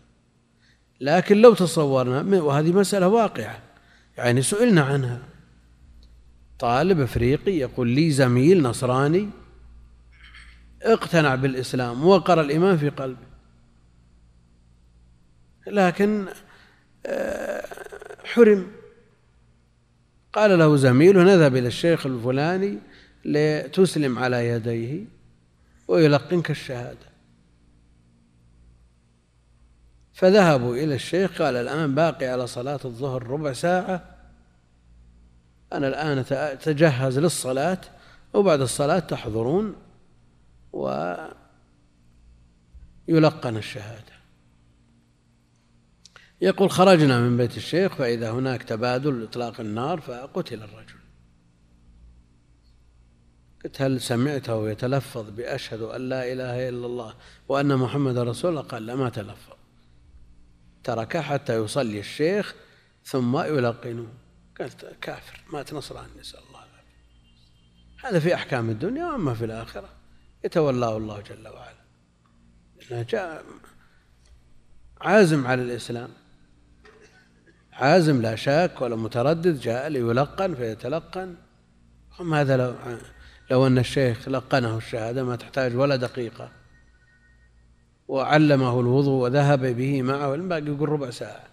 لكن 1.00 1.36
لو 1.40 1.54
تصورنا 1.54 2.40
وهذه 2.40 2.72
مسألة 2.72 3.08
واقعة. 3.08 3.58
يعني 4.16 4.42
سئلنا 4.42 4.82
عنها. 4.82 5.22
طالب 6.58 7.00
افريقي 7.00 7.52
يقول 7.52 7.88
لي 7.88 8.10
زميل 8.10 8.62
نصراني 8.62 9.28
اقتنع 10.82 11.34
بالإسلام 11.34 12.06
وقر 12.06 12.40
الإيمان 12.40 12.76
في 12.76 12.88
قلبه. 12.88 13.30
لكن 15.66 16.26
آه، 17.06 17.66
حرم. 18.24 18.66
قال 20.32 20.58
له 20.58 20.76
زميله 20.76 21.22
نذهب 21.22 21.56
إلى 21.56 21.68
الشيخ 21.68 22.06
الفلاني 22.06 22.78
لتسلم 23.24 24.18
على 24.18 24.48
يديه 24.48 25.04
ويلقنك 25.88 26.50
الشهادة. 26.50 27.10
فذهبوا 30.14 30.76
إلى 30.76 30.94
الشيخ 30.94 31.42
قال 31.42 31.56
الآن 31.56 31.94
باقي 31.94 32.26
على 32.26 32.46
صلاة 32.46 32.80
الظهر 32.84 33.26
ربع 33.26 33.52
ساعة. 33.52 34.16
أنا 35.72 35.88
الآن 35.88 36.24
أتجهز 36.32 37.18
للصلاة 37.18 37.80
وبعد 38.34 38.60
الصلاة 38.60 38.98
تحضرون 38.98 39.76
ويلقن 40.72 41.36
الشهادة. 43.56 44.12
يقول 46.40 46.70
خرجنا 46.70 47.20
من 47.20 47.36
بيت 47.36 47.56
الشيخ 47.56 47.94
فإذا 47.94 48.30
هناك 48.30 48.62
تبادل 48.62 49.22
إطلاق 49.22 49.60
النار 49.60 50.00
فقتل 50.00 50.62
الرجل. 50.62 50.99
قلت 53.64 53.82
هل 53.82 54.00
سمعته 54.00 54.70
يتلفظ 54.70 55.30
بأشهد 55.30 55.82
أن 55.82 56.08
لا 56.08 56.32
إله 56.32 56.68
إلا 56.68 56.86
الله 56.86 57.14
وأن 57.48 57.76
محمد 57.76 58.18
رسول 58.18 58.50
الله؟ 58.50 58.62
قال 58.62 58.86
لا 58.86 58.94
ما 58.94 59.08
تلفظ. 59.08 59.56
ترك 60.84 61.16
حتى 61.16 61.56
يصلي 61.56 61.98
الشيخ 61.98 62.54
ثم 63.04 63.38
يلقنه. 63.38 64.08
قالت 64.60 64.96
كافر 65.00 65.40
مات 65.52 65.74
نصراني 65.74 66.20
نسأل 66.20 66.40
الله 66.48 66.60
هذا 68.04 68.20
في 68.20 68.34
أحكام 68.34 68.70
الدنيا 68.70 69.04
وأما 69.04 69.34
في 69.34 69.44
الآخرة. 69.44 69.88
يتولاه 70.44 70.96
الله 70.96 71.20
جل 71.20 71.48
وعلا. 71.48 71.80
جاء 73.02 73.44
عازم 75.00 75.46
على 75.46 75.62
الإسلام. 75.62 76.10
عازم 77.72 78.22
لا 78.22 78.36
شك 78.36 78.72
ولا 78.80 78.96
متردد 78.96 79.60
جاء 79.60 79.88
ليلقن 79.88 80.54
فيتلقن. 80.54 81.34
هم 82.18 82.34
هذا 82.34 82.56
لو 82.56 82.74
لو 83.50 83.66
أن 83.66 83.78
الشيخ 83.78 84.28
لقنه 84.28 84.76
الشهادة 84.76 85.24
ما 85.24 85.36
تحتاج 85.36 85.76
ولا 85.76 85.96
دقيقة. 85.96 86.52
وعلمه 88.08 88.80
الوضوء 88.80 89.24
وذهب 89.24 89.66
به 89.66 90.02
معه 90.02 90.34
الباقي 90.34 90.66
يقول 90.66 90.88
ربع 90.88 91.10
ساعة. 91.10 91.46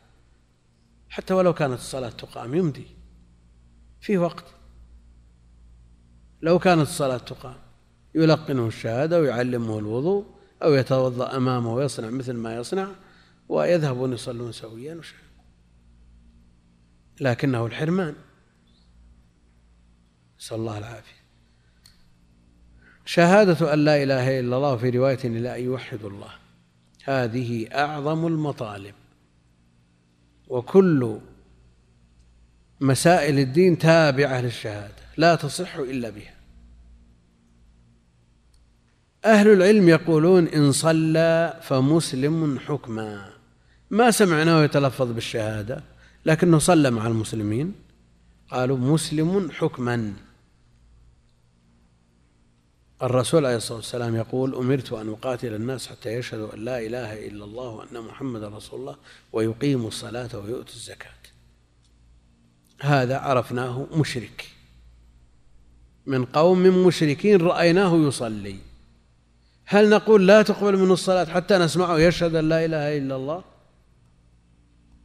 حتى 1.10 1.34
ولو 1.34 1.54
كانت 1.54 1.74
الصلاة 1.74 2.10
تقام 2.10 2.56
يمضي 2.56 2.88
في 4.02 4.18
وقت. 4.18 4.46
لو 6.42 6.60
كانت 6.60 6.82
الصلاة 6.82 7.18
تقام 7.18 7.58
يلقنه 8.16 8.68
الشهادة 8.68 9.22
ويعلمه 9.22 9.80
الوضوء 9.80 10.26
أو 10.64 10.74
يتوضأ 10.74 11.38
أمامه 11.38 11.74
ويصنع 11.74 12.10
مثل 12.10 12.34
ما 12.34 12.56
يصنع 12.56 12.88
ويذهبون 13.50 14.14
يصلون 14.14 14.52
سويا. 14.52 15.02
لكنه 17.22 17.66
الحرمان. 17.66 18.16
نسأل 20.40 20.58
الله 20.58 20.78
العافية. 20.78 21.17
شهادة 23.08 23.74
أن 23.74 23.80
لا 23.80 24.04
إله 24.04 24.40
إلا 24.40 24.56
الله 24.56 24.78
في 24.78 24.90
رواية 24.90 25.28
لا 25.28 25.56
يوحد 25.56 26.04
الله. 26.04 26.30
هذه 27.04 27.68
أعظم 27.74 28.28
المطالب. 28.28 28.94
وكل 30.48 31.20
مسائل 32.82 33.40
الدين 33.40 33.78
تابعة 33.78 34.42
للشهادة 34.42 34.94
لا 35.18 35.36
تصح 35.36 35.76
إلا 35.76 36.10
بها. 36.10 36.34
أهل 39.26 39.48
العلم 39.48 39.90
يقولون 39.90 40.48
إن 40.48 40.72
صلى 40.72 41.60
فمسلم 41.62 42.60
حكما. 42.60 43.30
ما 43.92 44.12
سمعناه 44.12 44.64
يتلفظ 44.64 45.12
بالشهادة 45.12 45.84
لكنه 46.26 46.60
صلى 46.60 46.92
مع 46.92 47.08
المسلمين. 47.08 47.74
قالوا 48.52 48.78
مسلم 48.78 49.52
حكما. 49.52 50.14
الرسول 53.04 53.46
عليه 53.46 53.56
الصلاة 53.56 53.78
والسلام 53.78 54.16
يقول 54.16 54.56
أمرت 54.56 54.94
أن 54.94 55.10
أقاتل 55.10 55.54
الناس 55.54 55.88
حتى 55.88 56.14
يشهدوا 56.14 56.54
أن 56.54 56.60
لا 56.60 56.80
إله 56.80 57.28
إلا 57.28 57.46
الله 57.46 57.70
وأن 57.70 58.02
محمدا 58.02 58.48
رسول 58.48 58.80
الله 58.80 58.96
ويقيموا 59.34 59.88
الصلاة 59.88 60.30
ويؤتوا 60.34 60.76
الزكاة. 60.76 61.10
هذا 62.82 63.18
عرفناه 63.18 63.88
مشرك. 63.94 64.46
من 66.06 66.26
قوم 66.26 66.88
مشركين 66.88 67.42
رأيناه 67.42 67.96
يصلي. 67.96 68.56
هل 69.66 69.90
نقول 69.90 70.28
لا 70.28 70.42
تقبل 70.42 70.78
منه 70.78 70.94
الصلاة 70.94 71.26
حتى 71.26 71.58
نسمعه 71.58 72.00
يشهد 72.00 72.36
أن 72.36 72.50
لا 72.50 72.66
إله 72.66 72.98
إلا 72.98 73.16
الله؟ 73.16 73.44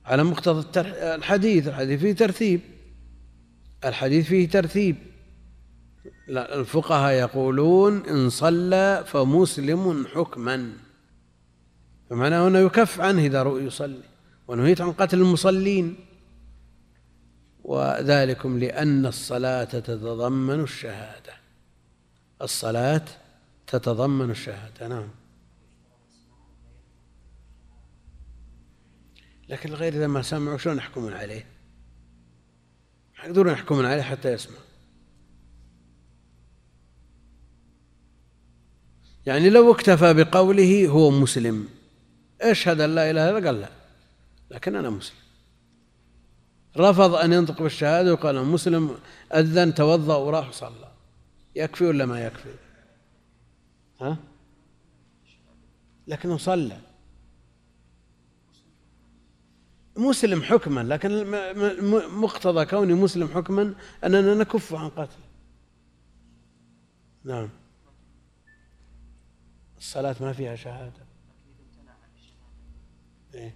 على 0.05 0.25
مقتضى 0.25 0.81
الحديث 0.81 1.69
الحديث 1.69 2.01
فيه 2.01 2.13
ترتيب. 2.13 2.61
الحديث 3.85 4.27
فيه 4.27 4.49
ترتيب. 4.49 4.97
لا 6.29 6.55
الفقهاء 6.61 7.13
يقولون 7.13 8.07
إن 8.07 8.31
صلى 8.31 9.05
فمسلم 9.07 10.07
حكما. 10.07 10.73
فمعناه 12.11 12.49
أنه 12.49 12.59
يكف 12.59 13.01
عنه 13.01 13.27
إذا 13.27 13.43
يصلي 13.43 14.03
ونهيت 14.49 14.81
عن 14.81 14.93
قتل 14.93 15.19
المصلين. 15.21 15.97
وذلكم 17.65 18.59
لأن 18.59 19.07
الصلاة 19.07 19.65
تتضمن 19.65 20.61
الشهادة. 20.61 21.33
الصلاة 22.43 23.05
تتضمن 23.67 24.31
الشهادة 24.31 24.89
نعم. 24.89 25.09
لكن 29.49 29.69
الغير 29.69 29.93
إذا 29.93 30.07
ما 30.07 30.23
سمعوا 30.23 30.59
شلون 30.59 30.77
يحكمون 30.77 31.13
عليه؟ 31.13 31.47
يقدرون 33.25 33.53
يحكمون 33.53 33.85
عليه 33.85 34.03
حتى 34.03 34.33
يسمع 34.33 34.57
يعني 39.27 39.51
لو 39.51 39.73
اكتفى 39.73 40.15
بقوله 40.15 40.89
هو 40.89 41.11
مسلم 41.11 41.69
اشهد 42.41 42.81
ان 42.81 42.95
لا 42.95 43.11
إله 43.11 43.31
إلا 43.31 43.39
الله؟ 43.39 43.49
قال 43.51 43.61
لا 43.61 43.69
لكن 44.51 44.77
أنا 44.77 44.91
مسلم. 44.91 45.17
رفض 46.77 47.15
أن 47.15 47.33
ينطق 47.33 47.63
بالشهادة 47.63 48.13
وقال 48.13 48.45
مسلم 48.45 48.99
أذن 49.35 49.75
توضأ 49.75 50.17
وراح 50.17 50.49
وصلى. 50.49 50.93
يكفي 51.57 51.85
ولا 51.85 52.07
ما 52.07 52.27
يكفي؟ 52.27 52.55
ها؟ 54.01 54.17
لكنه 56.07 56.37
صلى. 56.37 56.79
مسلم 59.97 60.43
حكما 60.43 60.81
لكن 60.81 61.31
مقتضى 62.21 62.65
كوني 62.65 62.95
مسلم 62.95 63.29
حكما 63.29 63.75
أننا 64.05 64.35
نكف 64.35 64.75
عن 64.75 64.89
قتله. 64.89 65.27
نعم. 67.25 67.49
الصلاة 69.83 70.17
ما 70.21 70.33
فيها 70.33 70.57
شهادة. 70.57 71.07
إيه؟ 73.35 73.55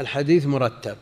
الحديث 0.00 0.46
مرتب 0.46 0.96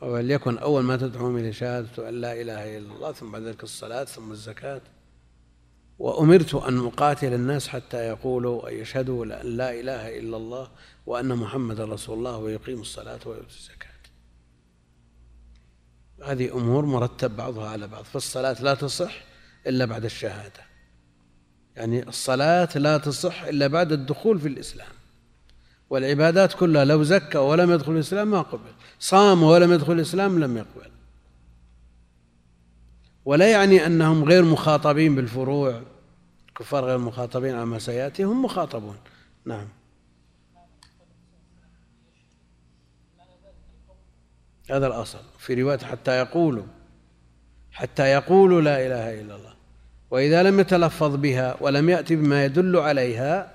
وليكن 0.00 0.58
أول 0.58 0.82
ما 0.82 0.96
تدعوهم 0.96 1.36
إلى 1.36 1.52
شهادة 1.52 2.08
أن 2.08 2.20
لا 2.20 2.32
إله 2.40 2.78
إلا 2.78 2.94
الله 2.94 3.12
ثم 3.12 3.30
بعد 3.30 3.42
ذلك 3.42 3.62
الصلاة 3.62 4.04
ثم 4.04 4.32
الزكاة. 4.32 4.80
وأمرت 5.98 6.54
أن 6.54 6.86
أقاتل 6.86 7.34
الناس 7.34 7.68
حتى 7.68 7.96
يقولوا 7.96 8.68
أن 8.68 8.74
يشهدوا 8.74 9.24
أن 9.24 9.46
لا 9.56 9.80
إله 9.80 10.18
إلا 10.18 10.36
الله 10.36 10.70
وأن 11.06 11.36
محمد 11.36 11.80
رسول 11.80 12.18
الله 12.18 12.38
ويقيم 12.38 12.80
الصلاة 12.80 13.20
ويؤتي 13.26 13.56
الزكاة. 13.56 13.92
هذه 16.24 16.52
أمور 16.52 16.84
مرتب 16.84 17.36
بعضها 17.36 17.68
على 17.68 17.86
بعض 17.86 18.04
فالصلاة 18.04 18.62
لا 18.62 18.74
تصح 18.74 19.31
إلا 19.66 19.84
بعد 19.84 20.04
الشهادة. 20.04 20.60
يعني 21.76 22.08
الصلاة 22.08 22.68
لا 22.74 22.98
تصح 22.98 23.42
إلا 23.42 23.66
بعد 23.66 23.92
الدخول 23.92 24.40
في 24.40 24.48
الإسلام. 24.48 24.92
والعبادات 25.90 26.52
كلها 26.52 26.84
لو 26.84 27.02
زكى 27.02 27.38
ولم 27.38 27.70
يدخل 27.70 27.92
الإسلام 27.92 28.30
ما 28.30 28.42
قبل. 28.42 28.72
صام 28.98 29.42
ولم 29.42 29.72
يدخل 29.72 29.92
الإسلام 29.92 30.38
لم 30.38 30.56
يقبل. 30.56 30.90
ولا 33.24 33.50
يعني 33.50 33.86
أنهم 33.86 34.24
غير 34.24 34.44
مخاطبين 34.44 35.14
بالفروع. 35.14 35.82
الكفار 36.48 36.84
غير 36.84 36.98
مخاطبين 36.98 37.54
على 37.54 37.66
ما 37.66 37.78
سيأتي 37.78 38.24
هم 38.24 38.44
مخاطبون. 38.44 38.96
نعم. 39.44 39.68
هذا 44.70 44.86
الأصل. 44.86 45.18
في 45.38 45.62
رواية 45.62 45.78
حتى 45.78 46.18
يقولوا 46.18 46.66
حتى 47.72 48.02
يقولوا 48.02 48.60
لا 48.60 48.86
إله 48.86 49.20
إلا 49.20 49.36
الله. 49.36 49.51
وإذا 50.12 50.42
لم 50.42 50.60
يتلفظ 50.60 51.16
بها 51.16 51.56
ولم 51.60 51.90
يأتي 51.90 52.16
بما 52.16 52.44
يدل 52.44 52.76
عليها 52.76 53.52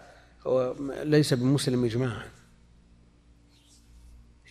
هو 0.48 0.76
ليس 1.04 1.34
بمسلم 1.34 1.86
إجماعا. 1.86 2.24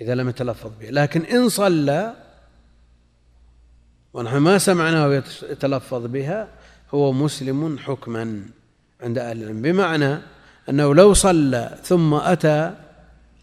إذا 0.01 0.15
لم 0.15 0.29
يتلفظ 0.29 0.71
بها. 0.81 0.91
لكن 0.91 1.23
إن 1.23 1.49
صلى 1.49 2.15
ونحن 4.13 4.37
ما 4.37 4.59
سمعناه 4.59 5.23
يتلفظ 5.51 6.07
بها 6.07 6.49
هو 6.91 7.13
مسلم 7.13 7.79
حكما 7.79 8.43
عند 9.01 9.19
أهل 9.19 9.43
العلم. 9.43 9.63
بمعنى 9.63 10.19
أنه 10.69 10.95
لو 10.95 11.15
صلى 11.15 11.79
ثم 11.83 12.15
أتى 12.15 12.75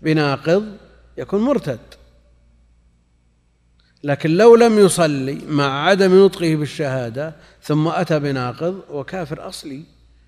بناقض 0.02 0.78
يكون 1.18 1.42
مرتد. 1.42 1.80
لكن 4.04 4.30
لو 4.30 4.56
لم 4.56 4.80
يصلي 4.80 5.40
مع 5.48 5.88
عدم 5.88 6.26
نطقه 6.26 6.56
بالشهادة 6.56 7.36
ثم 7.62 7.88
أتى 7.88 8.20
بناقض 8.20 8.82
وكافر 8.90 9.48
أصلي 9.48 9.84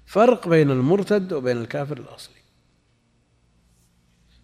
فرق 0.06 0.48
بين 0.48 0.72
المرتد 0.72 1.34
وبين 1.34 1.58
الكافر 1.58 1.98
الأصلي. 1.98 2.36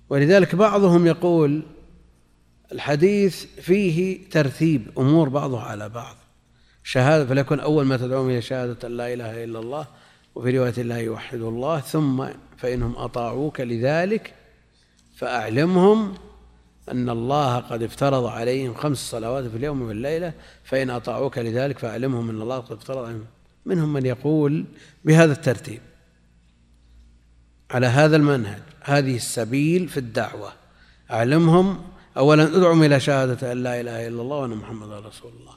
ولذلك 0.10 0.56
بعضهم 0.56 1.08
يقول 1.08 1.64
الحديث 2.72 3.46
فيه 3.46 4.30
ترتيب 4.30 4.88
أمور 4.98 5.30
بعضها 5.30 5.62
على 5.62 5.90
بعض. 5.90 6.16
شهادة 6.84 7.26
فليكن 7.26 7.60
أول 7.60 7.86
ما 7.86 7.98
تدعوهم 7.98 8.30
إلى 8.30 8.42
شهادة 8.42 8.88
لا 8.88 9.14
إله 9.14 9.44
إلا 9.44 9.60
الله 9.60 9.88
وفي 10.36 10.58
رواية 10.58 10.74
الله 10.78 10.98
يوحد 10.98 11.42
الله 11.42 11.80
ثم 11.80 12.28
فإنهم 12.58 12.96
أطاعوك 12.96 13.62
لذلك 13.62 14.34
فأعلمهم 15.16 16.14
أن 16.90 17.10
الله 17.10 17.58
قد 17.58 17.84
افترض 17.84 18.26
عليهم 18.26 18.74
خمس 18.74 18.98
صلوات 18.98 19.46
في 19.46 19.58
اليوم 19.58 19.82
والليلة 19.82 20.34
فإن 20.64 20.90
أطاعوك 20.90 21.38
لذلك 21.38 21.78
فأعلمهم 21.78 22.30
أن 22.30 22.42
الله 22.42 22.58
قد 22.58 22.78
افترض 22.78 23.06
عليهم. 23.06 23.26
منهم 23.66 23.94
من 23.94 24.06
يقول 24.06 24.66
بهذا 25.06 25.32
الترتيب 25.32 25.82
على 27.72 27.88
هذا 27.88 28.16
المنهج 28.16 28.62
هذه 28.82 29.16
السبيل 29.16 29.88
في 29.90 29.98
الدعوة. 29.98 30.54
أعلمهم 31.12 31.82
أولا 32.18 32.44
أدعهم 32.44 32.84
إلى 32.84 33.00
شهادة 33.00 33.52
أن 33.52 33.64
لا 33.64 33.82
إله 33.82 34.08
إلا 34.08 34.22
الله 34.22 34.38
وأن 34.38 34.50
محمد 34.50 34.92
رسول 34.92 35.32
الله. 35.40 35.54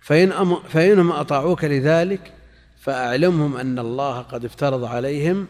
فإن 0.00 0.32
أم 0.32 0.56
فإنهم 0.62 1.12
أطاعوك 1.12 1.64
لذلك 1.64 2.32
فأعلمهم 2.80 3.56
أن 3.56 3.78
الله 3.78 4.18
قد 4.18 4.44
افترض 4.44 4.84
عليهم 4.84 5.46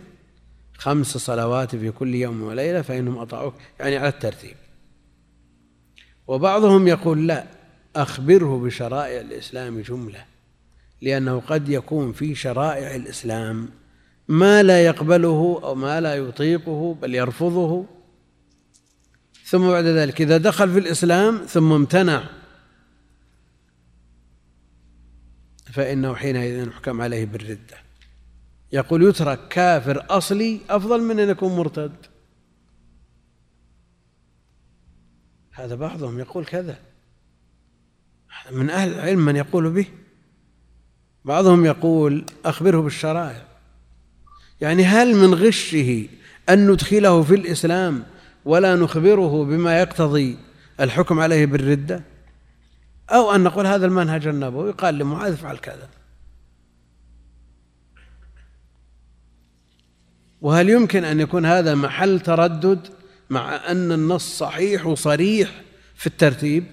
خمس 0.79 1.17
صلوات 1.19 1.77
في 1.77 1.91
كل 1.91 2.15
يوم 2.15 2.43
وليلة 2.43 2.83
فإنهم 2.83 3.19
أطاعوك. 3.19 3.55
يعني 3.81 3.97
على 3.97 4.09
الترتيب. 4.09 4.57
وبعضهم 6.31 6.89
يقول 6.89 7.27
لا 7.27 7.47
أخبره 7.97 8.59
بشرائع 8.59 9.21
الإسلام 9.21 9.81
جملة 9.81 10.25
لأنه 11.03 11.41
قد 11.41 11.69
يكون 11.69 12.13
في 12.13 12.35
شرائع 12.35 12.95
الإسلام 12.95 13.69
ما 14.29 14.63
لا 14.63 14.85
يقبله 14.85 15.61
أو 15.65 15.75
ما 15.75 16.01
لا 16.01 16.15
يطيقه 16.15 16.95
بل 17.03 17.15
يرفضه. 17.15 17.87
ثم 19.45 19.69
بعد 19.69 19.85
ذلك 19.85 20.21
إذا 20.21 20.37
دخل 20.37 20.73
في 20.73 20.79
الإسلام 20.79 21.39
ثم 21.39 21.73
امتنع 21.73 22.25
فإنه 25.73 26.15
حينئذ 26.15 26.69
يحكم 26.69 27.01
عليه 27.01 27.27
بالردة. 27.27 27.77
يقول 28.73 29.03
يترك 29.03 29.49
كافر 29.49 30.07
أصلي 30.11 30.61
أفضل 30.71 31.03
من 31.03 31.21
أن 31.21 31.29
يكون 31.29 31.57
مرتد. 31.57 31.93
هذا 35.65 35.75
بعضهم 35.75 36.19
يقول 36.19 36.45
كذا. 36.45 36.79
من 38.51 38.71
أهل 38.71 38.93
العلم 38.93 39.25
من 39.25 39.37
يقول 39.37 39.71
به. 39.71 39.87
بعضهم 41.25 41.65
يقول 41.65 42.25
أخبره 42.45 42.81
بالشرائع. 42.81 43.47
يعني 44.61 44.85
هل 44.85 45.17
من 45.17 45.35
غشه 45.35 46.09
أن 46.49 46.71
ندخله 46.71 47.23
في 47.23 47.35
الإسلام 47.35 48.05
ولا 48.45 48.77
نخبره 48.77 49.45
بما 49.45 49.81
يقتضي 49.81 50.39
الحكم 50.81 51.21
عليه 51.21 51.47
بالردة؟ 51.47 52.03
أو 53.11 53.35
أن 53.35 53.41
نقول 53.41 53.67
هذا 53.67 53.87
المنهج 53.87 54.27
النبوي؟ 54.27 54.73
قال 54.73 54.99
لمعاذ 54.99 55.33
افعل 55.33 55.57
كذا. 55.59 55.89
وهل 60.41 60.69
يمكن 60.69 61.05
أن 61.05 61.21
يكون 61.21 61.47
هذا 61.47 61.75
محل 61.75 62.21
تردد؟ 62.21 63.00
مع 63.31 63.71
أن 63.71 63.93
النص 63.93 64.39
صحيح 64.39 64.87
وصريح 64.87 65.63
في 65.95 66.07
الترتيب. 66.07 66.65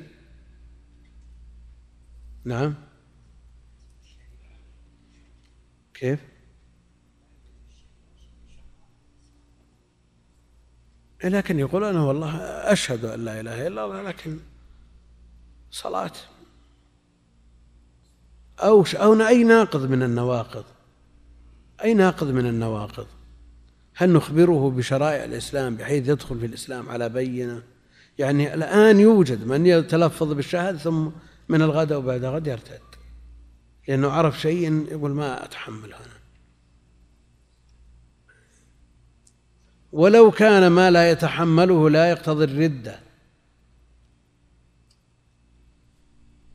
نعم. 2.46 2.76
كيف؟ 5.94 6.20
لكن 11.24 11.60
يقول 11.60 11.84
أنا 11.84 12.02
والله 12.02 12.38
أشهد 12.72 13.06
أن 13.06 13.26
لا 13.26 13.40
إله 13.40 13.68
إلا 13.68 13.86
الله 13.86 14.02
لكن 14.02 14.40
صلاة. 15.72 16.12
أو 18.60 18.86
أو 18.96 19.14
أي 19.14 19.44
ناقض 19.44 19.90
من 19.90 20.04
النواقض؟ 20.04 20.66
أي 21.84 21.94
ناقض 21.94 22.28
من 22.28 22.46
النواقض؟ 22.46 23.08
هل 24.00 24.14
نخبره 24.14 24.70
بشرائع 24.70 25.24
الإسلام 25.24 25.76
بحيث 25.76 26.08
يدخل 26.08 26.40
في 26.40 26.46
الإسلام 26.46 26.90
على 26.90 27.10
بينة؟ 27.10 27.64
يعني 28.18 28.54
الآن 28.54 29.00
يوجد 29.00 29.48
من 29.48 29.66
يتلفظ 29.66 30.34
بالشهادة 30.34 30.78
ثم 30.78 31.10
من 31.50 31.62
الغد 31.62 31.94
بعد 31.94 32.26
غد 32.26 32.48
يرتد. 32.48 32.82
لأنه 33.88 34.10
عرف 34.10 34.42
شيء 34.42 34.86
يقول 34.92 35.12
ما 35.12 35.46
أتحمل 35.46 35.94
هنا. 35.94 36.18
ولو 39.92 40.32
كان 40.32 40.68
ما 40.68 40.92
لا 40.92 41.12
يتحمله 41.12 41.90
لا 41.90 42.10
يقتضي 42.10 42.44
الردة. 42.44 43.00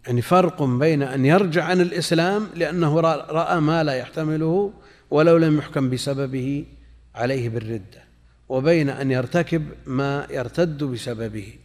يعني 0.07 0.22
فرق 0.22 0.62
بين 0.62 1.03
أن 1.03 1.24
يرجع 1.24 1.64
عن 1.64 1.80
الإسلام 1.80 2.49
لأنه 2.55 3.01
رأى 3.01 3.61
ما 3.61 3.84
لا 3.84 3.93
يحتمله 3.93 4.72
ولو 5.11 5.36
لم 5.36 5.59
يحكم 5.59 5.90
بسببه 5.90 6.66
عليه 7.15 7.49
بالردة 7.49 8.05
وبين 8.49 8.89
أن 8.89 9.11
يرتكب 9.11 9.73
ما 9.87 10.27
يرتد 10.31 10.85
بسببه. 10.85 11.59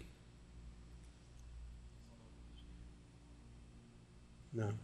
نعم. 4.54 4.78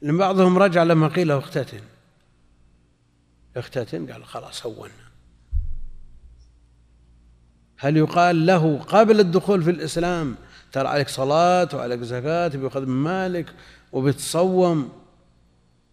لأن 0.00 0.16
بعضهم 0.16 0.58
رجع 0.58 0.82
لما 0.82 1.08
قيل 1.08 1.28
له 1.28 1.38
اختتن. 1.38 1.80
اختتن؟ 3.56 4.12
قال 4.12 4.24
خلاص 4.24 4.66
هونا. 4.66 4.92
هل 7.78 7.96
يقال 7.96 8.46
له 8.46 8.78
قبل 8.78 9.20
الدخول 9.20 9.62
في 9.62 9.70
الإسلام 9.70 10.36
ترى 10.72 10.88
عليك 10.88 11.08
صلاة 11.08 11.68
وعليك 11.74 12.00
زكاة 12.00 12.48
بيأخذ 12.48 12.86
من 12.86 13.02
مالك 13.02 13.54
وبتصوم؟ 13.92 15.05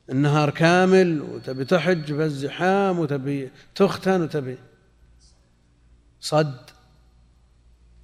النهار 0.09 0.49
كامل 0.49 1.21
وتبي 1.21 1.65
تحج 1.65 2.13
بالزحام 2.13 2.99
وتبي 2.99 3.49
تختن 3.75 4.21
وتبي 4.21 4.57
صد. 6.21 6.57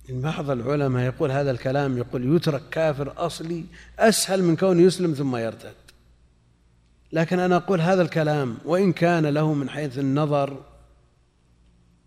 بعض 0.10 0.50
العلماء 0.50 1.06
يقول 1.06 1.32
هذا 1.32 1.52
الكلام 1.52 1.98
يقول 1.98 2.36
يترك 2.36 2.62
كافر 2.72 3.14
أصلي 3.18 3.66
أسهل 4.00 4.44
من 4.44 4.56
كونه 4.56 4.82
يسلم 4.82 5.14
ثم 5.14 5.36
يرتد. 5.36 5.74
لكن 7.12 7.40
أنا 7.40 7.56
أقول 7.56 7.82
هذا 7.82 8.02
الكلام 8.02 8.58
وإن 8.66 8.94
كان 8.94 9.26
له 9.26 9.54
من 9.54 9.70
حيث 9.70 10.00
النظر 10.00 10.64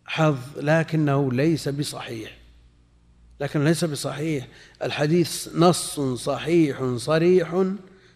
حظ 0.07 0.39
لكنه 0.57 1.33
ليس 1.33 1.69
بصحيح. 1.69 2.39
لكن 3.41 3.65
ليس 3.65 3.85
بصحيح. 3.85 4.49
الحديث 4.83 5.49
نص 5.55 6.01
صحيح 6.01 6.95
صريح 6.97 7.65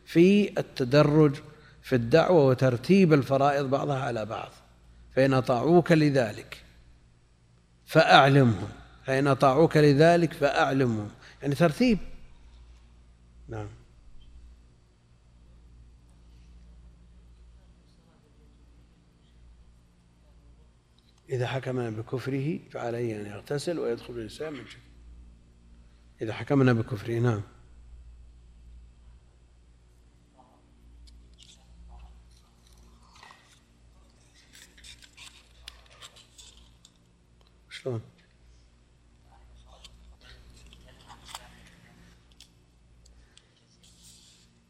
في 0.04 0.58
التدرج 0.58 1.34
في 1.86 1.94
الدعوة 1.96 2.46
وترتيب 2.46 3.12
الفرائض 3.12 3.70
بعضها 3.70 3.98
على 3.98 4.26
بعض 4.26 4.50
فإن 5.14 5.32
أطاعوك 5.32 5.92
لذلك 5.92 6.64
فأعلمهم 7.84 8.68
فإن 9.04 9.26
أطاعوك 9.26 9.76
لذلك 9.76 10.32
فأعلمهم 10.32 11.10
يعني 11.42 11.54
ترتيب. 11.54 11.98
نعم. 13.48 13.68
إذا 21.30 21.46
حكمنا 21.46 21.90
بكفره 21.90 22.58
فعليه 22.70 23.20
أن 23.20 23.26
يغتسل 23.26 23.78
ويدخل 23.78 24.14
الإسلام 24.14 24.52
من 24.52 24.66
شك 24.66 24.78
إذا 26.22 26.32
حكمنا 26.32 26.72
بكفره 26.72 27.18
نعم. 27.18 27.42
شلون؟ 37.86 38.00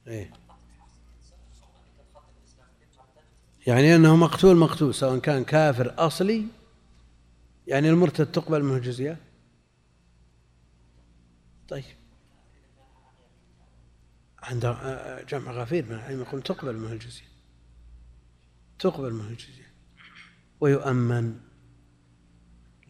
إيه. 0.06 0.30
يعني 3.66 3.96
إنه 3.96 4.16
مقتول 4.16 4.56
مقتول 4.56 4.94
سواء 4.94 5.18
كان 5.18 5.44
كافر 5.44 5.94
أصلي 5.98 6.46
يعني 7.66 7.90
المرتد 7.90 8.32
تقبل 8.32 8.62
منه 8.62 8.76
الجزيه 8.76 9.18
طيب. 11.68 11.84
عند 14.42 14.76
جمع 15.28 15.52
غفير 15.52 15.84
من 15.84 15.92
العلم 15.92 16.20
يقول 16.20 16.42
تقبل 16.42 16.76
منه 16.76 16.92
الجزية. 16.92 17.26
تقبل 18.78 19.12
منه 19.12 19.28
الجزية. 19.28 19.72
ويؤمن 20.60 21.45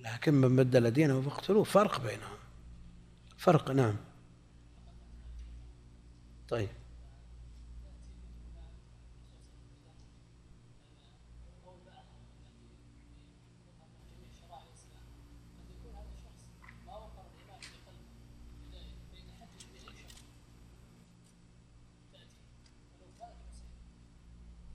لكن 0.06 0.34
من 0.34 0.56
بدل 0.56 0.90
دينه 0.90 1.20
فاقتلوه 1.20 1.64
فرق 1.64 2.00
بينهم. 2.00 2.36
فرق 3.38 3.70
نعم. 3.70 3.96
طيب. 6.48 6.68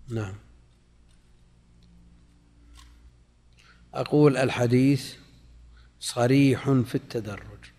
نعم. 0.10 0.36
أقول 3.94 4.38
الحديث 4.38 5.21
صريح 6.02 6.72
في 6.72 6.96
التدرج 6.96 7.72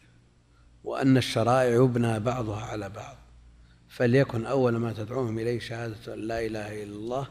وأن 0.85 1.16
الشرائع 1.16 1.75
يبنى 1.75 2.20
بعضها 2.20 2.61
على 2.61 2.89
بعض 2.89 3.16
فليكن 3.89 4.47
أول 4.47 4.77
ما 4.77 4.93
تدعوهم 4.93 5.39
إليه 5.39 5.59
شهادة 5.59 6.14
أن 6.14 6.18
لا 6.18 6.47
إله 6.47 6.83
إلا 6.83 6.97
الله 6.97 7.29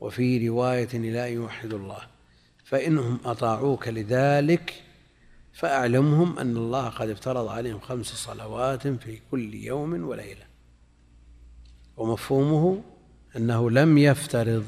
وفي 0.00 0.48
رواية 0.48 0.88
إلى 0.94 1.28
أن 1.28 1.32
يوحدوا 1.32 1.78
الله 1.78 2.00
فإنهم 2.64 3.18
أطاعوك 3.24 3.88
لذلك 3.88 4.82
فأعلمهم 5.52 6.38
أن 6.38 6.56
الله 6.56 6.88
قد 6.88 7.10
افترض 7.10 7.48
عليهم 7.48 7.80
خمس 7.80 8.06
صلوات 8.06 8.88
في 8.88 9.18
كل 9.30 9.54
يوم 9.54 10.08
وليلة. 10.08 10.46
ومفهومه 11.96 12.82
أنه 13.36 13.70
لم 13.70 13.98
يفترض 13.98 14.66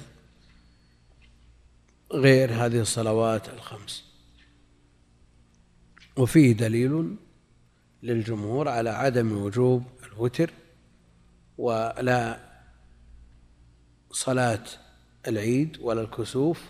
غير 2.13 2.53
هذه 2.53 2.81
الصلوات 2.81 3.49
الخمس. 3.49 4.08
وفيه 6.19 6.53
دليل 6.53 7.17
للجمهور 8.03 8.69
على 8.69 8.91
عدم 8.91 9.33
وجوب 9.33 9.83
الوتر 10.07 10.51
ولا 11.59 12.41
صلاة 14.11 14.65
العيد 15.29 15.79
ولا 15.81 16.01
الكسوف. 16.01 16.63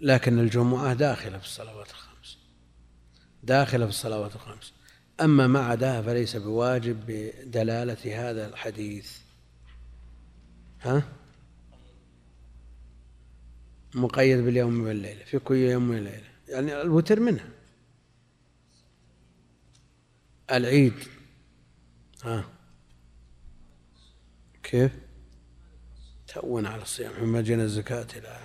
لكن 0.00 0.38
الجمعة 0.38 0.94
داخلة 0.94 1.38
في 1.38 1.44
الصلوات 1.44 1.90
الخمس 1.90 2.38
داخلة 3.42 3.84
في 3.84 3.90
الصلوات 3.90 4.34
الخمس. 4.34 4.72
أما 5.20 5.46
ما 5.46 5.60
عداها 5.60 6.02
فليس 6.02 6.36
بواجب 6.36 7.06
بدلالة 7.06 8.30
هذا 8.30 8.48
الحديث. 8.48 9.18
ها؟ 10.82 11.02
مقيد 13.96 14.38
باليوم 14.38 14.80
والليلة 14.80 15.24
في 15.24 15.38
كل 15.38 15.54
يوم 15.54 15.90
وليلة 15.90 16.22
يعني 16.48 16.80
الوتر 16.80 17.20
منها. 17.20 17.48
العيد. 20.50 20.94
ها 22.22 22.44
كيف؟ 24.62 24.92
تأون 26.28 26.66
على 26.66 26.82
الصيام 26.82 27.32
ما 27.32 27.40
جينا 27.40 27.62
الزكاة 27.62 28.06
إلى 28.16 28.38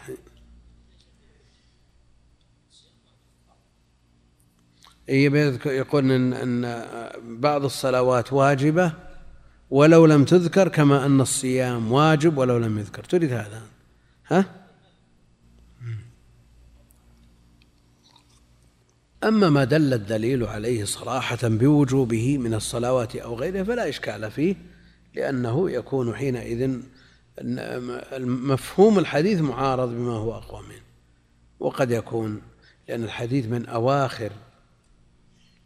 يقول 5.65 6.11
إن, 6.11 6.33
إن 6.33 6.83
بعض 7.39 7.63
الصلوات 7.65 8.33
واجبة 8.33 8.93
ولو 9.69 10.05
لم 10.05 10.25
تذكر 10.25 10.67
كما 10.67 11.05
أن 11.05 11.21
الصيام 11.21 11.91
واجب 11.91 12.37
ولو 12.37 12.57
لم 12.57 12.79
يذكر. 12.79 13.03
تريد 13.03 13.33
هذا؟ 13.33 13.61
ها؟ 14.27 14.60
أما 19.23 19.49
ما 19.49 19.63
دل 19.63 19.93
الدليل 19.93 20.43
عليه 20.43 20.85
صراحة 20.85 21.39
بوجوبه 21.43 22.37
من 22.37 22.53
الصلوات 22.53 23.15
أو 23.15 23.35
غيرها 23.35 23.63
فلا 23.63 23.89
إشكال 23.89 24.31
فيه 24.31 24.55
لأنه 25.15 25.71
يكون 25.71 26.15
حينئذ 26.15 26.79
مفهوم 28.23 28.99
الحديث 28.99 29.39
معارض 29.39 29.89
بما 29.89 30.11
هو 30.11 30.35
أقوى 30.37 30.61
منه. 30.61 30.81
وقد 31.59 31.91
يكون 31.91 32.41
لأن 32.87 33.03
الحديث 33.03 33.45
من 33.45 33.65
أواخر 33.65 34.31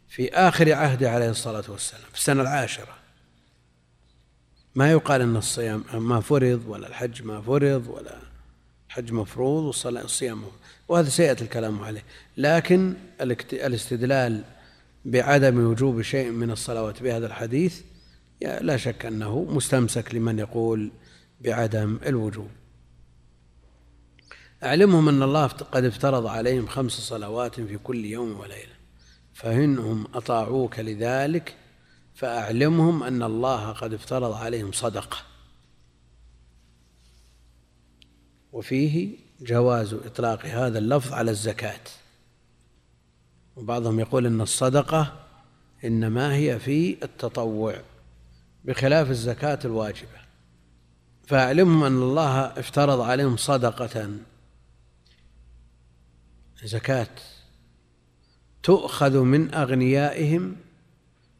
في 0.08 0.34
آخر 0.34 0.72
عهده 0.72 1.10
عليه 1.10 1.30
الصلاة 1.30 1.64
والسلام 1.68 2.04
في 2.12 2.18
السنة 2.18 2.42
العاشرة. 2.42 2.96
ما 4.74 4.90
يقال 4.90 5.20
أن 5.20 5.36
الصيام 5.36 5.84
ما 5.94 6.20
فرض 6.20 6.62
ولا 6.68 6.88
الحج 6.88 7.22
ما 7.22 7.40
فرض 7.40 7.88
ولا 7.88 8.18
الحج 8.88 9.12
مفروض 9.12 9.64
والصيام 9.64 10.38
مفروض 10.38 10.60
وهذا 10.88 11.08
سيأتي 11.08 11.44
الكلام 11.44 11.82
عليه. 11.82 12.02
لكن 12.36 12.94
الاستدلال 13.52 14.44
بعدم 15.04 15.66
وجوب 15.66 16.02
شيء 16.02 16.30
من 16.30 16.50
الصلوات 16.50 17.02
بهذا 17.02 17.26
الحديث 17.26 17.82
لا 18.40 18.76
شك 18.76 19.06
أنه 19.06 19.44
مستمسك 19.44 20.14
لمن 20.14 20.38
يقول 20.38 20.90
بعدم 21.40 21.98
الوجوب. 22.06 22.48
أعلمهم 24.64 25.08
أن 25.08 25.22
الله 25.22 25.46
قد 25.46 25.84
افترض 25.84 26.26
عليهم 26.26 26.66
خمس 26.66 26.92
صلوات 26.92 27.60
في 27.60 27.78
كل 27.78 28.04
يوم 28.04 28.40
وليلة. 28.40 28.76
فإنهم 29.34 30.06
أطاعوك 30.14 30.78
لذلك 30.78 31.56
فأعلمهم 32.14 33.02
أن 33.02 33.22
الله 33.22 33.72
قد 33.72 33.94
افترض 33.94 34.32
عليهم 34.32 34.72
صدقة. 34.72 35.16
وفيه 38.52 39.25
جواز 39.40 39.94
إطلاق 39.94 40.46
هذا 40.46 40.78
اللفظ 40.78 41.12
على 41.12 41.30
الزكاة. 41.30 41.80
وبعضهم 43.56 44.00
يقول 44.00 44.26
أن 44.26 44.40
الصدقة 44.40 45.26
إنما 45.84 46.34
هي 46.34 46.58
في 46.58 47.04
التطوع 47.04 47.80
بخلاف 48.64 49.10
الزكاة 49.10 49.58
الواجبة. 49.64 50.26
فأعلمهم 51.26 51.84
أن 51.84 52.02
الله 52.02 52.38
افترض 52.38 53.00
عليهم 53.00 53.36
صدقة. 53.36 54.10
زكاة 56.64 57.08
تؤخذ 58.62 59.18
من 59.18 59.54
أغنيائهم 59.54 60.56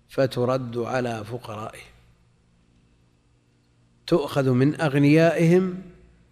فترد 0.09 0.79
على 0.79 1.25
فقرائهم. 1.25 1.97
تؤخذ 4.07 4.51
من 4.51 4.81
أغنيائهم 4.81 5.83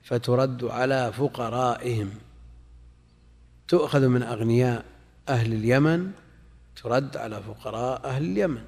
فترد 0.05 0.64
على 0.64 1.12
فقرائهم. 1.12 2.10
تؤخذ 3.68 4.09
من 4.09 4.22
أغنياء 4.22 4.85
أهل 5.28 5.52
اليمن 5.52 6.10
ترد 6.82 7.16
على 7.16 7.43
فقراء 7.43 8.05
أهل 8.05 8.22
اليمن 8.24 8.62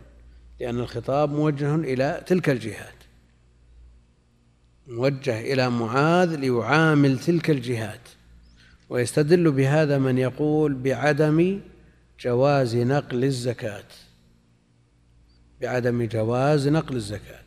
لأن 0.60 0.80
الخطاب 0.80 1.30
موجه 1.30 1.74
إلى 1.74 2.22
تلك 2.26 2.50
الجهات. 2.50 2.94
موجه 4.86 5.40
إلى 5.40 5.70
معاذ 5.70 6.36
ليعامل 6.36 7.18
تلك 7.18 7.50
الجهات. 7.50 8.08
ويستدل 8.88 9.50
بهذا 9.50 9.98
من 9.98 10.18
يقول 10.18 10.74
بعدم 10.74 11.60
جواز 12.20 12.76
نقل 12.76 13.24
الزكاة. 13.24 13.84
بعدم 15.60 16.04
جواز 16.04 16.68
نقل 16.68 16.96
الزكاة. 16.96 17.45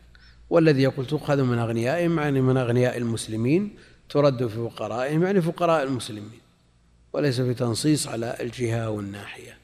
والذي 0.50 0.82
يقول 0.82 1.06
تؤخذ 1.06 1.44
من 1.44 1.60
أغنيائهم 1.60 2.20
يعني 2.20 2.42
من 2.42 2.58
أغنياء 2.58 2.98
المسلمين 2.98 3.76
ترد 4.10 4.48
في 4.48 4.70
فقرائهم 4.70 5.24
يعني 5.24 5.42
فقراء 5.42 5.84
المسلمين. 5.84 6.40
وليس 7.14 7.42
في 7.42 7.54
تنصيص 7.54 8.08
على 8.08 8.38
الجهة 8.40 8.90
والناحية. 8.90 9.58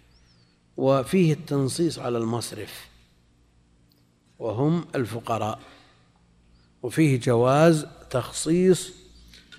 وفيه 0.77 1.33
التنصيص 1.33 1.99
على 1.99 2.17
المصرف. 2.17 2.87
وهم 4.39 4.85
الفقراء. 4.95 5.59
وفيه 6.83 7.19
جواز 7.19 7.87
تخصيص 8.09 8.93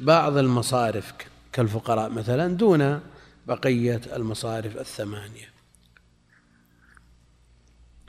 بعض 0.00 0.36
المصارف 0.36 1.12
كالفقراء 1.52 2.10
مثلا 2.10 2.56
دون 2.56 3.00
بقية 3.46 4.00
المصارف 4.16 4.76
الثمانية. 4.76 5.55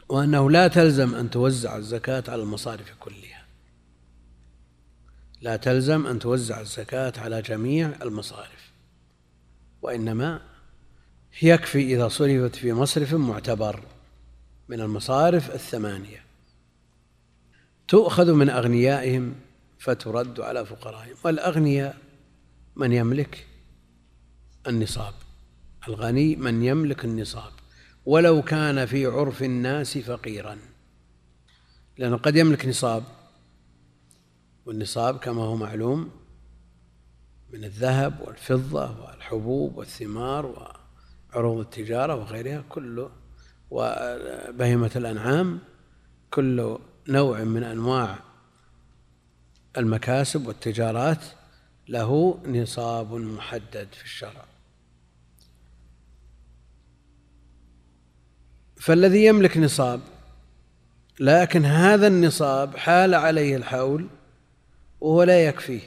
وأنه 0.10 0.52
لا 0.52 0.68
تلزم 0.68 1.16
أن 1.16 1.30
توزع 1.30 1.78
الزكاة 1.78 2.24
على 2.28 2.42
المصارف 2.42 2.94
كلها. 3.00 3.46
لا 5.42 5.56
تلزم 5.56 6.08
أن 6.08 6.20
توزع 6.20 6.62
الزكاة 6.62 7.14
على 7.18 7.42
جميع 7.42 7.94
المصارف. 8.02 8.72
وإنما 9.82 10.42
يكفي 11.42 11.96
إذا 11.96 12.08
صرفت 12.08 12.56
في 12.56 12.74
مصرف 12.74 13.14
معتبر 13.14 13.84
من 14.70 14.82
المصارف 14.82 15.56
الثمانية. 15.56 16.24
تؤخذ 17.88 18.34
من 18.34 18.50
أغنيائهم 18.50 19.36
فترد 19.80 20.40
على 20.40 20.66
فقرائهم. 20.66 21.16
والأغنياء 21.24 21.98
من 22.76 22.94
يملك 22.94 23.48
النصاب؟ 24.68 25.14
الغني 25.88 26.36
من 26.36 26.64
يملك 26.64 27.06
النصاب. 27.06 27.52
ولو 28.08 28.42
كان 28.42 28.86
في 28.86 29.06
عرف 29.06 29.44
الناس 29.44 29.98
فقيرا. 29.98 30.58
لأنه 31.98 32.18
قد 32.18 32.36
يملك 32.36 32.66
نصاب 32.66 33.04
والنصاب 34.66 35.18
كما 35.18 35.44
هو 35.44 35.56
معلوم 35.56 36.12
من 37.54 37.64
الذهب 37.64 38.22
والفضة 38.22 39.02
والحبوب 39.02 39.78
والثمار 39.78 40.46
وعروض 41.34 41.60
التجارة 41.60 42.16
وغيرها 42.16 42.64
كله 42.70 43.12
وبهيمة 43.72 44.92
الأنعام 44.96 45.60
كل 46.32 46.78
نوع 47.08 47.44
من 47.44 47.64
أنواع 47.64 48.20
المكاسب 49.78 50.48
والتجارات 50.48 51.24
له 51.88 52.40
نصاب 52.46 53.14
محدد 53.14 53.88
في 53.92 54.04
الشرع. 54.04 54.47
فالذي 58.88 59.26
يملك 59.26 59.58
نصاب 59.58 60.02
لكن 61.20 61.66
هذا 61.66 62.08
النصاب 62.08 62.78
حال 62.78 63.16
عليه 63.16 63.56
الحول 63.56 64.08
وهو 65.02 65.24
لا 65.24 65.48
يكفيه. 65.48 65.82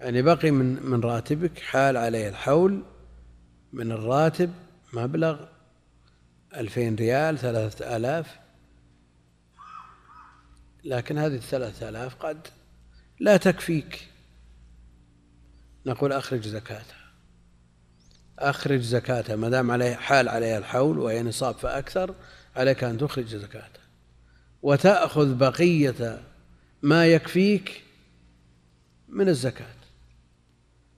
يعني 0.00 0.22
بقي 0.22 0.50
من 0.50 0.82
من 0.82 1.00
راتبك 1.00 1.58
حال 1.58 1.96
عليه 1.96 2.28
الحول 2.28 2.82
من 3.72 3.92
الراتب 3.92 4.52
مبلغ 4.92 5.46
ألفين 6.56 6.94
ريال 6.94 7.38
ثلاثة 7.38 7.96
آلاف. 7.96 8.38
لكن 10.84 11.18
هذه 11.18 11.34
الثلاثة 11.34 11.88
آلاف 11.88 12.14
قد 12.14 12.48
لا 13.20 13.36
تكفيك. 13.36 14.08
نقول 15.86 16.12
أخرج 16.12 16.48
زكاتها 16.48 16.97
أخرج 18.38 18.80
زكاتها 18.80 19.36
ما 19.36 19.48
دام 19.48 19.70
عليه 19.70 19.94
حال 19.94 20.28
عليها 20.28 20.58
الحول 20.58 20.98
وهي 20.98 21.22
نصاب 21.22 21.54
فأكثر 21.54 22.14
عليك 22.56 22.84
أن 22.84 22.98
تخرج 22.98 23.26
زكاتها 23.26 23.88
وتأخذ 24.62 25.34
بقية 25.34 26.22
ما 26.82 27.06
يكفيك 27.06 27.82
من 29.08 29.28
الزكاة. 29.28 29.74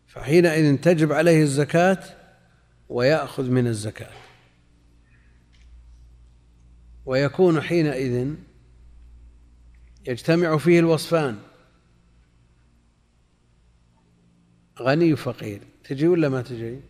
فحينئذ 0.07 0.77
تجب 0.77 1.13
عليه 1.13 1.43
الزكاة 1.43 2.03
ويأخذ 2.89 3.51
من 3.51 3.67
الزكاة. 3.67 4.17
ويكون 7.07 7.61
حينئذ 7.61 8.35
يجتمع 10.07 10.57
فيه 10.59 10.79
الوصفان. 10.79 11.39
غني 14.81 15.13
وفقير. 15.13 15.61
تجي 15.85 16.09
ولا 16.09 16.29
ما 16.29 16.43
تجي؟ 16.43 16.81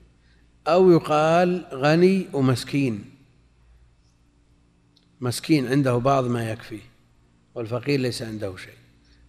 أو 0.70 0.90
يقال 0.90 1.66
غني 1.72 2.26
ومسكين. 2.32 3.04
مسكين 5.20 5.66
عنده 5.66 5.96
بعض 5.96 6.24
ما 6.24 6.50
يكفيه 6.50 6.82
والفقير 7.54 8.00
ليس 8.00 8.22
عنده 8.22 8.56
شيء. 8.56 8.74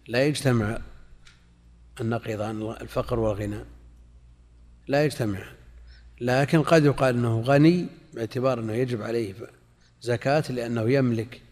لا 0.08 0.26
يجتمع 0.26 0.78
النقيضان 2.00 2.62
الفقر 2.80 3.18
والغنى. 3.18 3.64
لا 4.88 5.04
يجتمع. 5.04 5.42
لكن 6.20 6.62
قد 6.62 6.84
يقال 6.84 7.14
إنه 7.16 7.40
غني 7.40 7.86
باعتبار 8.14 8.60
إنه 8.60 8.72
يجب 8.72 9.02
عليه 9.02 9.34
زكاة 10.00 10.52
لأنه 10.52 10.90
يملك 10.90 11.42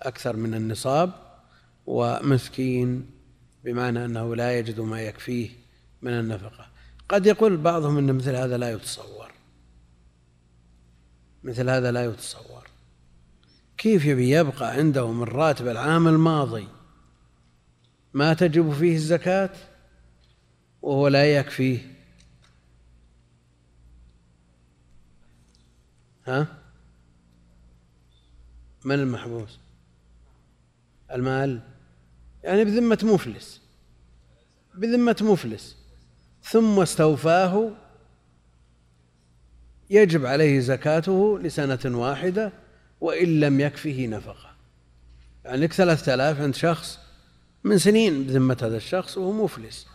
أكثر 0.00 0.36
من 0.36 0.54
النصاب. 0.54 1.12
ومسكين 1.86 3.10
بمعنى 3.64 4.04
أنه 4.04 4.36
لا 4.36 4.58
يجد 4.58 4.80
ما 4.80 5.02
يكفيه 5.02 5.50
من 6.02 6.12
النفقة. 6.12 6.66
قد 7.08 7.26
يقول 7.26 7.56
بعضهم 7.56 7.98
أن 7.98 8.12
مثل 8.12 8.34
هذا 8.34 8.56
لا 8.56 8.72
يتصور. 8.72 9.27
مثل 11.48 11.70
هذا 11.70 11.92
لا 11.92 12.04
يتصور. 12.04 12.68
كيف 13.78 14.04
يبي 14.04 14.30
يبقى 14.30 14.70
عنده 14.70 15.12
من 15.12 15.22
راتب 15.24 15.68
العام 15.68 16.08
الماضي؟ 16.08 16.68
ما 18.14 18.34
تجب 18.34 18.72
فيه 18.72 18.94
الزكاة 18.94 19.50
وهو 20.82 21.08
لا 21.08 21.36
يكفيه. 21.36 21.78
ها؟ 26.26 26.46
من 28.84 28.94
المحبوس؟ 28.94 29.58
المال؟ 31.12 31.60
يعني 32.44 32.64
بذمة 32.64 32.98
مفلس. 33.02 33.60
بذمة 34.74 35.16
مفلس. 35.20 35.76
ثم 36.42 36.80
استوفاه 36.80 37.70
يجب 39.90 40.26
عليه 40.26 40.60
زكاته 40.60 41.38
لسنة 41.38 41.98
واحدة 41.98 42.52
وإن 43.00 43.40
لم 43.40 43.60
يكفه 43.60 44.06
نفقة. 44.06 44.50
يعني 45.44 45.60
لك 45.60 45.72
ثلاثة 45.72 46.14
آلاف 46.14 46.40
عند 46.40 46.54
شخص 46.54 46.98
من 47.64 47.78
سنين 47.78 48.24
بذمة 48.24 48.58
هذا 48.62 48.76
الشخص 48.76 49.18
وهو 49.18 49.44
مفلس. 49.44 49.86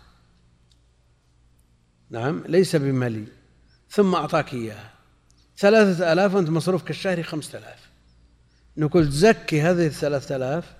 نعم 2.09 2.43
ليس 2.47 2.75
بملي 2.75 3.25
ثم 3.89 4.15
أعطاك 4.15 4.53
إياها. 4.53 4.93
ثلاثة 5.57 6.13
آلاف 6.13 6.35
وأنت 6.35 6.49
مصروفك 6.49 6.89
الشهري 6.89 7.23
خمسة 7.23 7.59
آلاف. 7.59 7.89
نقول 8.77 9.07
تزكي 9.09 9.61
هذه 9.61 9.87
الثلاثة 9.87 10.35
آلاف. 10.35 10.73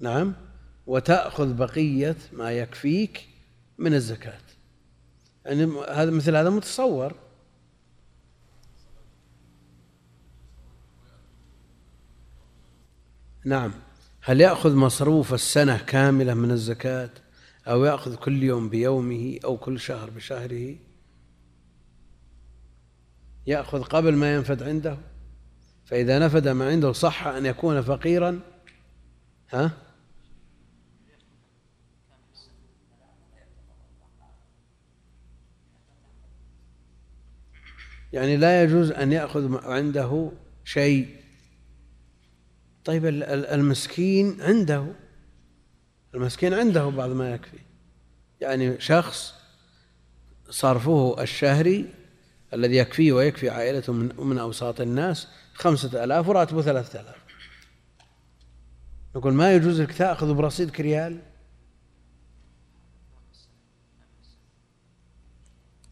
نعم 0.00 0.34
وتأخذ 0.86 1.52
بقية 1.54 2.16
ما 2.32 2.52
يكفيك 2.52 3.28
من 3.78 3.94
الزكاة. 3.94 4.40
يعني 5.44 5.64
هذا 5.90 6.10
مثل 6.10 6.36
هذا 6.36 6.50
متصور. 6.50 7.23
نعم. 13.44 13.72
هل 14.20 14.40
يأخذ 14.40 14.74
مصروف 14.74 15.34
السنة 15.34 15.78
كاملة 15.78 16.34
من 16.34 16.50
الزكاة 16.50 17.10
أو 17.66 17.84
يأخذ 17.84 18.16
كل 18.16 18.42
يوم 18.42 18.68
بيومه 18.68 19.38
أو 19.44 19.56
كل 19.56 19.80
شهر 19.80 20.10
بشهره؟ 20.10 20.76
يأخذ 23.46 23.82
قبل 23.82 24.14
ما 24.14 24.34
ينفد 24.34 24.62
عنده؟ 24.62 24.98
فإذا 25.84 26.18
نفد 26.18 26.48
ما 26.48 26.68
عنده 26.68 26.92
صح 26.92 27.26
أن 27.26 27.46
يكون 27.46 27.82
فقيرا؟ 27.82 28.40
ها؟ 29.50 29.70
يعني 38.12 38.36
لا 38.36 38.62
يجوز 38.62 38.90
أن 38.90 39.12
يأخذ 39.12 39.64
عنده 39.64 40.32
شيء 40.64 41.23
طيب 42.84 43.06
المسكين 43.06 44.40
عنده 44.40 44.86
المسكين 46.14 46.54
عنده 46.54 46.88
بعض 46.88 47.10
ما 47.10 47.30
يكفي. 47.34 47.58
يعني 48.40 48.80
شخص 48.80 49.34
صرفه 50.50 51.22
الشهري 51.22 51.94
الذي 52.54 52.76
يكفيه 52.76 53.12
ويكفي 53.12 53.50
عائلته 53.50 53.92
من, 53.92 54.16
من 54.18 54.38
أوساط 54.38 54.80
الناس 54.80 55.28
خمسة 55.54 56.04
آلاف 56.04 56.28
وراتبه 56.28 56.62
ثلاثة 56.62 57.00
آلاف. 57.00 57.16
نقول 59.16 59.34
ما 59.34 59.54
يجوز 59.54 59.80
لك 59.80 59.92
تأخذ 59.92 60.34
برصيدك 60.34 60.80
ريال 60.80 61.18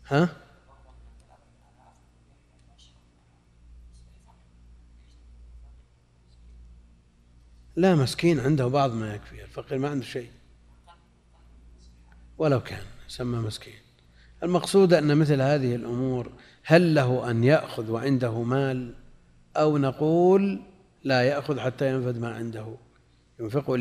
ها؟ 0.07 0.42
لا 7.77 7.95
مسكين 7.95 8.41
عنده 8.41 8.67
بعض 8.67 8.95
ما 8.95 9.15
يكفي 9.15 9.45
الفقير 9.45 9.79
ما 9.79 9.89
عنده 9.89 10.05
شيء. 10.05 10.31
ولو 12.39 12.61
كان 12.61 12.83
سمى 13.09 13.39
مسكين. 13.39 13.75
المقصود 14.43 14.95
أن 14.95 15.17
مثل 15.17 15.41
هذه 15.41 15.75
الأمور 15.75 16.33
هل 16.65 16.95
له 16.95 17.31
أن 17.31 17.45
يأخذ 17.45 17.91
وعنده 17.91 18.43
مال؟ 18.43 18.95
أو 19.57 19.79
نقول 19.79 20.63
لا 21.05 21.23
يأخذ 21.23 21.59
حتى 21.61 21.95
ينفذ 21.95 22.21
ما 22.21 22.35
عنده. 22.35 22.77
ينفقه 23.41 23.77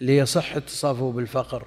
ليصح 0.00 0.56
اتصافه 0.56 1.12
بالفقر. 1.12 1.66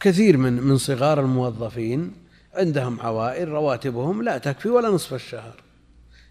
كثير 0.00 0.36
من 0.36 0.52
من 0.52 0.76
صغار 0.76 1.20
الموظفين 1.20 2.12
عندهم 2.54 3.00
عوائل 3.00 3.48
رواتبهم 3.48 4.22
لا 4.22 4.38
تكفي 4.38 4.68
ولا 4.68 4.88
نصف 4.88 5.14
الشهر. 5.14 5.62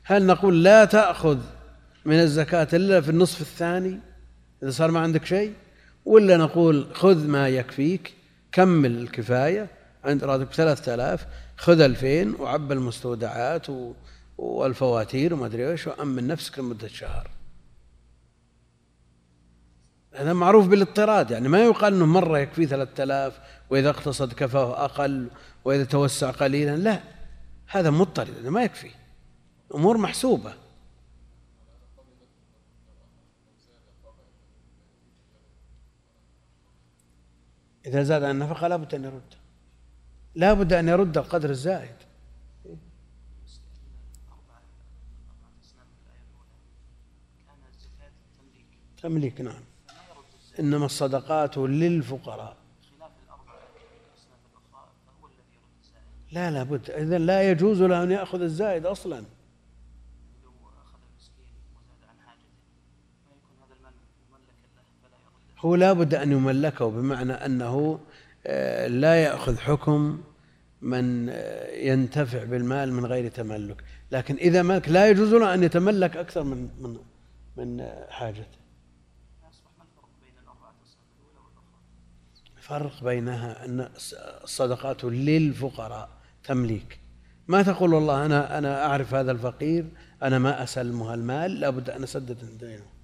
هل 0.09 0.25
نقول 0.25 0.63
لا 0.63 0.85
تأخذ 0.85 1.39
من 2.05 2.19
الزكاة 2.19 2.67
إلا 2.73 3.01
في 3.01 3.09
النصف 3.09 3.41
الثاني 3.41 3.99
إذا 4.63 4.71
صار 4.71 4.91
ما 4.91 4.99
عندك 4.99 5.25
شيء؟ 5.25 5.53
ولا 6.05 6.37
نقول 6.37 6.87
خذ 6.93 7.27
ما 7.27 7.49
يكفيك 7.49 8.13
كمل 8.51 8.97
الكفاية 8.97 9.69
عند 10.03 10.23
راتب 10.23 10.53
ثلاثة 10.53 10.93
آلاف 10.93 11.27
خذ 11.57 11.81
ألفين 11.81 12.35
وعب 12.39 12.71
المستودعات 12.71 13.67
والفواتير 14.37 15.33
وما 15.33 15.45
أدري 15.45 15.71
إيش 15.71 15.87
وأمن 15.87 16.27
نفسك 16.27 16.59
لمدة 16.59 16.87
شهر. 16.87 17.29
هذا 20.13 20.33
معروف 20.33 20.67
بالاضطراد 20.67 21.31
يعني 21.31 21.49
ما 21.49 21.63
يقال 21.63 21.93
أنه 21.93 22.05
مرة 22.05 22.39
يكفي 22.39 22.65
ثلاثة 22.65 23.03
آلاف 23.03 23.39
وإذا 23.69 23.89
اقتصد 23.89 24.33
كفاه 24.33 24.85
أقل 24.85 25.27
وإذا 25.65 25.83
توسع 25.83 26.31
قليلا 26.31 26.77
لا 26.77 26.99
هذا 27.67 27.89
مضطرد 27.89 28.45
ما 28.45 28.63
يكفي. 28.63 29.06
أمور 29.75 29.97
محسوبة. 29.97 30.53
إذا 37.85 38.03
زاد 38.03 38.23
عن 38.23 38.31
النفقة 38.31 38.67
لابد 38.67 38.95
أن 38.95 39.03
يرد. 39.03 39.33
لابد 40.35 40.73
أن 40.73 40.87
يرد 40.87 41.17
القدر 41.17 41.49
الزائد. 41.49 41.95
تمليك 49.01 49.41
نعم. 49.41 49.63
إنما 50.59 50.85
الصدقات 50.85 51.57
للفقراء. 51.57 52.57
لا 56.31 56.51
لابد 56.51 56.89
إذا 56.89 57.17
لا 57.17 57.51
يجوز 57.51 57.81
له 57.81 58.03
أن 58.03 58.11
يأخذ 58.11 58.41
الزائد 58.41 58.85
أصلا. 58.85 59.36
هو 65.59 65.75
لا 65.75 65.93
بد 65.93 66.13
أن 66.13 66.31
يملكه 66.31 66.89
بمعنى 66.89 67.33
أنه 67.33 67.99
آه، 68.47 68.87
لا 68.87 69.23
يأخذ 69.23 69.57
حكم 69.57 70.23
من 70.81 71.29
آه، 71.29 71.71
ينتفع 71.71 72.43
بالمال 72.43 72.93
من 72.93 73.05
غير 73.05 73.31
تملك. 73.31 73.83
لكن 74.11 74.35
إذا 74.35 74.61
ملك 74.61 74.89
لا 74.89 75.09
يجوز 75.09 75.33
له 75.33 75.53
أن 75.53 75.63
يتملك 75.63 76.17
أكثر 76.17 76.43
من 76.43 76.69
من 76.79 76.97
من 77.57 77.79
آه، 77.81 78.07
حاجته. 78.09 78.57
فرق 82.61 83.03
بينها 83.03 83.65
أن 83.65 83.89
الصدقات 84.43 85.03
للفقراء 85.03 86.09
تمليك. 86.43 86.99
ما 87.47 87.61
تقول 87.61 87.93
والله 87.93 88.25
أنا 88.25 88.57
أنا 88.57 88.85
أعرف 88.85 89.13
هذا 89.13 89.31
الفقير 89.31 89.85
أنا 90.23 90.39
ما 90.39 90.63
أسلمه 90.63 91.13
المال 91.13 91.59
لابد 91.59 91.89
أن 91.89 92.03
أسدد 92.03 92.57
دينه 92.59 92.96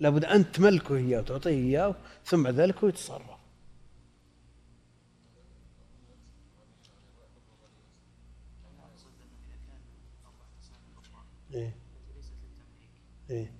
لابد 0.00 0.24
أن 0.24 0.52
تملكه 0.52 0.96
إياه 0.96 1.20
وتعطيه 1.20 1.50
إياه 1.50 1.94
ثم 2.24 2.42
بعد 2.42 2.54
ذلك 2.54 2.76
هو 2.76 2.88
يتصرف 2.88 3.38
إيه. 11.54 11.74
إيه. 13.30 13.52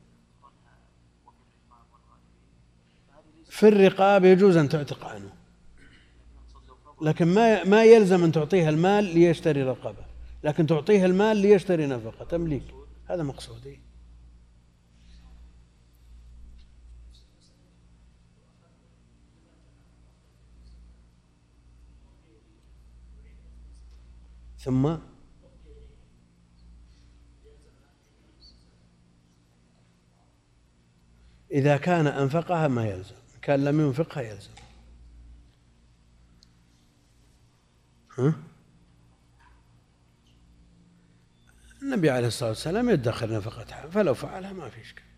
في 3.48 3.68
الرقاب 3.68 4.24
يجوز 4.24 4.56
أن 4.56 4.68
تعتق 4.68 5.04
عنه. 5.04 5.32
لكن 7.02 7.28
ما 7.28 7.64
ما 7.64 7.84
يلزم 7.84 8.24
أن 8.24 8.32
تعطيها 8.32 8.70
المال 8.70 9.04
ليشتري 9.04 9.62
رقبة. 9.62 10.04
لكن 10.44 10.66
تعطيها 10.66 11.06
المال 11.06 11.36
ليشتري 11.36 11.86
نفقة 11.86 12.24
تمليك. 12.24 12.62
هذا 13.06 13.22
مقصودي. 13.22 13.87
ثم 24.68 24.96
إذا 31.50 31.76
كان 31.76 32.06
أنفقها 32.06 32.68
ما 32.68 32.86
يلزم 32.86 33.14
كان 33.42 33.64
لم 33.64 33.80
ينفقها 33.80 34.22
يلزم. 34.22 34.50
ها؟ 38.18 38.34
النبي 41.82 42.10
عليه 42.10 42.26
الصلاة 42.26 42.48
والسلام 42.48 42.90
يدخر 42.90 43.32
نفقتها 43.32 43.86
فلو 43.90 44.14
فعلها 44.14 44.52
ما 44.52 44.68
في 44.68 44.80
إشكال. 44.80 45.08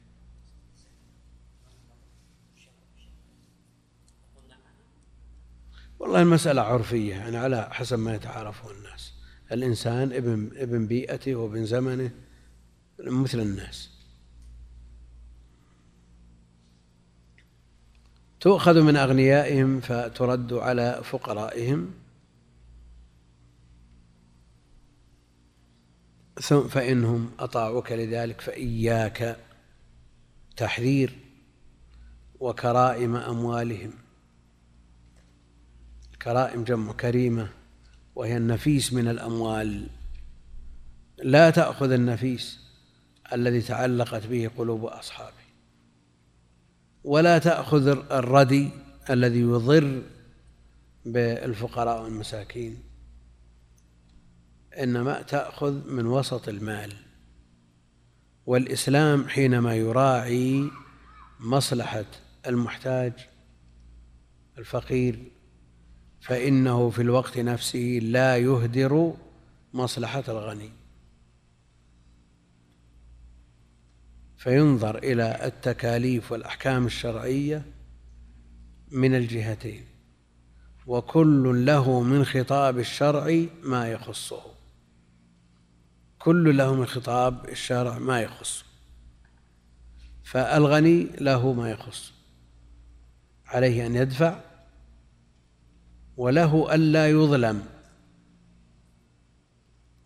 والله 6.01 6.23
المسألة 6.23 6.63
عرفية 6.63 7.15
يعني 7.15 7.37
على 7.37 7.69
حسب 7.71 7.99
ما 7.99 8.15
يتعارفه 8.15 8.71
الناس. 8.71 9.00
الإنسان 9.53 10.13
ابن 10.13 10.51
ابن 10.57 10.87
بيئته 10.87 11.35
وابن 11.35 11.67
زمنه 11.67 12.11
مثل 12.99 13.41
الناس. 13.41 13.91
تؤخذ 18.41 18.83
من 18.83 18.97
أغنيائهم 18.97 19.81
فترد 19.81 20.53
على 20.53 21.01
فقرائهم. 21.05 21.91
ثم 26.43 26.69
فإنهم 26.69 27.31
أطاعوك 27.39 27.93
لذلك 27.93 28.41
فإياك 28.41 29.37
تحذير 30.57 31.19
وكرائم 32.41 33.17
أموالهم. 33.17 33.93
كرائم 36.23 36.65
جمع 36.65 36.93
كريمة. 36.93 37.60
وهي 38.15 38.37
النفيس 38.37 38.93
من 38.93 39.09
الأموال. 39.09 39.87
لا 41.23 41.51
تأخذ 41.51 41.93
النفيس 41.93 42.61
الذي 43.33 43.61
تعلقت 43.63 44.27
به 44.27 44.51
قلوب 44.59 44.85
أصحابه 44.85 45.35
ولا 47.05 47.39
تأخذ 47.39 47.89
الردي 48.13 48.71
الذي 49.11 49.41
يضر 49.41 50.03
بالفقراء 51.07 52.03
والمساكين 52.03 52.83
إنما 54.79 55.23
تأخذ 55.23 55.91
من 55.91 56.07
وسط 56.07 56.49
المال. 56.49 56.93
والإسلام 58.47 59.29
حينما 59.29 59.75
يراعي 59.75 60.71
مصلحة 61.41 62.05
المحتاج 62.47 63.13
الفقير 64.59 65.19
فإنه 66.21 66.91
في 66.91 67.03
الوقت 67.03 67.39
نفسه 67.39 67.99
لا 68.03 68.37
يهدر 68.37 69.15
مصلحة 69.75 70.25
الغني. 70.29 70.71
فينظر 74.37 74.99
إلى 74.99 75.47
التكاليف 75.47 76.33
والأحكام 76.33 76.87
الشرعية 76.87 77.63
من 78.91 79.15
الجهتين 79.15 79.85
وكل 80.87 81.67
له 81.67 82.03
من 82.03 82.25
خطاب 82.25 82.79
الشرع 82.79 83.47
ما 83.63 83.89
يخصه. 83.89 84.43
كل 86.19 86.57
له 86.57 86.75
من 86.75 86.87
خطاب 86.87 87.49
الشرع 87.49 87.99
ما 87.99 88.21
يخصه 88.21 88.65
فالغني 90.25 91.07
له 91.21 91.53
ما 91.53 91.71
يخص. 91.71 92.13
عليه 93.47 93.87
أن 93.87 93.97
يدفع 93.97 94.50
وله 96.21 96.75
ألا 96.75 97.11
يظلم. 97.11 97.63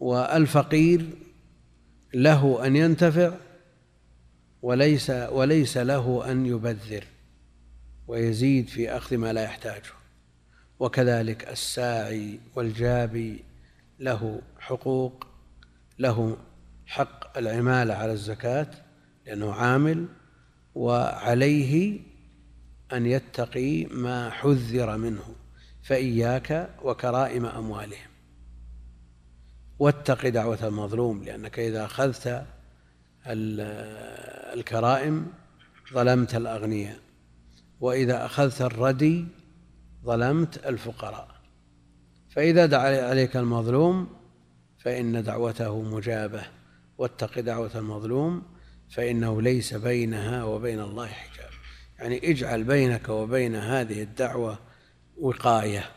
والفقير 0.01 1.07
له 2.15 2.67
أن 2.67 2.77
ينتفع 2.77 3.35
وليس 4.63 5.11
وليس 5.11 5.77
له 5.77 6.31
أن 6.31 6.47
يبذر 6.47 7.05
ويزيد 8.07 8.69
في 8.69 8.91
أخذ 8.91 9.17
ما 9.17 9.33
لا 9.33 9.45
يحتاجه. 9.45 9.93
وكذلك 10.79 11.49
الساعي 11.49 12.39
والجابي 12.55 13.45
له 13.99 14.43
حقوق 14.59 15.27
له 15.99 16.37
حق 16.87 17.39
العمالة 17.39 17.95
على 17.95 18.13
الزكاة 18.13 18.71
لأنه 19.27 19.53
عامل 19.53 20.07
وعليه 20.75 22.01
أن 22.93 23.07
يتقي 23.07 23.85
ما 23.85 24.31
حذر 24.31 24.97
منه. 24.97 25.44
فإياك 25.85 26.71
وكرائم 26.83 27.47
أموالهم. 27.47 28.09
واتق 29.79 30.29
دعوة 30.29 30.67
المظلوم 30.67 31.25
لأنك 31.25 31.59
إذا 31.59 31.85
أخذت 31.85 32.47
الكرائم 34.57 35.33
ظلمت 35.93 36.35
الأغنياء 36.35 36.99
وإذا 37.81 38.25
أخذت 38.25 38.63
الردي 38.63 39.27
ظلمت 40.05 40.67
الفقراء. 40.67 41.29
فإذا 42.31 42.67
دعا 42.67 43.09
عليك 43.09 43.37
المظلوم 43.37 44.09
فإن 44.79 45.23
دعوته 45.23 45.83
مجابة. 45.83 46.43
واتق 46.99 47.41
دعوة 47.41 47.71
المظلوم 47.75 48.43
فإنه 48.91 49.43
ليس 49.43 49.75
بينها 49.75 50.45
وبين 50.45 50.81
الله 50.81 51.07
حجاب. 51.07 51.51
يعني 51.99 52.31
اجعل 52.31 52.65
بينك 52.65 53.09
وبين 53.09 53.57
هذه 53.57 54.03
الدعوة 54.03 54.59
وقاية. 55.21 55.91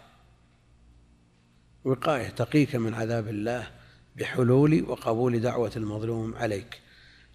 وقاية 1.86 2.30
تقيك 2.30 2.76
من 2.76 2.94
عذاب 2.94 3.28
الله 3.28 3.68
بحلول 4.16 4.84
وقبول 4.88 5.40
دعوة 5.40 5.72
المظلوم 5.76 6.36
عليك. 6.36 6.82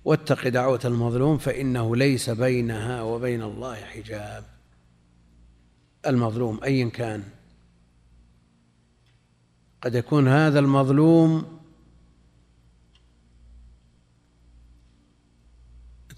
واتق 0.04 0.48
دعوة 0.48 0.80
المظلوم 0.84 1.38
فإنه 1.38 1.96
ليس 1.96 2.30
بينها 2.30 3.02
وبين 3.02 3.42
الله 3.42 3.74
حجاب. 3.74 4.44
المظلوم 6.06 6.60
أيا 6.64 6.88
كان. 6.88 7.24
قد 9.82 9.94
يكون 9.94 10.28
هذا 10.28 10.58
المظلوم 10.58 11.60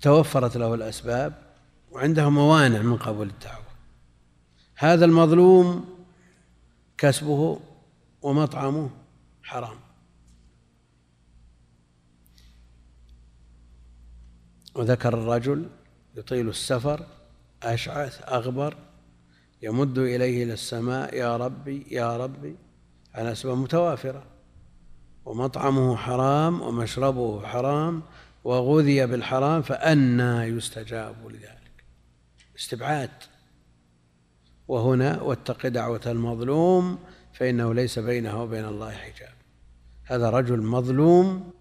توفرت 0.03 0.57
له 0.57 0.75
الأسباب 0.75 1.35
وعنده 1.93 2.31
موانع 2.31 2.83
من 2.83 2.97
قبول 2.97 3.29
الدعوة. 3.29 3.64
هذا 4.77 5.05
المظلوم 5.05 5.95
كسبه 6.99 7.61
ومطعمه 8.23 8.91
حرام. 9.43 9.77
وذكر 14.75 15.15
الرجل 15.15 15.71
يطيل 16.17 16.49
السفر 16.49 17.07
أشعث 17.63 18.23
أغبر 18.23 18.77
يمد 19.63 19.99
إليه 19.99 20.45
إلى 20.45 20.53
السماء 20.53 21.15
يا 21.15 21.37
ربي 21.37 21.87
يا 21.91 22.17
ربي. 22.17 22.57
على 23.15 23.33
أسباب 23.33 23.57
متوافرة. 23.59 24.27
ومطعمه 25.25 25.97
حرام 25.97 26.61
ومشربه 26.61 27.47
حرام 27.47 28.03
وغذي 28.45 29.07
بالحرام 29.07 29.63
فأنى 29.63 30.43
يستجاب 30.43 31.29
لذلك. 31.29 31.85
استبعاد. 32.59 33.11
وهنا 34.69 35.23
واتق 35.23 35.67
دعوة 35.67 36.01
المظلوم 36.07 36.99
فإنه 37.33 37.75
ليس 37.75 37.99
بينها 37.99 38.35
وبين 38.35 38.65
الله 38.65 38.91
حجاب. 38.91 39.35
هذا 40.05 40.31
رجل 40.31 40.63
مظلوم 40.63 41.53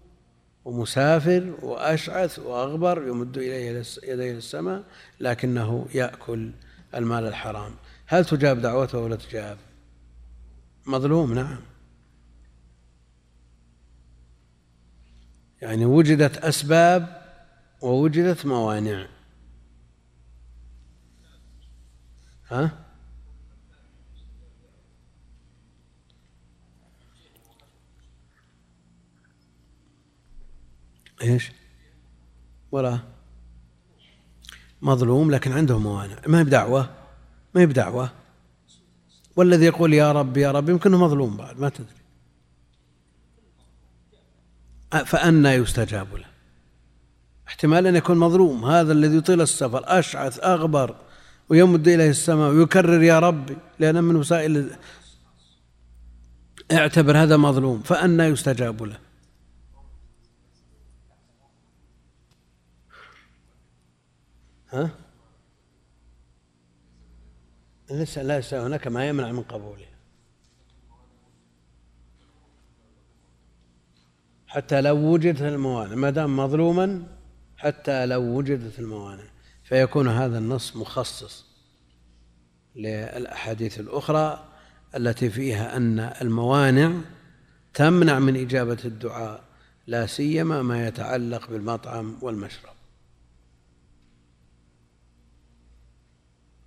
ومسافر 0.64 1.54
وأشعث 1.62 2.38
وأغبر 2.38 3.08
يمد 3.08 3.38
إليه 3.38 3.82
يديه 4.02 4.32
السماء 4.32 4.84
لكنه 5.20 5.86
يأكل 5.94 6.52
المال 6.94 7.26
الحرام. 7.26 7.74
هل 8.06 8.24
تجاب 8.24 8.60
دعوته 8.60 8.98
ولا 8.98 9.16
تجاب؟ 9.16 9.58
مظلوم 10.86 11.34
نعم. 11.34 11.60
يعني 15.62 15.84
وجدت 15.84 16.36
أسباب 16.36 17.22
ووجدت 17.82 18.46
موانع. 18.46 19.06
ها؟ 22.50 22.83
إيش؟ 31.22 31.52
ولا. 32.72 32.98
مظلوم 34.82 35.30
لكن 35.30 35.52
عنده 35.52 35.78
موانع. 35.78 36.16
ما 36.26 36.38
هي 36.38 36.44
بدعوة؟ 36.44 36.90
ما 37.54 37.60
هي 37.60 37.66
بدعوة؟ 37.66 38.10
والذي 39.36 39.64
يقول 39.64 39.94
يا 39.94 40.12
رب 40.12 40.36
يا 40.36 40.50
رب 40.50 40.68
يمكنه 40.68 40.98
مظلوم 40.98 41.36
بعد 41.36 41.60
ما 41.60 41.68
تدري. 41.68 42.04
فأنى 45.04 45.48
يستجاب 45.48 46.14
له. 46.14 46.26
احتمال 47.48 47.86
أن 47.86 47.96
يكون 47.96 48.18
مظلوم 48.18 48.64
هذا 48.64 48.92
الذي 48.92 49.16
يطيل 49.16 49.40
السفر 49.40 49.82
أشعث 49.86 50.44
أغبر 50.44 50.96
ويمد 51.48 51.88
إليه 51.88 52.10
السماء 52.10 52.50
ويكرر 52.50 53.02
يا 53.02 53.18
ربي 53.18 53.56
لأن 53.78 54.04
من 54.04 54.16
وسائل 54.16 54.70
اعتبر 56.72 57.16
هذا 57.16 57.36
مظلوم 57.36 57.82
فأنى 57.82 58.22
يستجاب 58.22 58.82
له. 58.82 59.03
ها؟ 64.74 64.90
ليس 67.90 68.18
ليس 68.18 68.54
هناك 68.54 68.86
ما 68.86 69.08
يمنع 69.08 69.32
من 69.32 69.42
قبوله. 69.42 69.86
حتى 74.46 74.80
لو 74.80 74.96
وجدت 74.96 75.42
الموانع 75.42 75.94
ما 75.94 76.10
دام 76.10 76.36
مظلوما 76.36 77.06
حتى 77.56 78.06
لو 78.06 78.22
وجدت 78.22 78.78
الموانع. 78.78 79.24
فيكون 79.64 80.08
هذا 80.08 80.38
النص 80.38 80.76
مخصص 80.76 81.46
للأحاديث 82.76 83.80
الأخرى 83.80 84.48
التي 84.96 85.30
فيها 85.30 85.76
أن 85.76 85.98
الموانع 85.98 86.92
تمنع 87.74 88.18
من 88.18 88.36
إجابة 88.36 88.78
الدعاء 88.84 89.44
لا 89.86 90.06
سيما 90.06 90.62
ما 90.62 90.86
يتعلق 90.86 91.50
بالمطعم 91.50 92.18
والمشرب. 92.22 92.73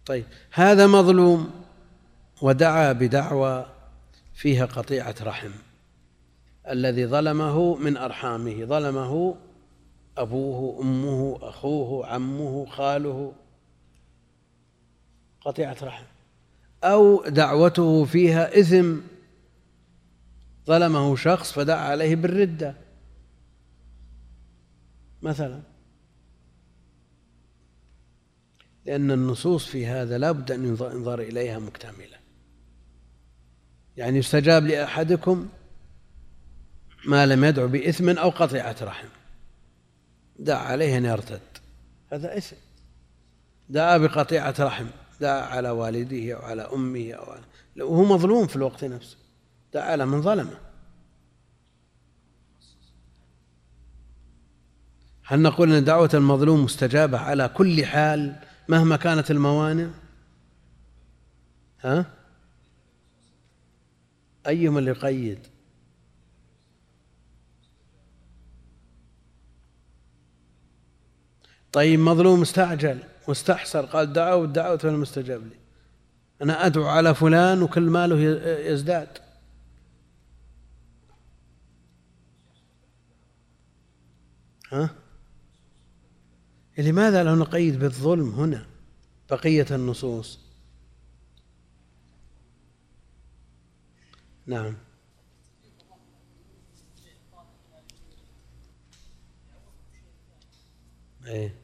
طيب 0.07 0.25
هذا 0.51 0.87
مظلوم 0.87 1.51
ودعا 2.41 2.91
بدعوى 2.93 3.65
فيها 4.33 4.65
قطيعة 4.65 5.15
رحم 5.21 5.51
الذي 6.69 7.05
ظلمه 7.05 7.75
من 7.75 7.97
أرحامه 7.97 8.65
ظلمه 8.65 9.35
أبوه 10.17 10.81
أمه 10.81 11.37
أخوه 11.41 12.07
عمه 12.07 12.65
خاله. 12.65 13.33
قطيعة 15.41 15.77
رحم. 15.83 16.03
أو 16.83 17.23
دعوته 17.27 18.05
فيها 18.05 18.59
إثم 18.59 18.95
ظلمه 20.67 21.15
شخص 21.15 21.51
فدعا 21.51 21.89
عليه 21.89 22.15
بالردة. 22.15 22.75
مثلا 25.21 25.61
لأن 28.87 29.11
النصوص 29.11 29.65
في 29.65 29.87
هذا 29.87 30.17
لا 30.17 30.31
بد 30.31 30.51
أن 30.51 30.65
ينظر 30.65 31.19
إليها 31.19 31.59
مكتملة. 31.59 32.17
يعني 33.97 34.17
يستجاب 34.17 34.67
لأحدكم 34.67 35.47
ما 37.05 37.25
لم 37.25 37.43
يدعو 37.43 37.67
بإثم 37.67 38.09
أو 38.09 38.29
قطيعة 38.29 38.75
رحم. 38.81 39.07
دعا 40.39 40.57
عليه 40.57 40.97
أن 40.97 41.05
يرتد. 41.05 41.41
هذا 42.11 42.37
إثم. 42.37 42.55
دعا 43.69 43.97
بقطيعة 43.97 44.55
رحم. 44.59 44.85
دعا 45.21 45.41
على 45.41 45.69
والده 45.69 46.33
أو 46.33 46.41
على 46.41 46.61
أمه 46.61 47.11
أو 47.11 47.31
على 47.31 47.43
وهو 47.83 48.03
مظلوم 48.03 48.47
في 48.47 48.55
الوقت 48.55 48.83
نفسه. 48.83 49.17
دعا 49.73 49.91
على 49.91 50.05
من 50.05 50.21
ظلمه. 50.21 50.57
هل 55.23 55.41
نقول 55.41 55.73
أن 55.73 55.83
دعوة 55.83 56.09
المظلوم 56.13 56.63
مستجابة 56.63 57.17
على 57.17 57.47
كل 57.47 57.85
حال؟ 57.85 58.46
مهما 58.69 58.95
كانت 58.95 59.31
الموانع 59.31 59.89
ها؟ 61.81 62.05
أيهما 64.47 64.79
اللي 64.79 64.91
يقيد؟ 64.91 65.39
طيب 71.71 71.99
مظلوم 71.99 72.41
استعجل 72.41 72.99
واستحسر 73.27 73.85
قال 73.85 74.13
دعوة 74.13 74.47
دعوة 74.47 74.77
فلم 74.77 75.01
لي. 75.43 75.55
أنا 76.41 76.65
أدعو 76.65 76.85
على 76.85 77.15
فلان 77.15 77.61
وكل 77.61 77.89
ماله 77.89 78.19
يزداد. 78.71 79.17
ها؟ 84.71 84.89
لماذا 86.77 87.23
لا 87.23 87.35
نقيد 87.35 87.79
بالظلم 87.79 88.29
هنا 88.29 88.65
بقية 89.29 89.65
النصوص؟ 89.71 90.39
نعم. 94.45 94.75
إيه. 101.27 101.55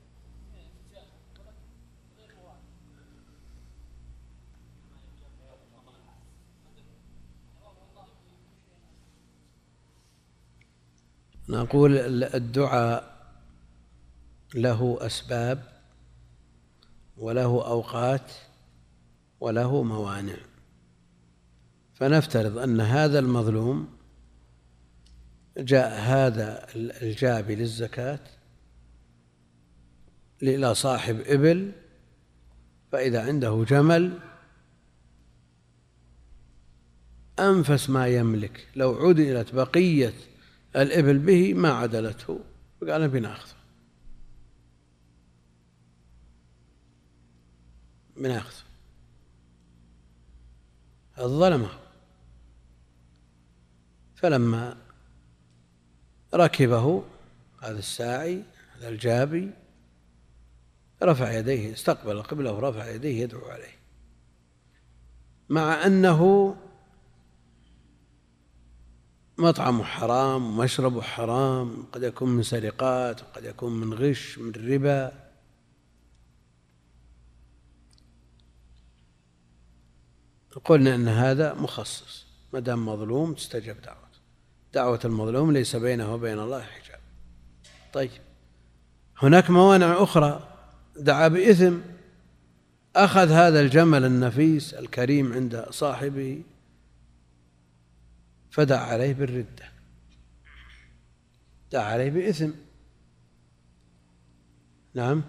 نقول 11.50 11.98
الدعاء 12.24 13.13
له 14.56 14.98
أسباب 15.02 15.64
وله 17.18 17.68
أوقات 17.68 18.32
وله 19.40 19.84
موانع. 19.84 20.38
فنفترض 21.94 22.58
أن 22.58 22.82
هذا 22.82 23.20
المظلوم 23.20 23.90
جاء 25.58 26.00
هذا 26.00 26.68
الجابي 26.76 27.56
للزكاة 27.56 28.20
إلى 30.44 30.76
صاحب 30.76 31.20
إبل 31.20 31.72
فإذا 32.92 33.22
عنده 33.26 33.66
جمل 33.68 34.20
أنفس 37.40 37.90
ما 37.90 38.08
يملك. 38.08 38.68
لو 38.76 38.92
عدلت 38.92 39.56
بقية 39.56 40.14
الإبل 40.76 41.18
به 41.18 41.54
ما 41.54 41.70
عدلته. 41.70 42.40
فقال 42.82 43.08
بناخذه 43.08 43.63
بناخذه 48.18 48.64
الظلمة. 51.20 51.70
فلما 54.16 54.78
ركبه 56.34 57.04
هذا 57.62 57.80
الساعي 57.80 58.44
هذا 58.78 58.90
الجابي 58.90 59.52
رفع 61.04 61.32
يديه 61.32 61.74
استقبل 61.74 62.12
القبلة 62.12 62.54
ورفع 62.54 62.90
يديه 62.90 63.22
يدعو 63.22 63.46
عليه. 63.46 63.76
مع 65.50 65.86
أنه 65.86 66.56
مطعمه 69.38 69.84
حرام 69.84 70.46
ومشربه 70.46 71.02
حرام 71.02 71.86
قد 71.92 72.04
يكون 72.04 72.30
من 72.30 72.44
سرقات 72.44 73.22
وقد 73.22 73.44
يكون 73.44 73.74
من 73.74 73.94
غش 73.94 74.38
من 74.38 74.52
ربا. 74.52 75.23
قلنا 80.60 80.96
أن 80.96 81.08
هذا 81.08 81.54
مخصص 81.54 82.26
ما 82.54 82.60
دام 82.60 82.86
مظلوم 82.86 83.34
تستجب 83.34 83.82
دعوته. 83.82 84.04
دعوة 84.74 85.00
المظلوم 85.06 85.52
ليس 85.52 85.76
بينه 85.76 86.14
وبين 86.14 86.40
الله 86.40 86.62
حجاب. 86.62 87.00
طيب. 87.94 88.12
هناك 89.18 89.50
موانع 89.50 90.04
أخرى. 90.04 90.50
دعا 90.96 91.28
بإثم. 91.28 91.78
أخذ 92.96 93.32
هذا 93.32 93.62
الجمل 93.62 94.06
النفيس 94.06 94.74
الكريم 94.74 95.34
عند 95.34 95.66
صاحبه. 95.70 96.44
فدعا 98.52 98.86
عليه 98.86 99.14
بالردة. 99.14 99.72
دعا 101.72 101.84
عليه 101.84 102.10
بإثم. 102.10 102.52
نعم. 104.94 105.24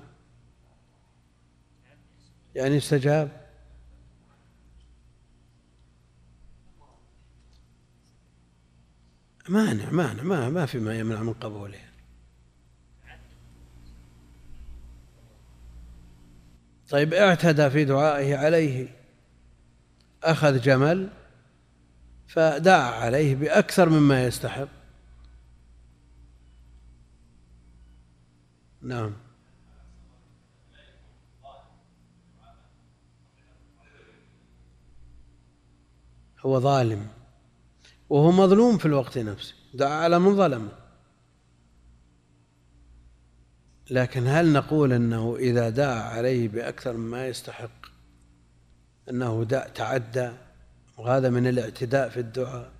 يعني 2.54 2.76
استجاب. 2.76 3.43
مانع 9.48 9.90
مانع 9.90 10.22
ما 10.22 10.48
ما 10.48 10.66
في 10.66 10.78
ما 10.78 10.98
يمنع 10.98 11.22
من 11.22 11.32
قبوله. 11.32 11.78
طيب 16.90 17.14
اعتدى 17.14 17.70
في 17.70 17.84
دعائه 17.84 18.36
عليه 18.36 18.88
أخذ 20.22 20.60
جمل 20.60 21.10
فدعا 22.26 22.90
عليه 22.90 23.34
بأكثر 23.34 23.88
مما 23.88 24.24
يستحق. 24.24 24.68
نعم. 28.82 29.12
هو 36.40 36.60
ظالم. 36.60 37.13
وهو 38.08 38.32
مظلوم 38.32 38.78
في 38.78 38.86
الوقت 38.86 39.18
نفسه 39.18 39.54
دعا 39.74 39.92
على 39.92 40.18
من 40.18 40.36
ظلمه. 40.36 40.72
لكن 43.90 44.26
هل 44.26 44.52
نقول 44.52 44.92
أنه 44.92 45.36
إذا 45.36 45.70
دعا 45.70 46.02
عليه 46.02 46.48
بأكثر 46.48 46.92
مما 46.92 47.28
يستحق 47.28 47.86
أنه 49.10 49.44
تعدى 49.74 50.30
وهذا 50.98 51.30
من 51.30 51.46
الاعتداء 51.46 52.08
في 52.08 52.20
الدعاء؟ 52.20 52.70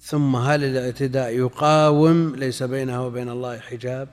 ثم 0.00 0.36
هل 0.36 0.64
الاعتداء 0.64 1.30
يقاوم 1.30 2.36
ليس 2.36 2.62
بينه 2.62 3.06
وبين 3.06 3.28
الله 3.28 3.58
حجاب؟ 3.58 4.08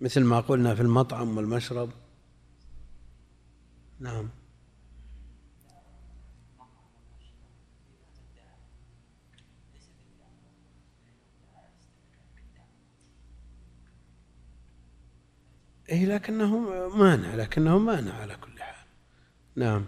مثل 0.00 0.24
ما 0.24 0.40
قلنا 0.40 0.74
في 0.74 0.82
المطعم 0.82 1.36
والمشرب. 1.36 1.90
نعم. 4.00 4.28
إيه 15.88 16.06
لكنه 16.06 16.58
مانع 16.88 17.34
لكنه 17.34 17.78
مانع 17.78 18.14
على 18.14 18.36
كل 18.36 18.62
حال. 18.62 18.86
نعم. 19.56 19.84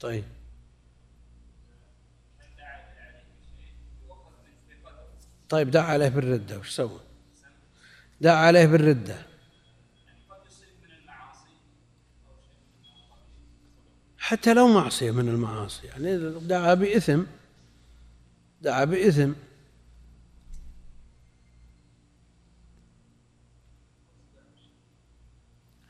طيب. 0.00 0.24
طيب 5.48 5.70
دعا 5.70 5.84
عليه 5.84 6.08
بالردة 6.08 6.58
وش 6.58 6.70
سوى 6.70 7.00
دعا 8.20 8.36
عليه 8.36 8.66
بالردة. 8.66 9.31
حتى 14.32 14.54
لو 14.54 14.68
معصية 14.68 15.10
من 15.10 15.28
المعاصي. 15.28 15.86
يعني 15.86 16.30
دعا 16.40 16.74
بإثم 16.74 17.22
دعا 18.62 18.84
بإثم. 18.84 19.32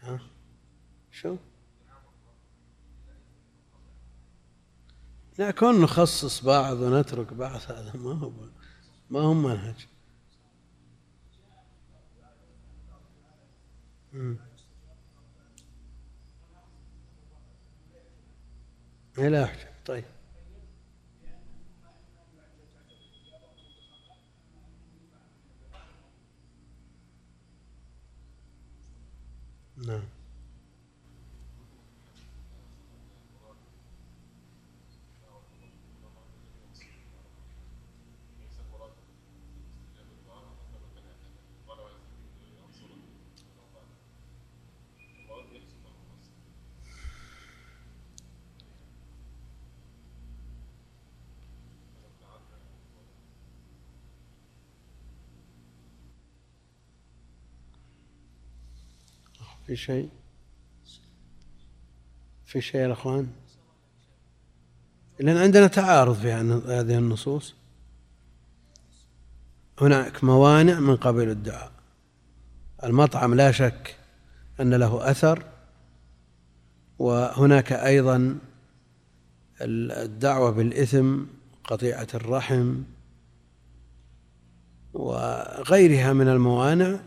ها؟ 0.03 0.21
شو؟ 1.11 1.37
لا 5.39 5.51
كون 5.51 5.81
نخصص 5.81 6.45
بعض 6.45 6.77
ونترك 6.77 7.33
بعض 7.33 7.61
هذا 7.69 7.93
ما 7.95 8.13
هو 8.13 8.33
ما 9.11 9.21
هو 9.21 9.35
منهج. 9.35 9.89
لا 19.19 19.45
أحجب 19.45 19.69
طيب. 19.87 20.05
نعم. 29.77 30.12
في 59.67 59.77
شيء؟ 59.77 60.09
في 62.47 62.61
شيء 62.61 62.81
يا 62.81 62.93
إخوان؟ 62.93 63.29
لأن 65.21 65.37
عندنا 65.37 65.67
تعارض 65.67 66.15
في 66.15 66.33
هذه 66.33 66.99
النصوص. 66.99 67.55
هناك 69.81 70.25
موانع 70.25 70.81
من 70.81 70.97
قبيل 70.97 71.31
الدعاء. 71.31 71.73
المطعم 72.85 73.35
لا 73.35 73.53
شك 73.53 73.97
أن 74.61 74.75
له 74.75 75.11
أثر 75.11 75.45
وهناك 76.99 77.73
أيضا 77.73 78.39
الدعوة 79.61 80.51
بالإثم 80.51 81.19
قطيعة 81.65 82.09
الرحم 82.15 82.83
وغيرها 84.93 86.13
من 86.13 86.29
الموانع. 86.29 87.01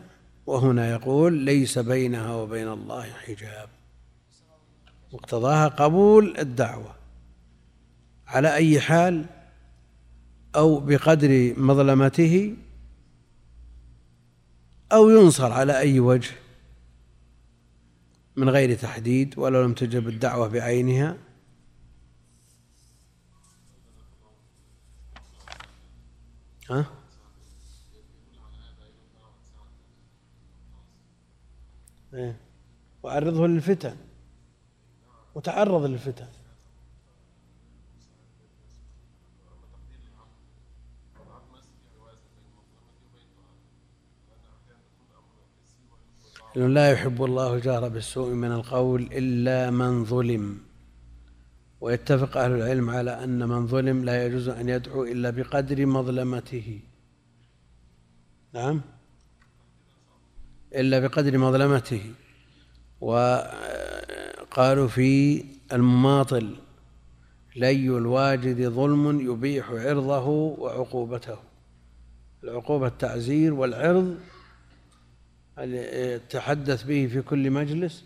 وهنا 0.46 0.90
يقول 0.90 1.32
ليس 1.32 1.78
بينها 1.78 2.34
وبين 2.34 2.68
الله 2.68 3.12
حجاب. 3.12 3.68
مقتضاها 5.12 5.68
قبول 5.68 6.38
الدعوة. 6.38 6.94
على 8.26 8.54
أي 8.54 8.80
حال 8.80 9.26
أو 10.56 10.80
بقدر 10.80 11.54
مظلمته 11.56 12.56
أو 14.92 15.10
ينصر 15.10 15.52
على 15.52 15.78
أي 15.78 16.00
وجه 16.00 16.30
من 18.36 18.48
غير 18.48 18.74
تحديد 18.78 19.38
ولو 19.38 19.64
لم 19.64 19.74
تجب 19.74 20.08
الدعوة 20.08 20.48
بعينها. 20.48 21.16
ها؟ 26.70 26.95
إيه؟ 32.16 32.36
وعرضه 33.02 33.46
للفتن. 33.46 33.96
وتعرض 35.34 35.84
للفتن. 35.84 36.26
إنه 46.56 46.66
لا 46.66 46.92
يحب 46.92 47.24
الله 47.24 47.54
الجهر 47.54 47.88
بالسوء 47.88 48.34
من 48.34 48.52
القول 48.52 49.02
إلا 49.02 49.70
من 49.70 50.04
ظلم. 50.04 50.60
ويتفق 51.80 52.36
أهل 52.36 52.52
العلم 52.52 52.90
على 52.90 53.24
أن 53.24 53.48
من 53.48 53.66
ظلم 53.66 54.04
لا 54.04 54.26
يجوز 54.26 54.48
أن 54.48 54.68
يدعو 54.68 55.04
إلا 55.04 55.30
بقدر 55.30 55.86
مظلمته. 55.86 56.80
نعم. 58.52 58.80
إلا 60.74 60.98
بقدر 60.98 61.38
مظلمته. 61.38 62.00
وقالوا 63.00 64.88
في 64.88 65.44
المماطل 65.72 66.56
لي 67.56 67.88
الواجد 67.88 68.68
ظلم 68.68 69.20
يبيح 69.32 69.70
عرضه 69.70 70.26
وعقوبته. 70.28 71.38
العقوبة 72.44 72.86
التعزير 72.86 73.54
والعرض 73.54 74.18
يتحدث 75.58 76.82
به 76.82 77.06
في 77.06 77.22
كل 77.22 77.50
مجلس 77.50 78.04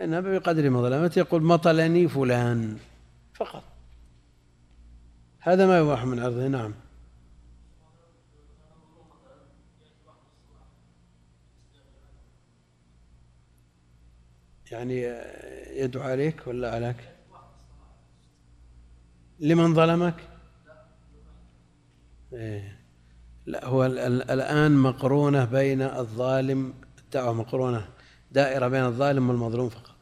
إنها 0.00 0.20
بقدر 0.20 0.70
مظلمته. 0.70 1.18
يقول 1.18 1.42
مطلني 1.42 2.08
فلان 2.08 2.76
فقط. 3.34 3.64
هذا 5.40 5.66
ما 5.66 5.78
يباح 5.78 6.04
من 6.04 6.20
عرضه 6.20 6.48
نعم. 6.48 6.74
يعني 14.70 15.02
يدعو 15.76 16.02
عليك 16.02 16.46
ولا 16.46 16.74
عليك؟ 16.74 16.96
لمن 19.40 19.74
ظلمك؟ 19.74 20.14
إيه. 22.32 22.80
لا 23.46 23.66
هو 23.66 23.86
الآن 23.86 24.76
مقرونة 24.76 25.44
بين 25.44 25.82
الظالم 25.82 26.74
الدعوة 26.98 27.32
مقرونة 27.32 27.88
دائرة 28.32 28.68
بين 28.68 28.84
الظالم 28.84 29.28
والمظلوم 29.28 29.68
فقط. 29.68 29.96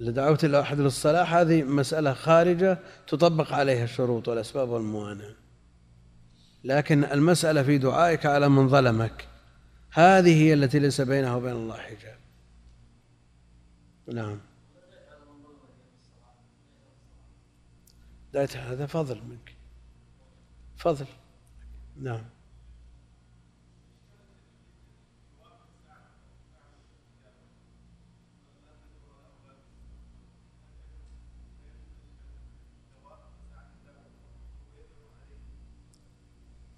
لدعوت 0.00 0.44
الأحد 0.44 0.78
للصلاح 0.78 1.34
هذه 1.34 1.62
مسألة 1.62 2.12
خارجة 2.12 2.78
تطبق 3.06 3.52
عليها 3.52 3.84
الشروط 3.84 4.28
والأسباب 4.28 4.68
والموانع. 4.68 5.30
لكن 6.64 7.04
المسألة 7.04 7.62
في 7.62 7.78
دعائك 7.78 8.26
على 8.26 8.48
من 8.48 8.68
ظلمك 8.68 9.28
هذه 9.92 10.42
هي 10.42 10.54
التي 10.54 10.78
ليس 10.78 11.00
بينها 11.00 11.34
وبين 11.34 11.52
الله 11.52 11.76
حجاب. 11.76 12.17
نعم. 14.08 14.40
هذا 18.56 18.86
فضل 18.86 19.22
منك. 19.24 19.54
فضل. 20.76 21.06
نعم. 21.96 22.24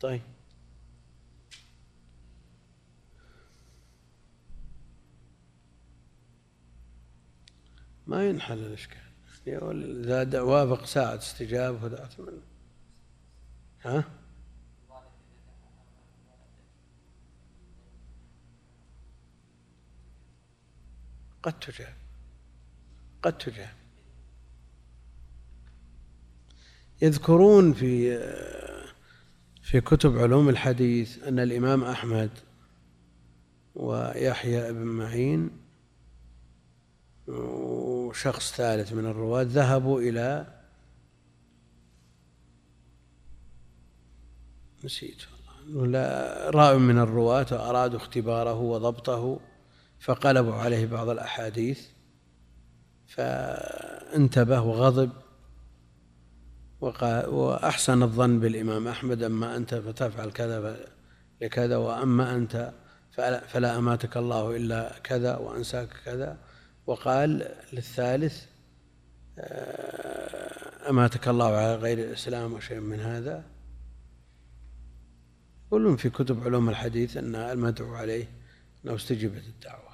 طيب. 0.01 0.40
ما 8.11 8.29
ينحل 8.29 8.59
الإشكال. 8.59 9.01
إذا 9.47 10.41
وافق 10.41 10.85
ساعة 10.85 11.17
استجابة 11.17 12.09
ها؟ 13.83 14.05
قد 21.43 21.59
تجاب. 21.59 21.95
قد 23.23 23.39
تجاب. 23.39 23.75
يذكرون 27.03 27.73
في 27.73 28.19
في 29.63 29.81
كتب 29.81 30.19
علوم 30.19 30.49
الحديث 30.49 31.23
أن 31.23 31.39
الإمام 31.39 31.85
أحمد 31.85 32.31
ويحيى 33.75 34.73
بن 34.73 34.85
معين 34.87 35.51
وشخص 38.11 38.53
ثالث 38.53 38.93
من 38.93 39.07
الرواة 39.07 39.43
ذهبوا 39.43 40.01
إلى 40.01 40.47
نسيت 44.85 45.23
والله. 45.75 46.51
راء 46.51 46.79
من 46.79 46.99
الرواة 46.99 47.47
وأرادوا 47.53 47.99
اختباره 47.99 48.55
وضبطه 48.55 49.41
فقلبوا 50.01 50.55
عليه 50.55 50.87
بعض 50.87 51.09
الأحاديث 51.09 51.87
فانتبه 53.07 54.61
وغضب 54.61 55.11
وأحسن 56.81 58.03
الظن 58.03 58.41
بالإمام 58.41 58.89
أحمد 58.89 59.23
أما 59.23 59.57
أنت 59.57 59.75
فتفعل 59.75 60.31
كذا 60.31 60.77
لكذا 61.41 61.77
وأما 61.77 62.37
أنت 62.37 62.73
فلا 63.49 63.79
أماتك 63.79 64.17
الله 64.17 64.57
إلا 64.57 64.99
كذا 65.05 65.37
وأنساك 65.37 65.89
كذا. 66.05 66.50
وقال 66.91 67.49
للثالث 67.73 68.45
آه، 69.39 70.91
أماتك 70.91 71.29
الله 71.29 71.47
على 71.47 71.75
غير 71.75 71.99
الإسلام 71.99 72.53
وشيء 72.53 72.81
من 72.81 73.01
هذا؟ 73.01 73.45
كلهم 75.71 75.97
في 75.97 76.11
كتب 76.11 76.45
علوم 76.45 76.69
الحديث 76.69 77.17
أن 77.17 77.35
المدعو 77.35 77.95
عليه 77.95 78.29
أنه 78.85 78.95
استجيبت 78.95 79.43
الدعوة. 79.47 79.91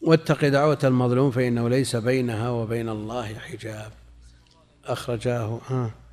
واتق 0.00 0.48
دعوة 0.48 0.78
المظلوم 0.84 1.30
فإنه 1.30 1.68
ليس 1.68 1.96
بينها 1.96 2.50
وبين 2.50 2.88
الله 2.88 3.38
حجاب. 3.38 3.92
أخرجاه 4.84 5.60
ها؟ 5.66 6.05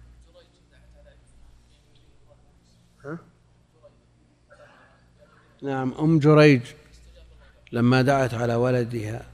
نعم 5.64 5.94
أم 5.94 6.20
جريج 6.20 6.62
لما 7.72 8.02
دعت 8.02 8.34
على 8.34 8.56
ولدها 8.56 9.26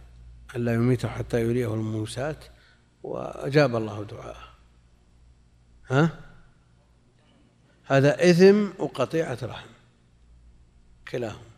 ألا 0.55 0.73
يميته 0.73 1.07
حتى 1.07 1.41
يريه 1.41 1.73
الموسات 1.73 2.45
وأجاب 3.03 3.75
الله 3.75 4.03
دعاءه. 4.03 4.49
ها؟ 5.89 6.19
هذا 7.85 8.29
إثم 8.29 8.67
وقطيعة 8.79 9.37
رحم. 9.43 9.69
كلاهما. 11.07 11.49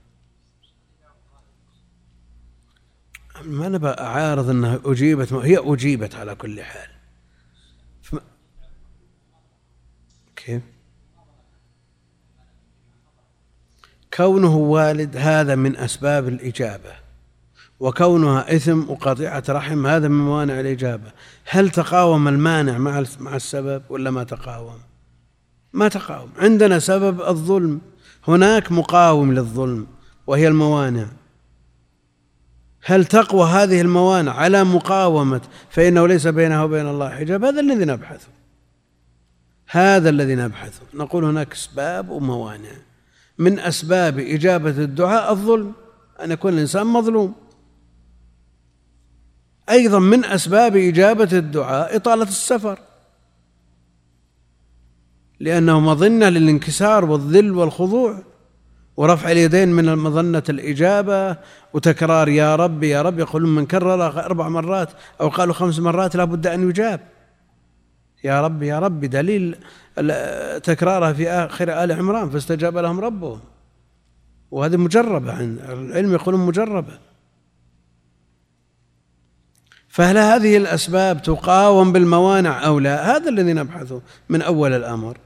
ما 3.43 3.69
نبى 3.69 3.88
أعارض 3.88 4.49
أنها 4.49 4.80
أجيبت 4.85 5.34
هي 5.34 5.57
أجيبت 5.57 6.15
على 6.15 6.35
كل 6.35 6.64
حال. 6.64 6.89
كيف؟ 10.35 10.64
كونه 14.13 14.55
والد 14.55 15.17
هذا 15.17 15.55
من 15.55 15.77
أسباب 15.77 16.27
الإجابة 16.27 17.01
وكونها 17.79 18.55
إثم 18.55 18.89
وقطيعة 18.89 19.43
رحم 19.49 19.88
هذا 19.88 20.07
من 20.07 20.25
موانع 20.25 20.59
الإجابة. 20.59 21.11
هل 21.45 21.69
تقاوم 21.69 22.27
المانع 22.27 22.77
مع 22.77 23.03
مع 23.19 23.35
السبب 23.35 23.83
ولا 23.89 24.11
ما 24.11 24.23
تقاوم؟ 24.23 24.79
ما 25.73 25.88
تقاوم. 25.88 26.29
عندنا 26.38 26.79
سبب 26.79 27.21
الظلم. 27.21 27.81
هناك 28.27 28.71
مقاوم 28.71 29.33
للظلم 29.33 29.88
وهي 30.27 30.47
الموانع. 30.47 31.05
هل 32.83 33.05
تقوى 33.05 33.49
هذه 33.49 33.81
الموانع 33.81 34.33
على 34.33 34.63
مقاومة 34.63 35.41
فإنه 35.69 36.07
ليس 36.07 36.27
بينها 36.27 36.63
وبين 36.63 36.88
الله 36.88 37.09
حجاب؟ 37.09 37.43
هذا 37.43 37.59
الذي 37.59 37.85
نبحثه. 37.85 38.27
هذا 39.67 40.09
الذي 40.09 40.35
نبحثه. 40.35 40.81
نقول 40.93 41.23
هناك 41.23 41.53
أسباب 41.53 42.09
وموانع. 42.09 42.90
من 43.37 43.59
أسباب 43.59 44.19
إجابة 44.19 44.69
الدعاء 44.69 45.31
الظلم 45.31 45.73
أن 46.23 46.31
يكون 46.31 46.53
الإنسان 46.53 46.87
مظلوم. 46.87 47.33
أيضا 49.69 49.99
من 49.99 50.25
أسباب 50.25 50.75
إجابة 50.75 51.37
الدعاء 51.37 51.95
إطالة 51.95 52.23
السفر. 52.23 52.79
لأنه 55.39 55.79
مظنة 55.79 56.29
للانكسار 56.29 57.05
والذل 57.05 57.51
والخضوع 57.51 58.23
ورفع 58.97 59.31
اليدين 59.31 59.69
من 59.69 59.95
مظنة 59.95 60.43
الإجابة 60.49 61.37
وتكرار 61.73 62.29
يا 62.29 62.55
رب 62.55 62.83
يا 62.83 63.01
رب 63.01 63.19
يقولون 63.19 63.55
من 63.55 63.65
كرر 63.65 64.07
أربع 64.25 64.49
مرات 64.49 64.89
أو 65.21 65.29
قالوا 65.29 65.53
خمس 65.53 65.79
مرات 65.79 66.15
لا 66.15 66.23
بد 66.23 66.47
أن 66.47 66.69
يجاب. 66.69 66.99
يا 68.23 68.41
رب 68.41 68.63
يا 68.63 68.79
رب 68.79 68.99
دليل 69.05 69.55
تكرارها 70.59 71.13
في 71.13 71.30
آخر 71.30 71.84
آل 71.84 71.91
عمران 71.91 72.30
فاستجاب 72.30 72.77
لهم 72.77 72.99
ربهم. 72.99 73.39
وهذه 74.51 74.77
مجربة 74.77 75.34
عند 75.34 75.59
العلم 75.59 76.13
يقولون 76.13 76.45
مجربة. 76.45 76.99
فهل 79.88 80.18
هذه 80.18 80.57
الأسباب 80.57 81.22
تقاوم 81.22 81.91
بالموانع 81.91 82.65
أو 82.65 82.80
لا؟ 82.80 83.15
هذا 83.15 83.30
الذي 83.30 83.53
نبحثه 83.53 84.01
من 84.30 84.41
أول 84.41 84.73
الأمر. 84.73 85.18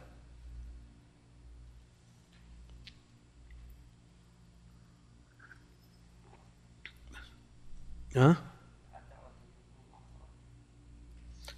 ها؟ 8.16 8.45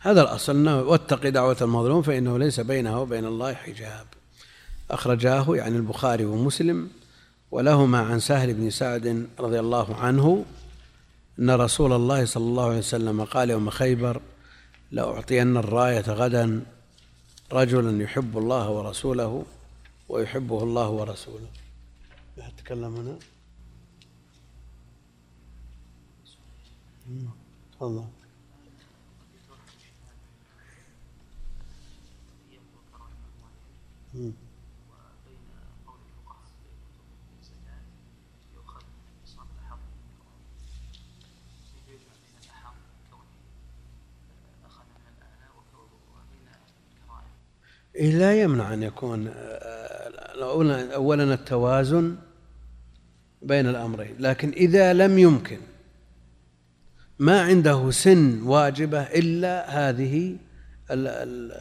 هذا 0.08 0.22
الأصل 0.22 0.56
أنه 0.56 0.82
واتق 0.82 1.30
دعوة 1.30 1.58
المظلوم 1.62 2.02
فإنه 2.02 2.38
ليس 2.40 2.60
بينها 2.60 2.98
وبين 2.98 3.26
الله 3.26 3.54
حجاب. 3.54 4.06
أخرجاه 4.92 5.56
يعني 5.56 5.76
البخاري 5.76 6.26
ومسلم 6.26 6.90
ولهما 7.52 8.00
عن 8.00 8.20
سهل 8.20 8.54
بن 8.54 8.70
سعد 8.70 9.28
رضي 9.40 9.60
الله 9.60 9.96
عنه 9.96 10.46
أن 11.40 11.50
رسول 11.50 11.94
الله 11.94 12.26
صلى 12.26 12.44
الله 12.44 12.66
عليه 12.66 12.78
وسلم 12.78 13.24
قال 13.24 13.50
يوم 13.50 13.70
خيبر 13.70 14.22
لأعطين 14.92 15.58
الراية 15.58 16.12
غدا 16.12 16.66
رجلا 17.52 18.04
يحب 18.04 18.38
الله 18.38 18.70
ورسوله 18.70 19.46
ويحبه 20.10 20.64
الله 20.64 20.90
ورسوله. 20.90 21.48
أتكلم 22.38 22.96
هنا. 22.96 23.18
تفضل. 27.80 28.17
إيه 47.96 48.12
لا 48.12 48.42
يمنع 48.42 48.74
أن 48.74 48.84
يكون 48.84 49.28
آه، 49.28 50.08
أولا 50.94 51.34
التوازن 51.34 52.16
بين 53.42 53.70
الأمرين 53.70 54.16
لكن 54.20 54.50
إذا 54.50 54.94
لم 54.94 55.20
يمكن 55.20 55.60
ما 57.20 57.42
عنده 57.42 57.92
سن 57.92 58.42
واجبة 58.42 59.02
إلا 59.02 59.70
هذه 59.70 60.38
ال 60.92 61.08
ال 61.08 61.52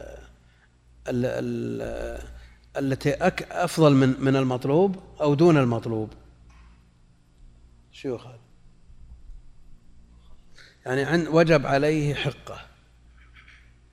ال 1.07 1.25
ال 1.25 2.36
التي 2.79 3.13
أفضل 3.51 3.95
من 3.95 4.15
من 4.19 4.35
المطلوب 4.35 4.95
أو 5.21 5.33
دون 5.33 5.57
المطلوب؟ 5.57 6.13
شو 7.91 8.15
هذا. 8.15 8.39
يعني 10.85 11.03
عن 11.03 11.27
وجب 11.27 11.65
عليه 11.65 12.15
حقة. 12.15 12.59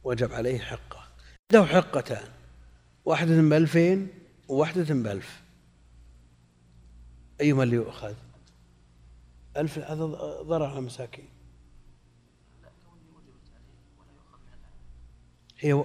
وجب 0.04 0.32
عليه 0.32 0.58
حقة. 0.58 1.08
له 1.52 1.66
حقتان. 1.66 2.28
واحدة 3.04 3.42
بألفين 3.42 4.08
وواحدة 4.48 4.94
بألف. 4.94 5.42
أيما 7.40 7.62
اللي 7.62 7.76
يؤخذ؟ 7.76 8.14
ألف 9.56 9.78
هذا 9.78 10.04
ضرر 10.42 10.64
على 10.64 10.78
المساكين. 10.78 11.28
هي 15.58 15.84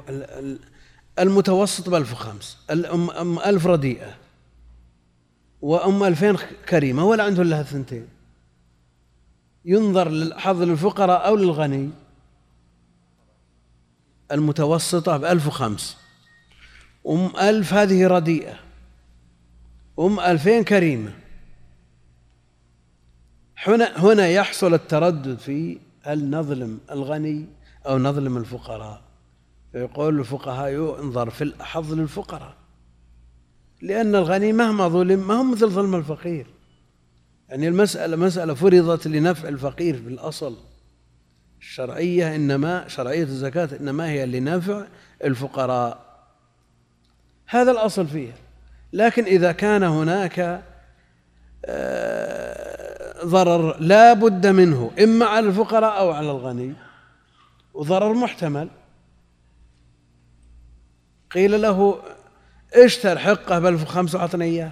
المتوسط 1.19 1.89
بألف 1.89 2.11
وخمس. 2.13 2.57
الأم 2.69 3.09
أم 3.09 3.39
ألف 3.39 3.67
رديئة. 3.67 4.15
وأم 5.61 6.03
ألفين 6.03 6.37
كريمة 6.69 7.05
ولا 7.05 7.23
عنده 7.23 7.41
إلا 7.41 7.63
ثنتين. 7.63 8.07
ينظر 9.65 10.09
للحظ 10.09 10.61
للفقراء 10.61 11.27
أو 11.27 11.35
للغني. 11.35 11.89
المتوسطة 14.31 15.17
بألف 15.17 15.47
وخمس. 15.47 15.97
أم 17.07 17.31
ألف 17.37 17.73
هذه 17.73 18.07
رديئة. 18.07 18.59
أم 19.99 20.19
ألفين 20.19 20.63
كريمة. 20.63 21.13
هنا 23.57 23.97
هنا 23.97 24.27
يحصل 24.27 24.73
التردد 24.73 25.37
في 25.37 25.79
هل 26.01 26.29
نظلم 26.29 26.79
الغني 26.91 27.45
أو 27.85 27.97
نظلم 27.97 28.37
الفقراء. 28.37 29.08
فيقول 29.71 30.19
الفقهاء 30.19 30.71
ينظر 30.71 31.29
في 31.29 31.43
الأحظ 31.43 31.93
للفقراء 31.93 32.53
لأن 33.81 34.15
الغني 34.15 34.53
مهما 34.53 34.87
ظلم 34.87 35.27
ما 35.27 35.33
هو 35.33 35.43
مثل 35.43 35.69
ظلم 35.69 35.95
الفقير. 35.95 36.47
يعني 37.49 37.67
المسألة 37.67 38.15
مسألة 38.15 38.53
فرضت 38.53 39.07
لنفع 39.07 39.47
الفقير 39.47 40.01
بالأصل 40.05 40.57
الشرعية 41.59 42.35
إنما 42.35 42.87
شرعية 42.87 43.23
الزكاة 43.23 43.69
إنما 43.79 44.09
هي 44.09 44.25
لنفع 44.25 44.85
الفقراء. 45.23 46.05
هذا 47.47 47.71
الأصل 47.71 48.07
فيها. 48.07 48.35
لكن 48.93 49.23
إذا 49.23 49.51
كان 49.51 49.83
هناك 49.83 50.63
آه، 51.65 53.25
ضرر 53.25 53.79
لا 53.79 54.13
بد 54.13 54.47
منه 54.47 54.91
إما 55.03 55.25
على 55.25 55.47
الفقراء 55.47 55.99
أو 55.99 56.11
على 56.11 56.31
الغني 56.31 56.73
وضرر 57.73 58.13
محتمل. 58.13 58.69
قيل 61.31 61.61
له 61.61 62.01
اشتر 62.73 63.19
حقه 63.19 63.59
بألف 63.59 63.83
وخمسة 63.83 64.17
وعطنا 64.19 64.45
إياه. 64.45 64.71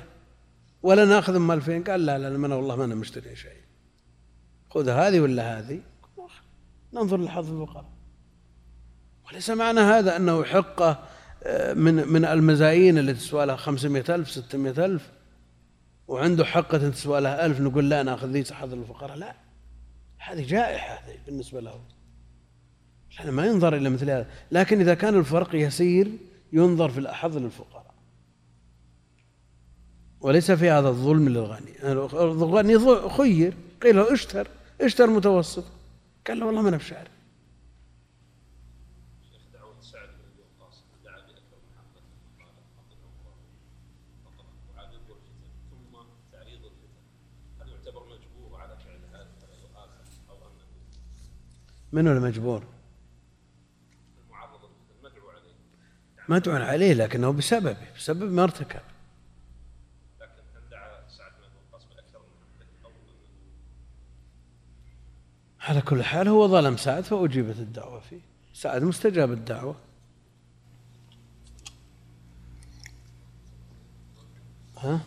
ولا 0.84 1.06
نأخذ 1.06 1.36
أم 1.36 1.52
ألفين 1.52 1.84
قال 1.84 2.06
لا 2.06 2.18
لا 2.18 2.30
من 2.30 2.52
والله 2.52 2.76
ما 2.76 2.86
أنا 2.86 2.96
مشتري 2.96 3.36
شيء. 3.36 3.62
خذ 4.70 4.90
هذه 4.90 5.20
ولا 5.20 5.60
هذه. 5.60 5.82
ننظر 6.94 7.18
لحظ 7.18 7.52
الفقراء 7.52 7.86
وليس 9.28 9.50
معنى 9.50 9.80
هذا 9.80 10.16
أنه 10.16 10.44
حقه 10.44 11.00
آه، 11.44 11.74
من 11.74 11.94
من 11.94 12.26
المزايين 12.26 12.98
اللي 12.98 13.14
تسوى 13.14 13.46
لها 13.46 13.56
500 13.56 14.04
ألف 14.10 14.32
600 14.32 14.86
ألف؟ 14.86 15.12
وعنده 16.08 16.46
حقة 16.46 16.90
تسوى 16.90 17.22
لها 17.22 17.46
ألف 17.46 17.60
نقول 17.60 17.90
لا 17.90 18.04
نأخذ 18.04 18.28
ذي 18.28 18.54
حظ 18.54 18.74
الفقراء. 18.74 19.18
لا 19.18 19.36
هذه 20.18 20.48
جائحة 20.48 20.94
هذه 20.94 21.18
بالنسبة 21.26 21.62
له. 21.62 21.82
يعني 23.20 23.32
ما 23.32 23.46
ينظر 23.46 23.76
إلى 23.76 23.90
مثل 23.90 24.10
هذا. 24.10 24.28
لكن 24.52 24.80
إذا 24.80 24.94
كان 24.94 25.20
الفرق 25.20 25.56
يسير 25.56 26.12
ينظر 26.54 26.90
في 26.90 26.98
الأحظ 27.00 27.38
للفقراء. 27.38 27.94
وليس 30.22 30.52
في 30.52 30.70
هذا 30.70 30.90
الظلم 30.90 31.30
للغني. 31.30 31.92
الغني 32.14 33.10
خير. 33.10 33.54
قيل 33.82 33.96
له 33.96 34.14
اشتر. 34.14 34.48
اشتر 34.82 35.08
متوسط. 35.08 35.64
قال 36.28 36.40
له 36.40 36.46
والله 36.46 36.62
ما 36.62 36.70
أنا 36.70 36.78
بشعر. 36.78 37.08
من 51.92 52.08
هو 52.08 52.14
المجبور؟ 52.14 52.64
المعرض 56.30 56.48
المدعو 56.48 56.56
عليه 56.56 56.66
مدعو 56.66 56.70
عليه 56.70 56.94
لكنه 56.94 57.32
بسببه 57.32 57.88
بسبب 57.98 58.32
ما 58.32 58.44
ارتكب. 58.44 58.80
على 65.60 65.82
كل 65.82 66.04
حال 66.04 66.28
هو 66.28 66.48
ظلم 66.48 66.78
سعد 66.78 67.04
فأجيبت 67.04 67.56
الدعوة 67.60 68.00
فيه. 68.00 68.20
سعد 68.54 68.84
مستجاب 68.84 69.32
الدعوة. 69.32 69.76
ها؟ 74.78 75.00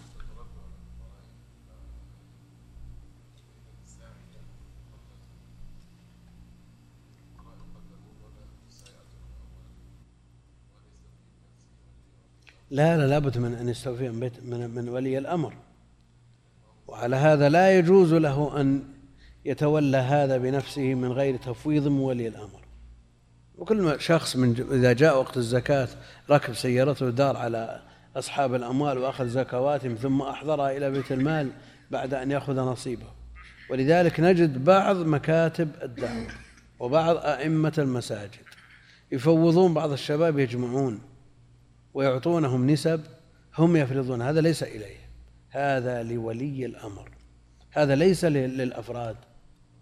لا 12.71 12.97
لا 12.97 13.07
لابد 13.07 13.39
من 13.39 13.55
أن 13.55 13.69
يستوفي 13.69 14.09
من, 14.09 14.31
من, 14.45 14.71
من 14.71 14.89
ولي 14.89 15.19
الأمر. 15.19 15.55
وعلى 16.87 17.17
هذا 17.17 17.49
لا 17.49 17.79
يجوز 17.79 18.15
له 18.15 18.61
أن 18.61 18.83
يتولى 19.45 19.97
هذا 19.97 20.39
بنفسه 20.39 20.95
من 20.95 21.13
غير 21.13 21.37
تفويض 21.37 21.89
من 21.89 21.99
ولي 21.99 22.29
الأمر. 22.29 22.61
وكل 23.59 24.01
شخص 24.01 24.37
من 24.37 24.67
إذا 24.73 24.93
جاء 24.93 25.19
وقت 25.19 25.37
الزكاة 25.37 25.89
ركب 26.31 26.55
سيارته 26.55 27.11
دار 27.11 27.37
على 27.37 27.83
أصحاب 28.17 28.55
الأموال 28.55 28.99
وأخذ 28.99 29.29
زكواتهم 29.29 29.95
ثم 29.95 30.23
أحضرها 30.23 30.77
إلى 30.77 30.91
بيت 30.91 31.13
المال 31.13 31.51
بعد 31.91 32.15
أن 32.15 32.31
يأخذ 32.31 32.61
نصيبه. 32.61 33.07
ولذلك 33.71 34.21
نجد 34.21 34.65
بعض 34.65 34.97
مكاتب 34.97 35.71
الدعوة 35.83 36.27
وبعض 36.81 37.17
أئمة 37.17 37.73
المساجد 37.79 38.41
يفوضون 39.13 39.75
بعض 39.75 39.93
الشباب 39.93 40.39
يجمعون. 40.39 41.10
ويعطونهم 41.95 42.71
نسب 42.71 43.01
هم 43.59 43.77
يفرضون 43.77 44.23
هذا 44.23 44.41
ليس 44.41 44.63
إليه 44.63 45.01
هذا 45.51 46.03
لولي 46.03 46.67
الأمر 46.67 47.11
هذا 47.73 47.95
ليس 47.95 48.25
للأفراد 48.25 49.17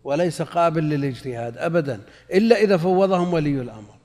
وليس 0.05 0.43
قابل 0.43 0.85
للاجتهاد 0.85 1.59
أبدا 1.59 2.01
إلا 2.33 2.57
إذا 2.57 2.77
فوضهم 2.77 3.33
ولي 3.33 3.61
الأمر. 3.61 3.99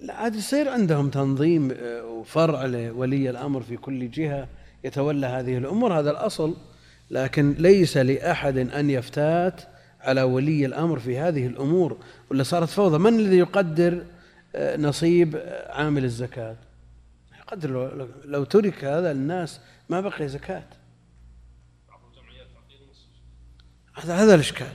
لا 0.00 0.14
عاد 0.14 0.34
يصير 0.34 0.68
عندهم 0.68 1.10
تنظيم 1.10 1.70
آه، 1.70 2.04
وفرع 2.04 2.64
لولي 2.64 3.30
الأمر 3.30 3.62
في 3.62 3.76
كل 3.76 4.10
جهة 4.10 4.48
يتولى 4.84 5.26
هذه 5.26 5.58
الأمور 5.58 5.98
هذا 5.98 6.10
الأصل 6.10 6.56
لكن 7.10 7.54
ليس 7.58 7.96
لأحد 7.96 8.58
أن 8.58 8.90
يفتات 8.90 9.62
على 10.04 10.22
ولي 10.22 10.66
الأمر 10.66 10.98
في 10.98 11.18
هذه 11.18 11.46
الأمور 11.46 11.98
ولا 12.30 12.42
صارت 12.42 12.68
فوضى؟ 12.68 12.98
من 12.98 13.18
الذي 13.18 13.38
يقدر 13.38 14.04
آه، 14.56 14.76
نصيب 14.76 15.36
آه، 15.36 15.72
عامل 15.72 16.04
الزكاة؟ 16.04 16.56
يقدر 17.38 18.06
لو 18.24 18.44
ترك 18.44 18.84
هذا 18.84 19.10
الناس 19.10 19.60
ما 19.88 20.00
بقي 20.00 20.28
زكاة. 20.28 20.64
هذا 23.94 24.14
هذا 24.14 24.34
الإشكال. 24.34 24.72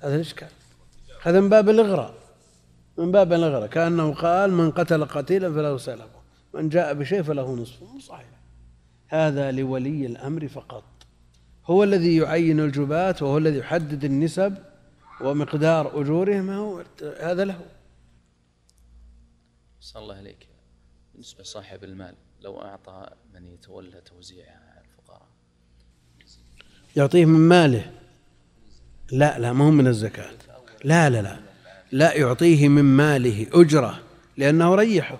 هذا 0.00 0.14
الإشكال. 0.14 0.48
هذا 1.22 1.40
من 1.40 1.48
باب 1.48 1.68
الإغراء. 1.68 2.14
من 2.98 3.12
باب 3.12 3.32
الإغراء. 3.32 3.66
كأنه 3.66 4.14
قال 4.14 4.52
من 4.52 4.70
قتل 4.70 5.04
قتيلا 5.04 5.52
فله 5.52 5.76
سلبه 5.78 6.20
من 6.54 6.68
جاء 6.68 6.94
بشيء 6.94 7.22
فله 7.22 7.54
نصفه. 7.54 7.98
صحيح. 7.98 8.28
هذا 9.08 9.50
لولي 9.52 10.06
الأمر 10.06 10.48
فقط. 10.48 10.95
هو 11.66 11.84
الذي 11.84 12.16
يعين 12.16 12.60
الجبات 12.60 13.22
وهو 13.22 13.38
الذي 13.38 13.58
يحدد 13.58 14.04
النسب 14.04 14.56
ومقدار 15.20 16.00
أجورهم 16.00 16.50
هو؟ 16.50 16.84
هذا 17.20 17.44
له. 17.44 17.60
صلى 19.80 20.02
الله 20.02 20.14
عليك 20.14 20.46
بالنسبة 21.12 21.42
لصاحب 21.42 21.84
المال 21.84 22.14
لو 22.40 22.60
أعطى 22.60 23.06
من 23.34 23.46
يتولى 23.46 24.00
توزيعها 24.00 24.72
على 24.72 24.84
الفقراء. 24.84 25.26
يعطيه 26.96 27.24
من 27.24 27.48
ماله. 27.48 27.92
لا 29.12 29.38
لا 29.38 29.52
ما 29.52 29.64
هو 29.64 29.70
من 29.70 29.86
الزكاة. 29.86 30.30
لا 30.84 31.10
لا 31.10 31.22
لا. 31.22 31.40
لا 31.92 32.14
يعطيه 32.14 32.68
من 32.68 32.84
ماله 32.84 33.46
أجرة 33.52 34.02
لأنه 34.36 34.74
ريحه. 34.74 35.18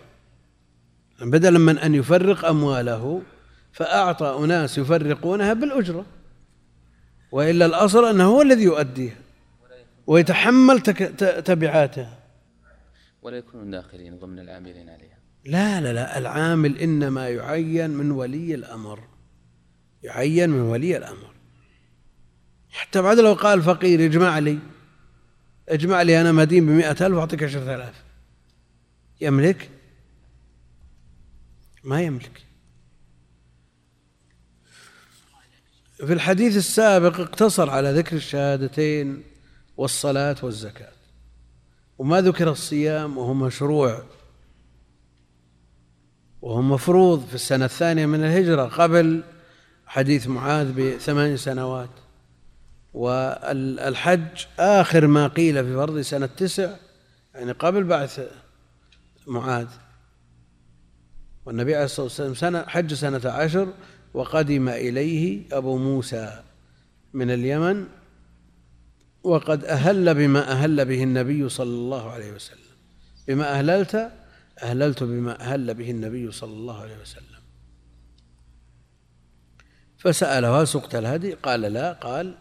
بدلا 1.20 1.58
من 1.58 1.78
أن 1.78 1.94
يفرق 1.94 2.44
أمواله 2.44 3.22
فأعطى 3.72 4.44
أناس 4.44 4.78
يفرقونها 4.78 5.52
بالأجرة. 5.52 6.06
وإلا 7.32 7.66
الأصل 7.66 8.04
أنه 8.04 8.24
هو 8.24 8.42
الذي 8.42 8.62
يؤديها 8.62 9.16
ويتحمل 10.06 10.80
تبعاتها. 11.44 12.18
ولا 13.22 13.36
يكونون 13.36 13.70
داخلين 13.70 14.18
ضمن 14.18 14.38
العاملين 14.38 14.88
عليها. 14.88 15.18
لا 15.44 15.80
لا 15.80 15.92
لا 15.92 16.18
العامل 16.18 16.78
إنما 16.78 17.28
يعين 17.28 17.90
من 17.90 18.10
ولي 18.10 18.54
الأمر. 18.54 19.08
يعين 20.02 20.50
من 20.50 20.60
ولي 20.60 20.96
الأمر. 20.96 21.34
حتى 22.70 23.02
بعد 23.02 23.18
لو 23.18 23.34
قال 23.34 23.62
فقير 23.62 24.04
اجمع 24.04 24.38
لي. 24.38 24.58
اجمع 25.68 26.02
لي 26.02 26.20
أنا 26.20 26.32
مدين 26.32 26.66
بمئة 26.66 27.06
ألف 27.06 27.16
وأعطيك 27.16 27.42
عشرة 27.42 27.74
آلاف. 27.74 28.04
يملك؟ 29.20 29.70
ما 31.84 32.02
يملك. 32.02 32.45
في 35.96 36.12
الحديث 36.12 36.56
السابق 36.56 37.20
اقتصر 37.20 37.70
على 37.70 37.92
ذكر 37.92 38.16
الشهادتين 38.16 39.22
والصلاة 39.76 40.36
والزكاة. 40.42 40.92
وما 41.98 42.20
ذكر 42.20 42.50
الصيام 42.50 43.18
وهو 43.18 43.34
مشروع. 43.34 44.02
وهو 46.42 46.62
مفروض 46.62 47.26
في 47.26 47.34
السنة 47.34 47.64
الثانية 47.64 48.06
من 48.06 48.24
الهجرة 48.24 48.64
قبل 48.64 49.22
حديث 49.86 50.26
معاذ 50.26 50.72
بثمان 50.72 51.36
سنوات. 51.36 51.90
والحج 52.94 54.46
آخر 54.58 55.06
ما 55.06 55.26
قيل 55.28 55.64
في 55.64 55.74
فرض 55.74 56.00
سنة 56.00 56.26
تسع 56.26 56.76
يعني 57.34 57.52
قبل 57.52 57.84
بعث 57.84 58.20
معاذ. 59.26 59.68
والنبي 61.46 61.74
عليه 61.74 61.84
الصلاة 61.84 62.06
والسلام 62.06 62.34
سنة 62.34 62.62
حج 62.62 62.94
سنة 62.94 63.30
عشر 63.30 63.68
وقدم 64.16 64.68
إليه 64.68 65.42
أبو 65.52 65.78
موسى 65.78 66.42
من 67.12 67.30
اليمن 67.30 67.86
وقد 69.22 69.64
أهل 69.64 70.14
بما 70.14 70.52
أهل 70.52 70.84
به 70.84 71.02
النبي 71.02 71.48
صلى 71.48 71.68
الله 71.68 72.10
عليه 72.10 72.32
وسلم. 72.32 72.76
بما 73.28 73.58
أهللت؟ 73.58 74.10
أهللت 74.62 75.02
بما 75.02 75.40
أهل 75.40 75.74
به 75.74 75.90
النبي 75.90 76.32
صلى 76.32 76.52
الله 76.52 76.80
عليه 76.82 76.98
وسلم. 77.00 77.40
فسأله 79.98 80.60
هل 80.60 80.68
سقت 80.68 80.94
الهدي؟ 80.94 81.32
قال 81.32 81.60
لا. 81.60 81.92
قال 81.92 82.34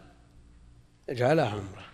اجعلها 1.08 1.48
عمرة. 1.48 1.84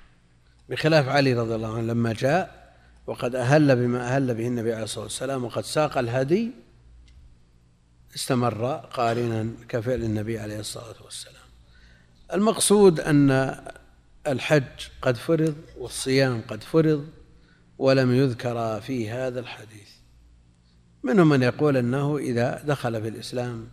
بخلاف 0.68 1.08
علي 1.08 1.34
رضي 1.34 1.54
الله 1.54 1.76
عنه 1.76 1.92
لما 1.92 2.12
جاء 2.12 2.74
وقد 3.06 3.34
أهل 3.34 3.76
بما 3.76 4.16
أهل 4.16 4.34
به 4.34 4.46
النبي 4.46 4.72
عليه 4.72 4.84
الصلاة 4.84 5.04
والسلام 5.04 5.44
وقد 5.44 5.64
ساق 5.64 5.98
الهدي 5.98 6.50
استمر 8.14 8.76
قارنا 8.76 9.50
كفعل 9.68 10.02
النبي 10.02 10.38
عليه 10.38 10.60
الصلاة 10.60 11.02
والسلام. 11.04 11.42
المقصود 12.32 13.00
أن 13.00 13.60
الحج 14.26 14.88
قد 15.02 15.16
فرض 15.16 15.54
والصيام 15.78 16.42
قد 16.48 16.62
فرض 16.62 17.08
ولم 17.78 18.14
يذكر 18.14 18.80
في 18.80 19.10
هذا 19.10 19.40
الحديث. 19.40 19.88
منهم 21.02 21.28
من 21.28 21.42
يقول 21.42 21.76
أنه 21.76 22.18
إذا 22.18 22.62
دخل 22.66 23.02
في 23.02 23.08
الإسلام 23.08 23.68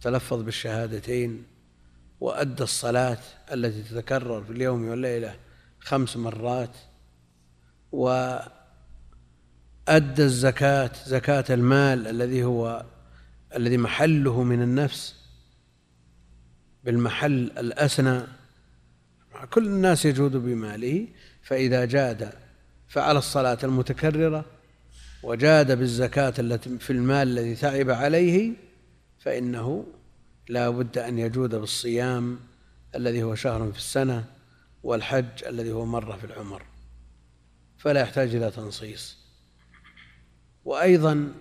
تلفظ 0.00 0.42
بالشهادتين 0.42 1.44
وأدى 2.20 2.62
الصلاة 2.62 3.18
التي 3.52 3.82
تتكرر 3.82 4.44
في 4.44 4.50
اليوم 4.50 4.88
والليلة 4.88 5.36
خمس 5.80 6.16
مرات 6.16 6.76
وأدى 7.92 8.52
الزكاة 10.18 10.90
زكاة 11.06 11.44
المال 11.50 12.06
الذي 12.06 12.44
هو 12.44 12.84
الذي 13.56 13.76
محله 13.76 14.42
من 14.42 14.62
النفس 14.62 15.14
بالمحل 16.84 17.50
الأسنى. 17.58 18.20
كل 19.50 19.66
الناس 19.66 20.04
يجود 20.04 20.36
بماله 20.36 21.08
فإذا 21.42 21.84
جاد 21.84 22.32
فعل 22.88 23.16
الصلاة 23.16 23.58
المتكررة 23.64 24.44
وجاد 25.22 25.78
بالزكاة 25.78 26.34
التي 26.38 26.78
في 26.78 26.90
المال 26.90 27.28
الذي 27.28 27.54
تعب 27.54 27.90
عليه 27.90 28.52
فإنه 29.18 29.86
لا 30.48 30.70
بد 30.70 30.98
أن 30.98 31.18
يجود 31.18 31.54
بالصيام 31.54 32.38
الذي 32.94 33.22
هو 33.22 33.34
شهر 33.34 33.72
في 33.72 33.78
السنة 33.78 34.24
والحج 34.82 35.44
الذي 35.46 35.72
هو 35.72 35.86
مرة 35.86 36.16
في 36.16 36.24
العمر. 36.24 36.62
فلا 37.78 38.00
يحتاج 38.00 38.34
إلى 38.34 38.50
تنصيص. 38.50 39.18
وأيضا 40.64 41.32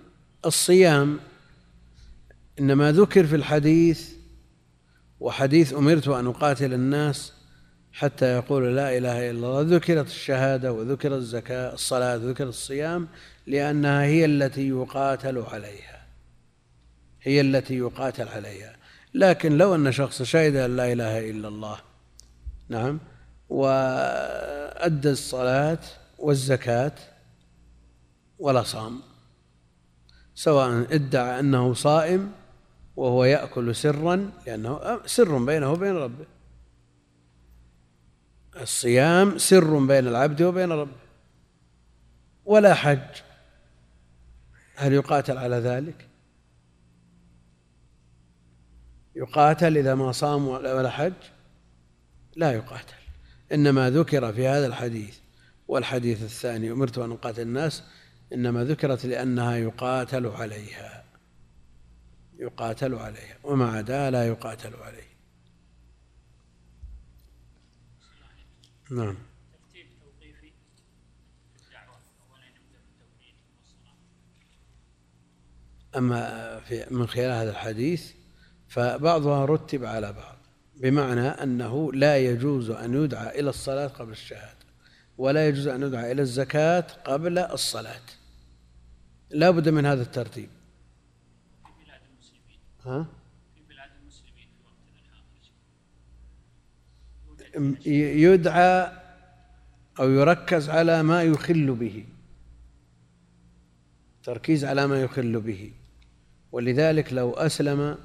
الصيام 0.45 1.19
إنما 2.59 2.91
ذكر 2.91 3.25
في 3.27 3.35
الحديث 3.35 4.11
وحديث 5.19 5.73
أمرت 5.73 6.07
أن 6.07 6.27
أقاتل 6.27 6.73
الناس 6.73 7.33
حتى 7.91 8.25
يقول 8.25 8.75
لا 8.75 8.97
إله 8.97 9.29
إلا 9.29 9.47
الله. 9.47 9.61
ذكرت 9.61 10.07
الشهادة 10.07 10.73
وذكرت 10.73 11.13
الزكاة 11.13 11.73
الصلاة 11.73 12.17
وذكرت 12.17 12.49
الصيام 12.49 13.07
لأنها 13.47 14.03
هي 14.03 14.25
التي 14.25 14.67
يقاتل 14.67 15.37
عليها. 15.37 16.07
هي 17.21 17.41
التي 17.41 17.77
يقاتل 17.77 18.27
عليها. 18.27 18.75
لكن 19.13 19.57
لو 19.57 19.75
أن 19.75 19.91
شخص 19.91 20.21
شهد 20.21 20.55
أن 20.55 20.75
لا 20.75 20.93
إله 20.93 21.29
إلا 21.29 21.47
الله 21.47 21.79
نعم 22.69 22.99
وأدى 23.49 25.11
الصلاة 25.11 25.79
والزكاة 26.19 26.91
ولا 28.39 28.63
صام 28.63 29.01
سواء 30.35 30.95
ادعى 30.95 31.39
أنه 31.39 31.73
صائم 31.73 32.31
وهو 32.97 33.23
يأكل 33.23 33.75
سرا 33.75 34.31
لأنه 34.47 35.01
سر 35.05 35.37
بينه 35.37 35.71
وبين 35.71 35.95
ربه. 35.95 36.25
الصيام 38.61 39.37
سر 39.37 39.79
بين 39.79 40.07
العبد 40.07 40.41
وبين 40.41 40.71
ربه. 40.71 41.07
ولا 42.45 42.73
حج. 42.73 43.21
هل 44.75 44.93
يقاتل 44.93 45.37
على 45.37 45.55
ذلك؟ 45.55 46.07
يقاتل 49.15 49.77
إذا 49.77 49.95
ما 49.95 50.11
صام 50.11 50.47
ولا 50.47 50.89
حج؟ 50.89 51.13
لا 52.35 52.51
يقاتل. 52.51 52.93
إنما 53.51 53.89
ذكر 53.89 54.33
في 54.33 54.47
هذا 54.47 54.67
الحديث 54.67 55.17
والحديث 55.67 56.23
الثاني 56.23 56.71
أمرت 56.71 56.97
أن 56.97 57.11
أقاتل 57.11 57.41
الناس 57.41 57.83
إنما 58.33 58.63
ذكرت 58.63 59.05
لأنها 59.05 59.55
يقاتل 59.55 60.27
عليها. 60.27 60.96
يقاتل 62.39 62.95
عليها 62.95 63.37
وما 63.43 63.71
عداها 63.71 64.11
لا 64.11 64.27
يقاتل 64.27 64.73
عليه. 64.75 65.07
نعم. 68.91 69.17
أما 75.95 76.59
في 76.59 76.85
من 76.91 77.07
خلال 77.07 77.31
هذا 77.31 77.49
الحديث 77.49 78.11
فبعضها 78.67 79.45
رتب 79.45 79.85
على 79.85 80.13
بعض 80.13 80.37
بمعنى 80.75 81.27
أنه 81.27 81.93
لا 81.93 82.17
يجوز 82.17 82.69
أن 82.69 83.03
يدعى 83.03 83.39
إلى 83.39 83.49
الصلاة 83.49 83.87
قبل 83.87 84.11
الشهادة 84.11 84.57
ولا 85.17 85.47
يجوز 85.47 85.67
أن 85.67 85.83
يدعى 85.83 86.11
إلى 86.11 86.21
الزكاة 86.21 86.87
قبل 87.05 87.37
الصلاة. 87.37 88.01
لا 89.29 89.49
بد 89.49 89.69
من 89.69 89.85
هذا 89.85 90.01
الترتيب. 90.01 90.49
ها؟ 92.87 93.05
في 93.55 93.61
بلاد 93.69 93.89
المسلمين 94.01 94.47
في 94.57 94.63
وقتنا 97.29 97.77
يدعى 98.25 98.91
أو 99.99 100.09
يركز 100.09 100.69
على 100.69 101.03
ما 101.03 101.23
يخل 101.23 101.75
به. 101.75 102.05
تركيز 104.23 104.65
على 104.65 104.87
ما 104.87 105.01
يخل 105.01 105.41
به. 105.41 105.71
ولذلك 106.51 107.13
لو 107.13 107.33
أسلم 107.33 107.97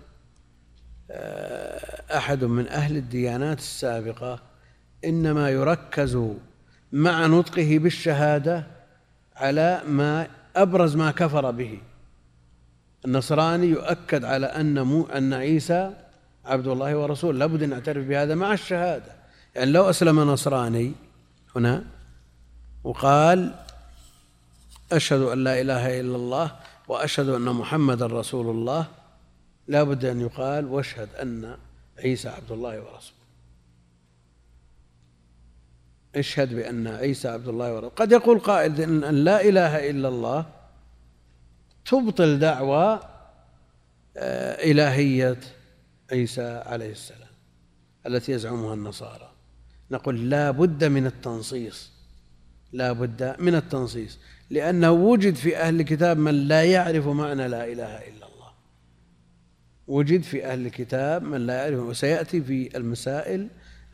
آه، 1.10 2.16
أحد 2.16 2.44
من 2.44 2.68
أهل 2.68 2.96
الديانات 2.96 3.58
السابقة 3.58 4.42
إنما 5.04 5.50
يركز 5.50 6.18
مع 6.92 7.26
نطقه 7.26 7.78
بالشهادة 7.78 8.66
على 9.36 9.82
ما 9.86 10.28
أبرز 10.56 10.96
ما 10.96 11.10
كفر 11.10 11.50
به. 11.50 11.80
النصراني 13.04 13.66
يؤكد 13.66 14.24
على 14.24 14.46
أن 14.46 14.82
مو 14.82 15.06
أن 15.06 15.32
عيسى 15.32 15.94
عبد 16.44 16.66
الله 16.66 16.96
ورسوله 16.96 17.38
لابد 17.38 17.62
أن 17.62 17.70
نعترف 17.70 18.06
بهذا 18.06 18.34
مع 18.34 18.52
الشهادة. 18.52 19.12
يعني 19.54 19.70
لو 19.70 19.90
أسلم 19.90 20.20
نصراني 20.20 20.92
هنا 21.56 21.84
وقال 22.84 23.54
أشهد 24.92 25.20
أن 25.20 25.44
لا 25.44 25.60
إله 25.60 26.00
إلا 26.00 26.16
الله 26.16 26.56
وأشهد 26.88 27.28
أن 27.28 27.44
محمدا 27.44 28.06
رسول 28.06 28.50
الله 28.50 28.86
لا 29.68 29.82
بد 29.82 30.04
أن 30.04 30.20
يقال 30.20 30.66
واشهد 30.66 31.08
أن 31.22 31.56
عيسى 31.98 32.28
عبد 32.28 32.52
الله 32.52 32.80
ورسوله. 32.80 33.22
اشهد 36.16 36.54
بأن 36.54 36.86
عيسى 36.86 37.28
عبد 37.28 37.48
الله 37.48 37.74
ورسوله. 37.74 37.92
قد 37.96 38.12
يقول 38.12 38.38
قائل 38.38 38.80
أن 38.80 39.14
لا 39.14 39.48
إله 39.48 39.90
إلا 39.90 40.08
الله 40.08 40.46
تبطل 41.84 42.38
دعوى 42.38 43.00
آه، 44.16 44.70
إلهية 44.70 45.40
عيسى 46.12 46.62
عليه 46.66 46.90
السلام 46.92 47.28
التي 48.06 48.32
يزعمها 48.32 48.74
النصارى. 48.74 49.32
نقول 49.90 50.30
لا 50.30 50.50
بد 50.50 50.84
من 50.84 51.06
التنصيص 51.06 51.92
لا 52.72 52.92
بد 52.92 53.36
من 53.38 53.54
التنصيص 53.54 54.18
لأنه 54.50 54.90
وجد 54.90 55.34
في 55.34 55.56
أهل 55.56 55.80
الكتاب 55.80 56.18
من 56.18 56.34
لا 56.48 56.64
يعرف 56.64 57.06
معنى 57.06 57.48
لا 57.48 57.64
إله 57.64 57.98
إلا 57.98 58.26
الله. 58.26 58.52
وجد 59.86 60.22
في 60.22 60.46
أهل 60.46 60.66
الكتاب 60.66 61.22
من 61.22 61.46
لا 61.46 61.54
يعرف 61.54 61.78
وسيأتي 61.80 62.42
في 62.42 62.76
المسائل 62.76 63.48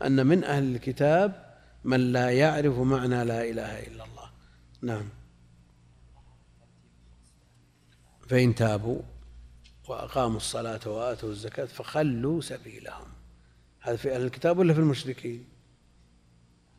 أن 0.05 0.27
من 0.27 0.43
أهل 0.43 0.75
الكتاب 0.75 1.49
من 1.83 2.11
لا 2.11 2.29
يعرف 2.29 2.79
معنى 2.79 3.23
لا 3.25 3.43
إله 3.43 3.79
إلا 3.79 4.03
الله. 4.03 4.29
نعم. 4.81 5.18
فإن 8.29 8.55
تابوا 8.55 9.01
وأقاموا 9.87 10.37
الصلاة 10.37 10.79
وآتوا 10.85 11.29
الزكاة 11.29 11.65
فخلوا 11.65 12.41
سبيلهم. 12.41 13.07
هذا 13.79 13.95
في 13.95 14.15
أهل 14.15 14.21
الكتاب 14.21 14.57
ولا 14.57 14.73
في 14.73 14.79
المشركين؟ 14.79 15.45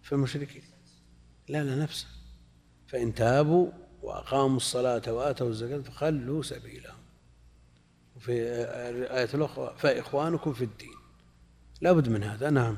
في 0.02 0.12
المشركين. 0.12 0.62
لا 1.48 1.64
لا 1.64 1.77
نفسه. 1.77 2.06
فإن 2.86 3.14
تابوا 3.14 3.70
وأقاموا 4.02 4.56
الصلاة 4.56 5.12
وآتوا 5.12 5.48
الزكاة 5.48 5.78
فخلوا 5.78 6.43
سبيلهم. 6.43 6.98
وفي 8.16 8.32
الآية 8.90 9.35
الأخرى 9.35 9.74
فإخوانكم 9.78 10.52
في 10.52 10.64
الدين. 10.64 10.97
لا 11.81 11.93
بد 11.93 12.09
من 12.09 12.22
هذا. 12.22 12.51
نعم. 12.51 12.77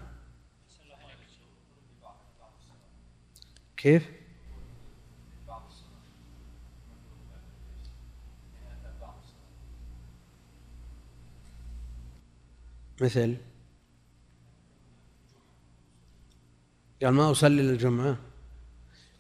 كيف؟ 3.77 4.22
مثل 13.01 13.36
قال 17.02 17.14
ما 17.14 17.31
أصلي 17.31 17.62
للجمعة. 17.62 18.16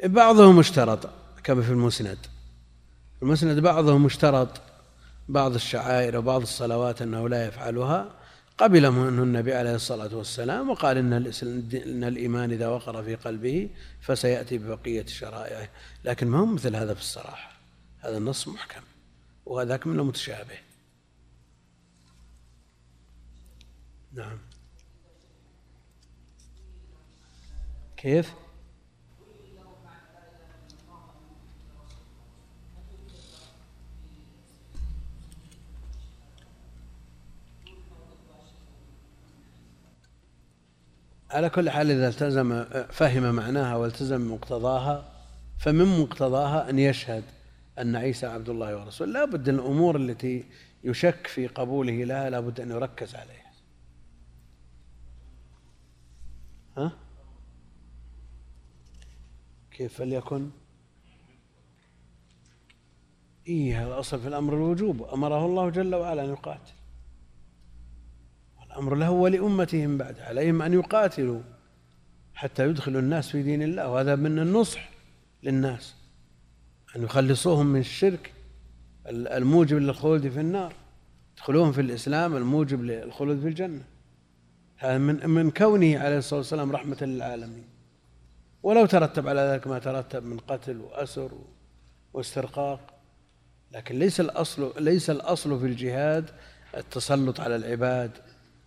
بعضهم 0.04 0.58
اشترط 0.58 1.10
كما 1.44 1.62
في 1.62 1.70
المسند. 1.70 2.18
المسند 3.22 3.58
بعضهم 3.58 4.06
اشترط 4.06 4.60
بعض 5.28 5.54
الشعائر 5.54 6.18
وبعض 6.18 6.42
الصلوات 6.42 7.02
أنه 7.02 7.28
لا 7.28 7.46
يفعلها. 7.46 8.10
قبل 8.58 8.90
منه 8.90 9.22
النبي 9.22 9.54
عليه 9.54 9.74
الصلاة 9.74 10.16
والسلام 10.16 10.70
وقال 10.70 10.98
إن, 10.98 11.12
إن 11.86 12.04
الإيمان 12.04 12.52
إذا 12.52 12.68
وقر 12.68 13.02
في 13.02 13.14
قلبه 13.14 13.70
فسيأتي 14.00 14.58
ببقية 14.58 15.06
شرائعه. 15.06 15.68
لكن 16.04 16.26
ما 16.26 16.38
هو 16.38 16.46
مثل 16.46 16.76
هذا 16.76 16.94
في 16.94 17.00
الصراحة. 17.00 17.52
هذا 18.00 18.18
النص 18.18 18.48
محكم. 18.48 18.82
وهذاك 19.46 19.86
منه 19.86 20.04
متشابه. 20.04 20.71
نعم. 24.14 24.38
كيف؟ 27.96 28.34
على 41.30 41.50
كل 41.50 41.70
حال 41.70 41.90
إذا 41.90 42.08
التزم 42.08 42.64
فهم 42.90 43.34
معناها 43.34 43.76
والتزم 43.76 44.32
مقتضاها 44.32 45.12
فمن 45.58 46.00
مقتضاها 46.00 46.70
أن 46.70 46.78
يشهد 46.78 47.24
أن 47.78 47.96
عيسى 47.96 48.26
عبد 48.26 48.48
الله 48.48 48.76
ورسوله. 48.76 49.12
لا 49.12 49.24
بد 49.24 49.48
الأمور 49.48 49.96
التي 49.96 50.44
يشك 50.84 51.26
في 51.26 51.46
قبوله 51.46 52.04
لها 52.04 52.30
لا 52.30 52.40
بد 52.40 52.60
أن 52.60 52.70
يركز 52.70 53.14
عليها. 53.14 53.41
ها؟ 56.76 56.92
كيف 59.70 59.94
فليكن؟ 59.94 60.50
إيه 63.46 63.86
الأصل 63.86 64.20
في 64.20 64.28
الأمر 64.28 64.54
الوجوب. 64.54 65.02
أمره 65.02 65.46
الله 65.46 65.70
جل 65.70 65.94
وعلا 65.94 66.24
أن 66.24 66.30
يقاتل. 66.30 66.72
الأمر 68.66 68.94
له 68.94 69.10
ولأمتهم 69.10 69.98
بعد. 69.98 70.20
عليهم 70.20 70.62
أن 70.62 70.72
يقاتلوا 70.72 71.40
حتى 72.34 72.68
يدخلوا 72.68 73.00
الناس 73.00 73.28
في 73.28 73.42
دين 73.42 73.62
الله. 73.62 73.88
وهذا 73.88 74.16
من 74.16 74.38
النصح 74.38 74.90
للناس. 75.42 75.96
أن 76.96 77.02
يخلصوهم 77.02 77.66
من 77.66 77.80
الشرك 77.80 78.32
الموجب 79.06 79.76
للخلود 79.76 80.28
في 80.28 80.40
النار. 80.40 80.72
يدخلوهم 81.36 81.72
في 81.72 81.80
الإسلام 81.80 82.36
الموجب 82.36 82.82
للخلود 82.82 83.40
في 83.40 83.48
الجنة. 83.48 83.84
من 84.84 85.30
من 85.30 85.50
كونه 85.50 85.98
عليه 85.98 86.18
الصلاة 86.18 86.40
والسلام 86.40 86.72
رحمة 86.72 86.96
للعالمين. 87.00 87.64
ولو 88.62 88.86
ترتب 88.86 89.28
على 89.28 89.40
ذلك 89.40 89.66
ما 89.66 89.78
ترتب 89.78 90.24
من 90.24 90.38
قتل 90.38 90.76
وأسر 90.76 91.30
واسترقاق 92.14 92.80
لكن 93.72 93.98
ليس 93.98 94.20
الأصل 94.20 94.72
ليس 94.78 95.10
الأصل 95.10 95.60
في 95.60 95.66
الجهاد 95.66 96.30
التسلط 96.76 97.40
على 97.40 97.56
العباد 97.56 98.10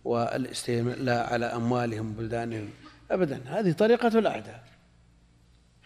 والاستيلاء 0.04 1.32
على 1.32 1.46
أموالهم 1.46 2.10
وبلدانهم 2.10 2.68
أبدا. 3.10 3.40
هذه 3.46 3.72
طريقة 3.72 4.18
الأعداء. 4.18 4.64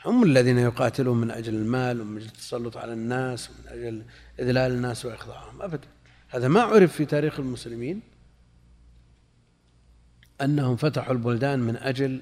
هم 0.04 0.22
الذين 0.22 0.58
يقاتلون 0.58 1.20
من 1.20 1.30
أجل 1.30 1.54
المال 1.54 2.00
ومن 2.00 2.16
أجل 2.16 2.26
التسلط 2.26 2.76
على 2.76 2.92
الناس 2.92 3.50
ومن 3.50 3.68
أجل 3.68 4.02
إذلال 4.38 4.72
الناس 4.72 5.04
وإخضاعهم 5.04 5.62
أبدا. 5.62 5.88
هذا 6.28 6.48
ما 6.48 6.62
عرف 6.62 6.92
في 6.92 7.04
تاريخ 7.04 7.40
المسلمين. 7.40 8.00
أنهم 10.44 10.76
فتحوا 10.76 11.12
البلدان 11.12 11.58
من 11.58 11.76
أجل 11.76 12.20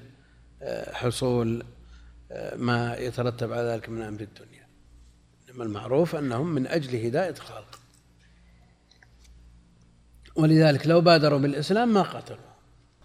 آه، 0.61 0.93
حصول 0.93 1.63
آه، 2.31 2.55
ما 2.55 2.95
يترتب 2.95 3.53
على 3.53 3.61
ذلك 3.61 3.89
من 3.89 4.01
أمر 4.01 4.21
الدنيا. 4.21 4.67
إنما 5.49 5.63
المعروف 5.63 6.15
أنهم 6.15 6.47
من 6.47 6.67
أجل 6.67 7.05
هداية 7.05 7.29
الخلق. 7.29 7.79
ولذلك 10.35 10.87
لو 10.87 11.01
بادروا 11.01 11.39
بالإسلام 11.39 11.93
ما 11.93 12.01
قاتلوا. 12.01 12.39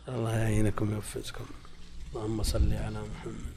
الله 0.09 0.39
يعينكم 0.39 0.91
ويوفقكم. 0.91 1.45
اللهم 2.15 2.43
صل 2.43 2.73
على 2.73 2.99
محمد. 3.03 3.54